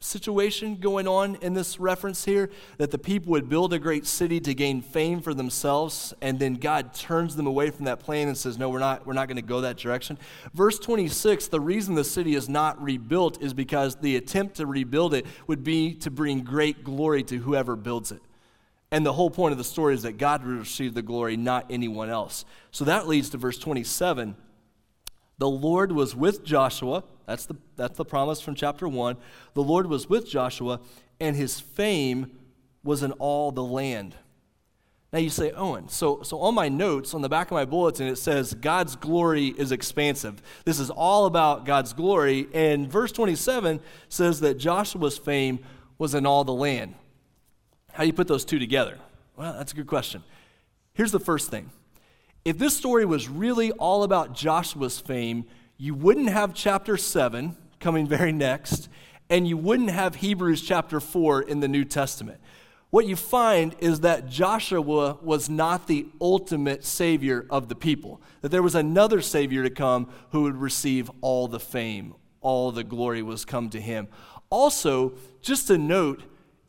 situation 0.00 0.76
going 0.76 1.08
on 1.08 1.34
in 1.36 1.54
this 1.54 1.80
reference 1.80 2.24
here 2.24 2.50
that 2.76 2.92
the 2.92 2.98
people 2.98 3.32
would 3.32 3.48
build 3.48 3.72
a 3.72 3.78
great 3.78 4.06
city 4.06 4.38
to 4.38 4.54
gain 4.54 4.80
fame 4.80 5.20
for 5.20 5.34
themselves 5.34 6.14
and 6.20 6.38
then 6.38 6.54
God 6.54 6.94
turns 6.94 7.34
them 7.34 7.48
away 7.48 7.70
from 7.70 7.86
that 7.86 7.98
plan 7.98 8.28
and 8.28 8.38
says 8.38 8.58
no 8.58 8.68
we're 8.68 8.78
not 8.78 9.06
we're 9.06 9.12
not 9.12 9.26
going 9.26 9.36
to 9.36 9.42
go 9.42 9.60
that 9.62 9.76
direction. 9.76 10.16
Verse 10.54 10.78
26 10.78 11.48
the 11.48 11.60
reason 11.60 11.96
the 11.96 12.04
city 12.04 12.36
is 12.36 12.48
not 12.48 12.80
rebuilt 12.80 13.42
is 13.42 13.52
because 13.52 13.96
the 13.96 14.14
attempt 14.14 14.56
to 14.56 14.66
rebuild 14.66 15.14
it 15.14 15.26
would 15.48 15.64
be 15.64 15.94
to 15.94 16.10
bring 16.10 16.42
great 16.42 16.84
glory 16.84 17.24
to 17.24 17.38
whoever 17.38 17.74
builds 17.74 18.12
it. 18.12 18.22
And 18.92 19.04
the 19.04 19.12
whole 19.12 19.30
point 19.30 19.52
of 19.52 19.58
the 19.58 19.64
story 19.64 19.94
is 19.94 20.02
that 20.02 20.16
God 20.16 20.44
would 20.44 20.58
receive 20.58 20.94
the 20.94 21.02
glory 21.02 21.36
not 21.36 21.66
anyone 21.70 22.08
else. 22.08 22.44
So 22.70 22.84
that 22.84 23.08
leads 23.08 23.30
to 23.30 23.36
verse 23.36 23.58
27 23.58 24.36
the 25.38 25.48
Lord 25.48 25.92
was 25.92 26.14
with 26.14 26.44
Joshua. 26.44 27.04
That's 27.26 27.46
the, 27.46 27.56
that's 27.76 27.96
the 27.96 28.04
promise 28.04 28.40
from 28.40 28.54
chapter 28.54 28.88
1. 28.88 29.16
The 29.54 29.62
Lord 29.62 29.86
was 29.86 30.08
with 30.08 30.28
Joshua, 30.28 30.80
and 31.20 31.36
his 31.36 31.60
fame 31.60 32.32
was 32.82 33.02
in 33.02 33.12
all 33.12 33.52
the 33.52 33.62
land. 33.62 34.16
Now 35.12 35.20
you 35.20 35.30
say, 35.30 35.52
Owen, 35.52 35.88
so, 35.88 36.22
so 36.22 36.40
on 36.40 36.54
my 36.54 36.68
notes, 36.68 37.14
on 37.14 37.22
the 37.22 37.28
back 37.30 37.46
of 37.46 37.52
my 37.52 37.64
bulletin, 37.64 38.08
it 38.08 38.16
says 38.16 38.52
God's 38.52 38.94
glory 38.94 39.46
is 39.46 39.72
expansive. 39.72 40.42
This 40.64 40.78
is 40.78 40.90
all 40.90 41.24
about 41.24 41.64
God's 41.64 41.94
glory. 41.94 42.46
And 42.52 42.90
verse 42.90 43.10
27 43.12 43.80
says 44.10 44.40
that 44.40 44.58
Joshua's 44.58 45.16
fame 45.16 45.60
was 45.96 46.14
in 46.14 46.26
all 46.26 46.44
the 46.44 46.52
land. 46.52 46.94
How 47.92 48.02
do 48.02 48.06
you 48.06 48.12
put 48.12 48.28
those 48.28 48.44
two 48.44 48.58
together? 48.58 48.98
Well, 49.36 49.54
that's 49.54 49.72
a 49.72 49.76
good 49.76 49.86
question. 49.86 50.22
Here's 50.92 51.12
the 51.12 51.20
first 51.20 51.50
thing 51.50 51.70
if 52.48 52.56
this 52.56 52.74
story 52.74 53.04
was 53.04 53.28
really 53.28 53.72
all 53.72 54.04
about 54.04 54.32
Joshua's 54.32 54.98
fame, 54.98 55.44
you 55.76 55.92
wouldn't 55.92 56.30
have 56.30 56.54
chapter 56.54 56.96
7 56.96 57.54
coming 57.78 58.06
very 58.06 58.32
next, 58.32 58.88
and 59.28 59.46
you 59.46 59.58
wouldn't 59.58 59.90
have 59.90 60.14
Hebrews 60.14 60.62
chapter 60.62 60.98
4 60.98 61.42
in 61.42 61.60
the 61.60 61.68
New 61.68 61.84
Testament. 61.84 62.40
What 62.88 63.04
you 63.04 63.16
find 63.16 63.76
is 63.80 64.00
that 64.00 64.30
Joshua 64.30 65.18
was 65.20 65.50
not 65.50 65.88
the 65.88 66.06
ultimate 66.22 66.86
savior 66.86 67.46
of 67.50 67.68
the 67.68 67.74
people, 67.74 68.22
that 68.40 68.48
there 68.48 68.62
was 68.62 68.74
another 68.74 69.20
savior 69.20 69.62
to 69.62 69.70
come 69.70 70.10
who 70.30 70.44
would 70.44 70.56
receive 70.56 71.10
all 71.20 71.48
the 71.48 71.60
fame, 71.60 72.14
all 72.40 72.72
the 72.72 72.82
glory 72.82 73.20
was 73.20 73.44
come 73.44 73.68
to 73.68 73.80
him. 73.80 74.08
Also, 74.48 75.12
just 75.42 75.68
a 75.68 75.76
note, 75.76 76.22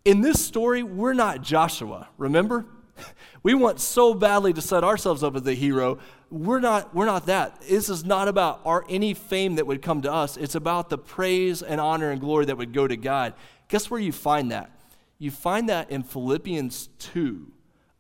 in 0.04 0.20
this 0.20 0.46
story, 0.46 0.84
we're 0.84 1.14
not 1.14 1.42
Joshua, 1.42 2.10
remember? 2.18 2.66
We 3.42 3.54
want 3.54 3.80
so 3.80 4.14
badly 4.14 4.52
to 4.52 4.62
set 4.62 4.84
ourselves 4.84 5.24
up 5.24 5.34
as 5.36 5.44
the 5.44 5.54
hero. 5.54 6.00
We're 6.30 6.60
not, 6.60 6.94
we're 6.94 7.06
not 7.06 7.28
that. 7.28 7.62
This 7.62 7.88
is 7.88 8.04
not 8.04 8.28
about 8.28 8.60
our, 8.66 8.86
any 8.90 9.14
fame 9.14 9.56
that 9.56 9.66
would 9.66 9.82
come 9.82 10.02
to 10.02 10.12
us. 10.12 10.36
It's 10.36 10.56
about 10.56 10.90
the 10.90 10.98
praise 10.98 11.62
and 11.62 11.80
honor 11.80 12.12
and 12.12 12.20
glory 12.20 12.46
that 12.46 12.58
would 12.58 12.74
go 12.74 12.86
to 12.86 12.98
God. 12.98 13.34
Guess 13.70 13.90
where 13.90 14.00
you 14.00 14.12
find 14.12 14.52
that? 14.52 14.72
You 15.20 15.32
find 15.32 15.70
that 15.70 15.90
in 15.90 16.04
Philippians 16.04 16.90
2, 17.00 17.52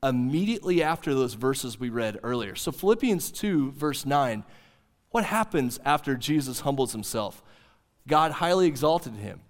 immediately 0.04 0.84
after 0.84 1.14
those 1.14 1.36
verses 1.36 1.80
we 1.80 1.90
read 1.90 2.20
earlier. 2.24 2.56
So, 2.56 2.72
Philippians 2.72 3.32
2, 3.32 3.72
verse 3.72 4.06
9, 4.06 4.44
what 5.12 5.26
happens 5.26 5.80
after 5.86 6.16
Jesus 6.16 6.62
humbles 6.62 6.92
himself? 6.92 7.42
God 8.08 8.34
highly 8.34 8.68
exalted 8.68 9.16
him 9.16 9.42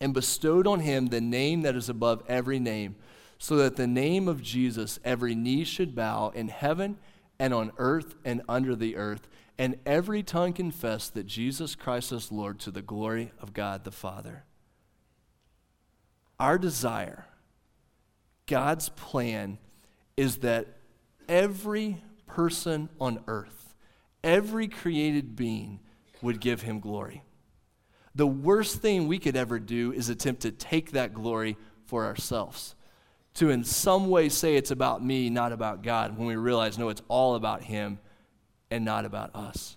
and 0.00 0.14
bestowed 0.14 0.66
on 0.66 0.80
him 0.80 1.06
the 1.06 1.20
name 1.20 1.62
that 1.62 1.76
is 1.76 1.88
above 1.88 2.22
every 2.28 2.58
name 2.58 2.96
so 3.38 3.56
that 3.56 3.76
the 3.76 3.86
name 3.86 4.28
of 4.28 4.42
Jesus 4.42 4.98
every 5.04 5.34
knee 5.34 5.64
should 5.64 5.94
bow 5.94 6.30
in 6.34 6.48
heaven 6.48 6.98
and 7.38 7.54
on 7.54 7.70
earth 7.78 8.16
and 8.24 8.42
under 8.48 8.74
the 8.74 8.96
earth, 8.96 9.28
and 9.56 9.76
every 9.86 10.22
tongue 10.22 10.52
confess 10.52 11.08
that 11.08 11.26
Jesus 11.26 11.76
Christ 11.76 12.12
is 12.12 12.32
Lord 12.32 12.58
to 12.60 12.72
the 12.72 12.82
glory 12.82 13.32
of 13.40 13.54
God 13.54 13.84
the 13.84 13.92
Father. 13.92 14.44
Our 16.40 16.58
desire, 16.58 17.26
God's 18.46 18.88
plan, 18.90 19.58
is 20.16 20.38
that 20.38 20.66
every 21.28 22.02
person 22.26 22.88
on 23.00 23.20
earth, 23.28 23.74
every 24.24 24.66
created 24.66 25.36
being, 25.36 25.80
would 26.22 26.40
give 26.40 26.62
him 26.62 26.80
glory. 26.80 27.22
The 28.16 28.26
worst 28.26 28.80
thing 28.80 29.06
we 29.06 29.20
could 29.20 29.36
ever 29.36 29.60
do 29.60 29.92
is 29.92 30.08
attempt 30.08 30.42
to 30.42 30.50
take 30.50 30.90
that 30.92 31.14
glory 31.14 31.56
for 31.86 32.04
ourselves 32.04 32.74
to 33.34 33.50
in 33.50 33.64
some 33.64 34.08
way 34.08 34.28
say 34.28 34.56
it's 34.56 34.70
about 34.70 35.04
me, 35.04 35.30
not 35.30 35.52
about 35.52 35.82
God, 35.82 36.18
when 36.18 36.26
we 36.26 36.36
realize, 36.36 36.78
no, 36.78 36.88
it's 36.88 37.02
all 37.08 37.34
about 37.34 37.62
Him 37.62 37.98
and 38.70 38.84
not 38.84 39.04
about 39.04 39.34
us. 39.34 39.76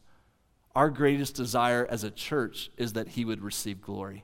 Our 0.75 0.89
greatest 0.89 1.35
desire 1.35 1.85
as 1.89 2.03
a 2.03 2.11
church 2.11 2.71
is 2.77 2.93
that 2.93 3.09
He 3.09 3.25
would 3.25 3.41
receive 3.41 3.81
glory, 3.81 4.23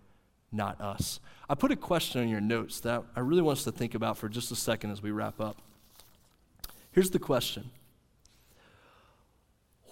not 0.51 0.79
us. 0.81 1.19
I 1.49 1.55
put 1.55 1.71
a 1.71 1.75
question 1.75 2.21
on 2.21 2.29
your 2.29 2.41
notes 2.41 2.79
that 2.81 3.03
I 3.15 3.19
really 3.19 3.41
want 3.41 3.59
us 3.59 3.63
to 3.65 3.71
think 3.71 3.95
about 3.95 4.17
for 4.17 4.29
just 4.29 4.51
a 4.51 4.55
second 4.55 4.91
as 4.91 5.01
we 5.01 5.11
wrap 5.11 5.39
up. 5.39 5.61
Here's 6.91 7.11
the 7.11 7.19
question 7.19 7.69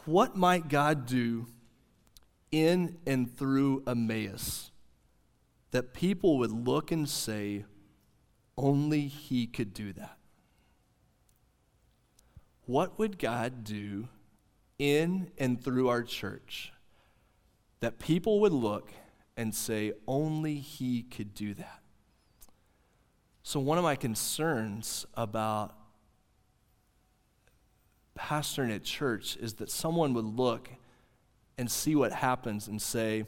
What 0.06 0.36
might 0.36 0.70
God 0.70 1.06
do 1.06 1.48
in 2.52 2.98
and 3.06 3.32
through 3.38 3.84
Emmaus 3.86 4.72
that 5.72 5.94
people 5.94 6.38
would 6.38 6.52
look 6.52 6.92
and 6.92 7.08
say, 7.08 7.66
only 8.58 9.08
He 9.08 9.48
could 9.48 9.74
do 9.74 9.94
that. 9.94 10.18
what 12.66 12.98
would 12.98 13.20
God 13.20 13.64
do 13.64 14.08
in 14.80 15.32
and 15.38 15.64
through 15.64 15.88
our 15.88 16.04
church 16.04 16.74
that 17.80 18.00
people 18.00 18.40
would 18.42 18.52
look 18.54 18.92
and 19.38 19.54
say, 19.54 19.94
only 20.08 20.56
He 20.56 21.04
could 21.04 21.34
do 21.34 21.54
that? 21.54 21.82
So, 23.44 23.60
one 23.60 23.78
of 23.78 23.84
my 23.84 23.96
concerns 23.96 25.06
about 25.14 25.76
pastoring 28.18 28.74
at 28.74 28.84
church 28.84 29.38
is 29.38 29.56
that 29.56 29.70
someone 29.70 30.14
would 30.14 30.26
look 30.26 30.70
and 31.58 31.70
see 31.70 31.96
what 31.96 32.12
happens 32.12 32.68
and 32.68 32.82
say, 32.82 33.26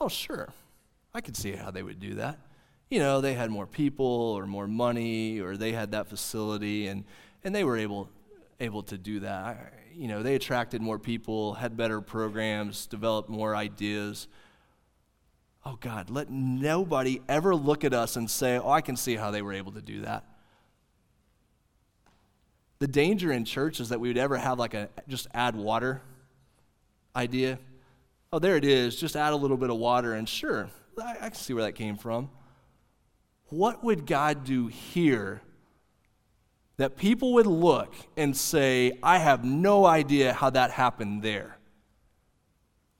oh, 0.00 0.08
sure, 0.08 0.48
I 1.14 1.20
could 1.20 1.36
see 1.36 1.52
how 1.52 1.70
they 1.70 1.82
would 1.82 2.00
do 2.00 2.14
that. 2.14 2.38
You 2.90 2.98
know, 3.00 3.20
they 3.20 3.34
had 3.34 3.50
more 3.50 3.66
people 3.66 4.06
or 4.06 4.46
more 4.46 4.66
money 4.66 5.40
or 5.40 5.56
they 5.56 5.72
had 5.72 5.92
that 5.92 6.08
facility 6.08 6.86
and, 6.86 7.04
and 7.44 7.54
they 7.54 7.64
were 7.64 7.76
able, 7.76 8.08
able 8.60 8.82
to 8.84 8.96
do 8.96 9.20
that. 9.20 9.74
You 9.92 10.08
know, 10.08 10.22
they 10.22 10.34
attracted 10.34 10.80
more 10.80 10.98
people, 10.98 11.54
had 11.54 11.76
better 11.76 12.00
programs, 12.00 12.86
developed 12.86 13.28
more 13.28 13.54
ideas. 13.54 14.28
Oh, 15.66 15.76
God, 15.80 16.08
let 16.08 16.30
nobody 16.30 17.20
ever 17.28 17.54
look 17.54 17.84
at 17.84 17.92
us 17.92 18.16
and 18.16 18.30
say, 18.30 18.58
oh, 18.58 18.70
I 18.70 18.80
can 18.80 18.96
see 18.96 19.16
how 19.16 19.30
they 19.30 19.42
were 19.42 19.52
able 19.52 19.72
to 19.72 19.82
do 19.82 20.02
that. 20.02 20.24
The 22.78 22.86
danger 22.86 23.32
in 23.32 23.44
church 23.44 23.80
is 23.80 23.88
that 23.88 23.98
we 24.00 24.08
would 24.08 24.18
ever 24.18 24.36
have 24.36 24.58
like 24.58 24.72
a 24.72 24.88
just 25.08 25.26
add 25.34 25.56
water 25.56 26.00
idea. 27.14 27.58
Oh, 28.32 28.38
there 28.38 28.56
it 28.56 28.64
is. 28.64 28.94
Just 28.96 29.16
add 29.16 29.32
a 29.32 29.36
little 29.36 29.56
bit 29.56 29.70
of 29.70 29.76
water, 29.76 30.14
and 30.14 30.28
sure, 30.28 30.70
I, 31.02 31.12
I 31.12 31.28
can 31.30 31.34
see 31.34 31.54
where 31.54 31.64
that 31.64 31.72
came 31.72 31.96
from. 31.96 32.30
What 33.50 33.82
would 33.82 34.06
God 34.06 34.44
do 34.44 34.66
here 34.66 35.42
that 36.76 36.96
people 36.96 37.34
would 37.34 37.46
look 37.46 37.92
and 38.16 38.36
say, 38.36 38.98
I 39.02 39.18
have 39.18 39.44
no 39.44 39.84
idea 39.86 40.32
how 40.32 40.50
that 40.50 40.70
happened 40.70 41.22
there? 41.22 41.58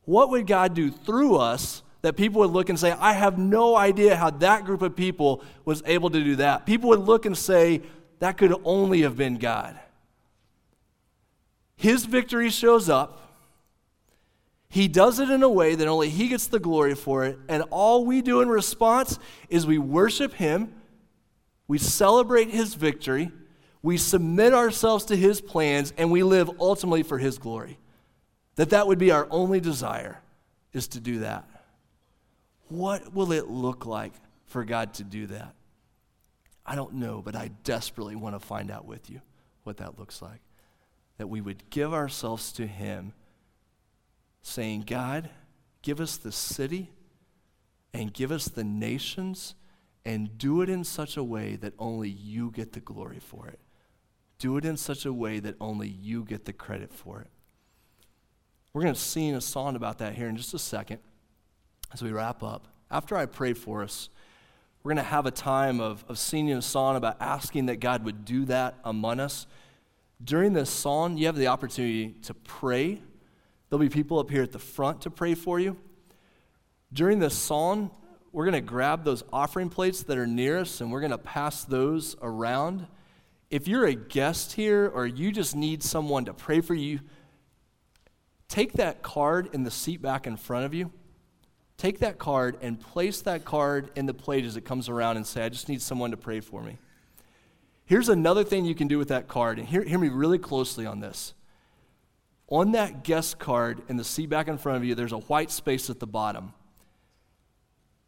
What 0.05 0.31
would 0.31 0.47
God 0.47 0.75
do 0.75 0.91
through 0.91 1.37
us 1.37 1.83
that 2.01 2.17
people 2.17 2.41
would 2.41 2.51
look 2.51 2.71
and 2.71 2.79
say, 2.79 2.93
I 2.93 3.13
have 3.13 3.39
no 3.39 3.77
idea 3.77 4.17
how 4.17 4.31
that 4.31 4.65
group 4.65 4.83
of 4.83 4.97
people 4.97 5.45
was 5.65 5.83
able 5.85 6.11
to 6.11 6.25
do 6.25 6.37
that? 6.37 6.65
People 6.65 6.89
would 6.91 7.01
look 7.01 7.27
and 7.27 7.37
say, 7.37 7.83
that 8.21 8.39
could 8.39 8.55
only 8.65 9.03
have 9.03 9.17
been 9.17 9.37
God. 9.37 9.79
His 11.77 12.05
victory 12.05 12.51
shows 12.51 12.89
up. 12.89 13.28
He 14.69 14.87
does 14.87 15.19
it 15.19 15.31
in 15.31 15.43
a 15.43 15.49
way 15.49 15.75
that 15.75 15.89
only 15.89 16.11
He 16.11 16.29
gets 16.29 16.47
the 16.47 16.59
glory 16.59 16.95
for 16.95 17.25
it. 17.25 17.39
And 17.49 17.65
all 17.71 18.05
we 18.05 18.21
do 18.21 18.41
in 18.41 18.49
response 18.49 19.19
is 19.49 19.67
we 19.67 19.79
worship 19.79 20.35
Him, 20.35 20.75
we 21.67 21.79
celebrate 21.79 22.51
His 22.51 22.75
victory, 22.75 23.33
we 23.83 23.97
submit 23.97 24.53
ourselves 24.53 25.07
to 25.07 25.17
His 25.17 25.41
plans, 25.41 25.93
and 25.97 26.11
we 26.11 26.23
live 26.23 26.51
ultimately 26.61 27.03
for 27.03 27.19
His 27.19 27.39
glory. 27.39 27.79
That 28.57 28.71
that 28.71 28.87
would 28.87 28.99
be 28.99 29.11
our 29.11 29.27
only 29.31 29.61
desire, 29.61 30.21
is 30.73 30.89
to 30.89 31.01
do 31.01 31.21
that. 31.21 31.49
What 32.69 33.15
will 33.15 33.33
it 33.33 33.49
look 33.49 33.87
like 33.87 34.13
for 34.47 34.65
God 34.65 34.95
to 34.95 35.05
do 35.05 35.29
that? 35.29 35.55
I 36.67 36.75
don't 36.75 36.95
know, 36.95 37.23
but 37.25 37.35
I 37.35 37.51
desperately 37.65 38.17
want 38.17 38.39
to 38.39 38.47
find 38.47 38.71
out 38.71 38.85
with 38.85 39.09
you 39.09 39.23
what 39.63 39.79
that 39.79 39.99
looks 39.99 40.21
like. 40.21 40.41
That 41.17 41.29
we 41.29 41.41
would 41.41 41.71
give 41.71 41.95
ourselves 41.95 42.53
to 42.53 42.67
Him, 42.67 43.15
saying, 44.49 44.85
God, 44.87 45.31
give 45.83 46.01
us 46.01 46.17
the 46.17 46.33
city 46.33 46.91
and 47.95 48.13
give 48.13 48.33
us 48.33 48.47
the 48.47 48.65
nations 48.65 49.55
and 50.05 50.39
do 50.39 50.63
it 50.63 50.69
in 50.69 50.85
such 50.85 51.17
a 51.17 51.23
way 51.23 51.57
that 51.57 51.75
only 51.79 52.09
you 52.09 52.51
get 52.51 52.73
the 52.73 52.81
glory 52.81 53.19
for 53.21 53.47
it. 53.47 53.61
Do 54.39 54.57
it 54.57 54.65
in 54.65 54.77
such 54.77 55.05
a 55.05 55.13
way 55.13 55.41
that 55.41 55.57
only 55.61 55.89
you 55.89 56.25
get 56.25 56.45
the 56.45 56.53
credit 56.53 56.93
for 56.93 57.21
it. 57.21 57.29
We're 58.73 58.83
going 58.83 58.95
to 58.95 59.01
sing 59.01 59.35
a 59.35 59.41
song 59.41 59.77
about 59.77 59.99
that 59.99 60.15
here 60.15 60.29
in 60.29 60.37
just 60.37 60.55
a 60.55 60.59
second 60.59 61.01
as 61.93 62.03
we 62.03 62.13
wrap 62.13 62.43
up. 62.43 62.69
After 62.91 63.17
I 63.17 63.27
pray 63.27 63.53
for 63.53 63.83
us, 63.83 64.09
we're 64.83 64.91
going 64.91 65.05
to 65.05 65.11
have 65.11 65.27
a 65.27 65.31
time 65.31 65.81
of, 65.81 66.05
of 66.09 66.19
singing 66.19 66.57
a 66.57 66.63
song 66.63 66.97
about 66.97 67.17
asking 67.21 67.67
that 67.67 67.81
God 67.81 68.05
would 68.05 68.25
do 68.25 68.45
that 68.47 68.77
among 68.85 69.21
us. 69.21 69.47
During 70.23 70.53
this 70.53 70.71
song, 70.71 71.17
you 71.17 71.27
have 71.27 71.37
the 71.37 71.49
opportunity 71.49 72.15
to 72.23 72.35
pray. 72.35 73.01
There'll 73.69 73.81
be 73.81 73.89
people 73.89 74.19
up 74.19 74.31
here 74.31 74.43
at 74.43 74.53
the 74.53 74.59
front 74.59 75.03
to 75.03 75.11
pray 75.11 75.35
for 75.35 75.61
you. 75.61 75.77
During 76.93 77.19
this 77.19 77.35
song, 77.37 77.91
we're 78.33 78.45
going 78.45 78.55
to 78.55 78.61
grab 78.61 79.05
those 79.05 79.23
offering 79.33 79.69
plates 79.69 80.03
that 80.05 80.17
are 80.17 80.27
near 80.27 80.59
us 80.59 80.81
and 80.81 80.91
we're 80.91 81.01
going 81.01 81.11
to 81.11 81.19
pass 81.19 81.65
those 81.65 82.17
around. 82.23 82.87
If 83.51 83.69
you're 83.69 83.87
a 83.87 83.95
guest 83.95 84.53
here 84.53 84.91
or 84.95 85.07
you 85.07 85.33
just 85.33 85.55
need 85.55 85.83
someone 85.83 86.25
to 86.27 86.35
pray 86.35 86.61
for 86.61 86.75
you, 86.75 87.01
take 88.49 88.75
that 88.75 89.03
card 89.03 89.51
in 89.53 89.65
the 89.65 89.71
seat 89.71 90.01
back 90.01 90.27
in 90.27 90.37
front 90.37 90.65
of 90.65 90.75
you 90.75 90.93
take 91.79 92.01
that 92.01 92.19
card 92.19 92.59
and 92.61 92.79
place 92.79 93.23
that 93.23 93.45
card 93.45 93.91
in 93.95 94.05
the 94.05 94.13
plate 94.13 94.45
as 94.45 94.57
it 94.57 94.65
comes 94.65 94.89
around 94.89 95.17
and 95.17 95.27
say, 95.27 95.45
I 95.45 95.49
just 95.49 95.69
need 95.69 95.81
someone 95.81 96.11
to 96.11 96.17
pray 96.17 96.41
for 96.41 96.61
me. 96.61 96.77
Here's 97.87 98.11
another 98.11 98.45
thing 98.45 98.67
you 98.67 98.75
can 98.75 98.89
do 98.89 98.99
with 98.99 99.09
that 99.09 99.29
card, 99.29 99.59
and 99.59 99.67
hear, 99.67 99.83
hear 99.83 99.99
me 99.99 100.09
really 100.09 100.39
closely 100.39 100.85
on 100.85 101.01
this. 101.01 101.33
On 102.49 102.73
that 102.73 103.05
guest 103.05 103.39
card 103.39 103.83
in 103.89 103.97
the 103.97 104.05
seat 104.05 104.29
back 104.29 104.49
in 104.49 104.59
front 104.59 104.79
of 104.79 104.85
you, 104.85 104.95
there's 104.95 105.13
a 105.13 105.19
white 105.19 105.51
space 105.51 105.91
at 105.91 106.01
the 106.01 106.07
bottom. 106.07 106.55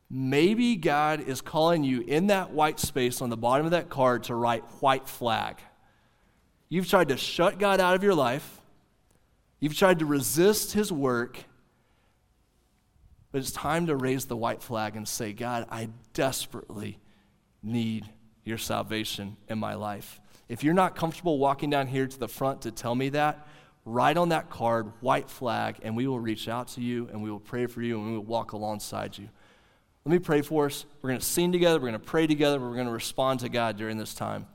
Maybe 0.08 0.76
God 0.76 1.20
is 1.20 1.40
calling 1.40 1.84
you 1.84 2.00
in 2.00 2.28
that 2.28 2.50
white 2.50 2.80
space 2.80 3.20
on 3.20 3.30
the 3.30 3.36
bottom 3.36 3.66
of 3.66 3.72
that 3.72 3.90
card 3.90 4.24
to 4.24 4.34
write 4.34 4.64
white 4.80 5.08
flag. 5.08 5.58
You've 6.68 6.88
tried 6.88 7.08
to 7.08 7.16
shut 7.16 7.58
God 7.58 7.80
out 7.80 7.94
of 7.94 8.02
your 8.02 8.14
life. 8.14 8.60
You've 9.60 9.76
tried 9.76 9.98
to 9.98 10.06
resist 10.06 10.72
his 10.72 10.90
work 10.90 11.44
but 13.32 13.40
it's 13.40 13.52
time 13.52 13.86
to 13.86 13.96
raise 13.96 14.24
the 14.24 14.36
white 14.36 14.62
flag 14.62 14.96
and 14.96 15.06
say, 15.06 15.32
God, 15.32 15.66
I 15.70 15.88
desperately 16.14 16.98
need 17.62 18.08
your 18.44 18.58
salvation 18.58 19.36
in 19.48 19.58
my 19.58 19.74
life. 19.74 20.20
If 20.48 20.64
you're 20.64 20.74
not 20.74 20.96
comfortable 20.96 21.38
walking 21.38 21.70
down 21.70 21.86
here 21.86 22.06
to 22.06 22.18
the 22.18 22.26
front 22.26 22.62
to 22.62 22.72
tell 22.72 22.94
me 22.94 23.10
that, 23.10 23.46
write 23.84 24.16
on 24.16 24.28
that 24.30 24.50
card, 24.50 24.92
white 25.00 25.30
flag, 25.30 25.76
and 25.82 25.96
we 25.96 26.06
will 26.06 26.20
reach 26.20 26.48
out 26.48 26.68
to 26.68 26.80
you 26.80 27.08
and 27.12 27.22
we 27.22 27.30
will 27.30 27.40
pray 27.40 27.66
for 27.66 27.82
you 27.82 27.98
and 27.98 28.06
we 28.06 28.12
will 28.16 28.24
walk 28.24 28.52
alongside 28.52 29.16
you. 29.16 29.28
Let 30.04 30.12
me 30.12 30.18
pray 30.18 30.42
for 30.42 30.66
us. 30.66 30.86
We're 31.02 31.10
going 31.10 31.20
to 31.20 31.26
sing 31.26 31.52
together, 31.52 31.78
we're 31.78 31.88
going 31.88 32.00
to 32.00 32.06
pray 32.06 32.26
together, 32.26 32.60
we're 32.60 32.74
going 32.74 32.86
to 32.86 32.92
respond 32.92 33.40
to 33.40 33.48
God 33.48 33.76
during 33.76 33.98
this 33.98 34.14
time. 34.14 34.46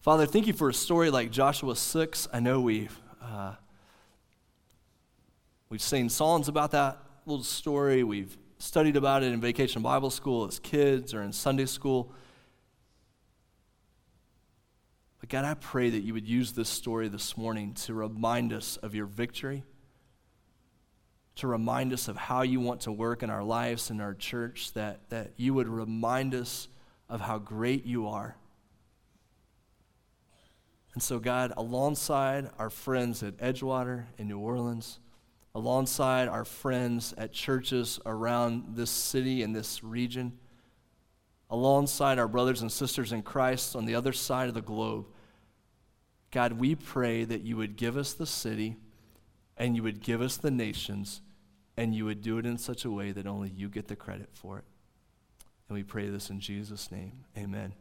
Father, 0.00 0.26
thank 0.26 0.46
you 0.46 0.52
for 0.52 0.68
a 0.68 0.74
story 0.74 1.10
like 1.10 1.30
Joshua 1.30 1.74
6. 1.74 2.28
I 2.32 2.40
know 2.40 2.60
we've, 2.60 3.00
uh, 3.22 3.54
we've 5.70 5.80
seen 5.80 6.08
songs 6.08 6.48
about 6.48 6.72
that 6.72 6.98
little 7.24 7.44
story. 7.44 8.04
We've 8.04 8.36
studied 8.58 8.96
about 8.96 9.22
it 9.22 9.32
in 9.32 9.40
vacation 9.40 9.80
Bible 9.80 10.10
school 10.10 10.46
as 10.46 10.58
kids 10.58 11.14
or 11.14 11.22
in 11.22 11.32
Sunday 11.32 11.66
school. 11.66 12.12
But 15.24 15.30
God, 15.30 15.46
I 15.46 15.54
pray 15.54 15.88
that 15.88 16.02
you 16.02 16.12
would 16.12 16.28
use 16.28 16.52
this 16.52 16.68
story 16.68 17.08
this 17.08 17.34
morning 17.34 17.72
to 17.86 17.94
remind 17.94 18.52
us 18.52 18.76
of 18.76 18.94
your 18.94 19.06
victory, 19.06 19.64
to 21.36 21.46
remind 21.46 21.94
us 21.94 22.08
of 22.08 22.16
how 22.18 22.42
you 22.42 22.60
want 22.60 22.82
to 22.82 22.92
work 22.92 23.22
in 23.22 23.30
our 23.30 23.42
lives 23.42 23.88
and 23.88 24.02
our 24.02 24.12
church, 24.12 24.74
that, 24.74 25.08
that 25.08 25.32
you 25.38 25.54
would 25.54 25.66
remind 25.66 26.34
us 26.34 26.68
of 27.08 27.22
how 27.22 27.38
great 27.38 27.86
you 27.86 28.06
are. 28.06 28.36
And 30.92 31.02
so, 31.02 31.18
God, 31.18 31.54
alongside 31.56 32.50
our 32.58 32.68
friends 32.68 33.22
at 33.22 33.38
Edgewater 33.38 34.04
in 34.18 34.28
New 34.28 34.40
Orleans, 34.40 35.00
alongside 35.54 36.28
our 36.28 36.44
friends 36.44 37.14
at 37.16 37.32
churches 37.32 37.98
around 38.04 38.76
this 38.76 38.90
city 38.90 39.42
and 39.42 39.56
this 39.56 39.82
region, 39.82 40.38
alongside 41.48 42.18
our 42.18 42.28
brothers 42.28 42.60
and 42.60 42.70
sisters 42.70 43.10
in 43.10 43.22
Christ 43.22 43.74
on 43.74 43.86
the 43.86 43.94
other 43.94 44.12
side 44.12 44.48
of 44.48 44.54
the 44.54 44.60
globe. 44.60 45.06
God, 46.34 46.54
we 46.54 46.74
pray 46.74 47.22
that 47.22 47.42
you 47.42 47.56
would 47.56 47.76
give 47.76 47.96
us 47.96 48.12
the 48.12 48.26
city 48.26 48.76
and 49.56 49.76
you 49.76 49.84
would 49.84 50.02
give 50.02 50.20
us 50.20 50.36
the 50.36 50.50
nations 50.50 51.20
and 51.76 51.94
you 51.94 52.04
would 52.06 52.22
do 52.22 52.38
it 52.38 52.44
in 52.44 52.58
such 52.58 52.84
a 52.84 52.90
way 52.90 53.12
that 53.12 53.24
only 53.24 53.50
you 53.50 53.68
get 53.68 53.86
the 53.86 53.94
credit 53.94 54.30
for 54.32 54.58
it. 54.58 54.64
And 55.68 55.76
we 55.76 55.84
pray 55.84 56.08
this 56.08 56.30
in 56.30 56.40
Jesus' 56.40 56.90
name. 56.90 57.24
Amen. 57.38 57.74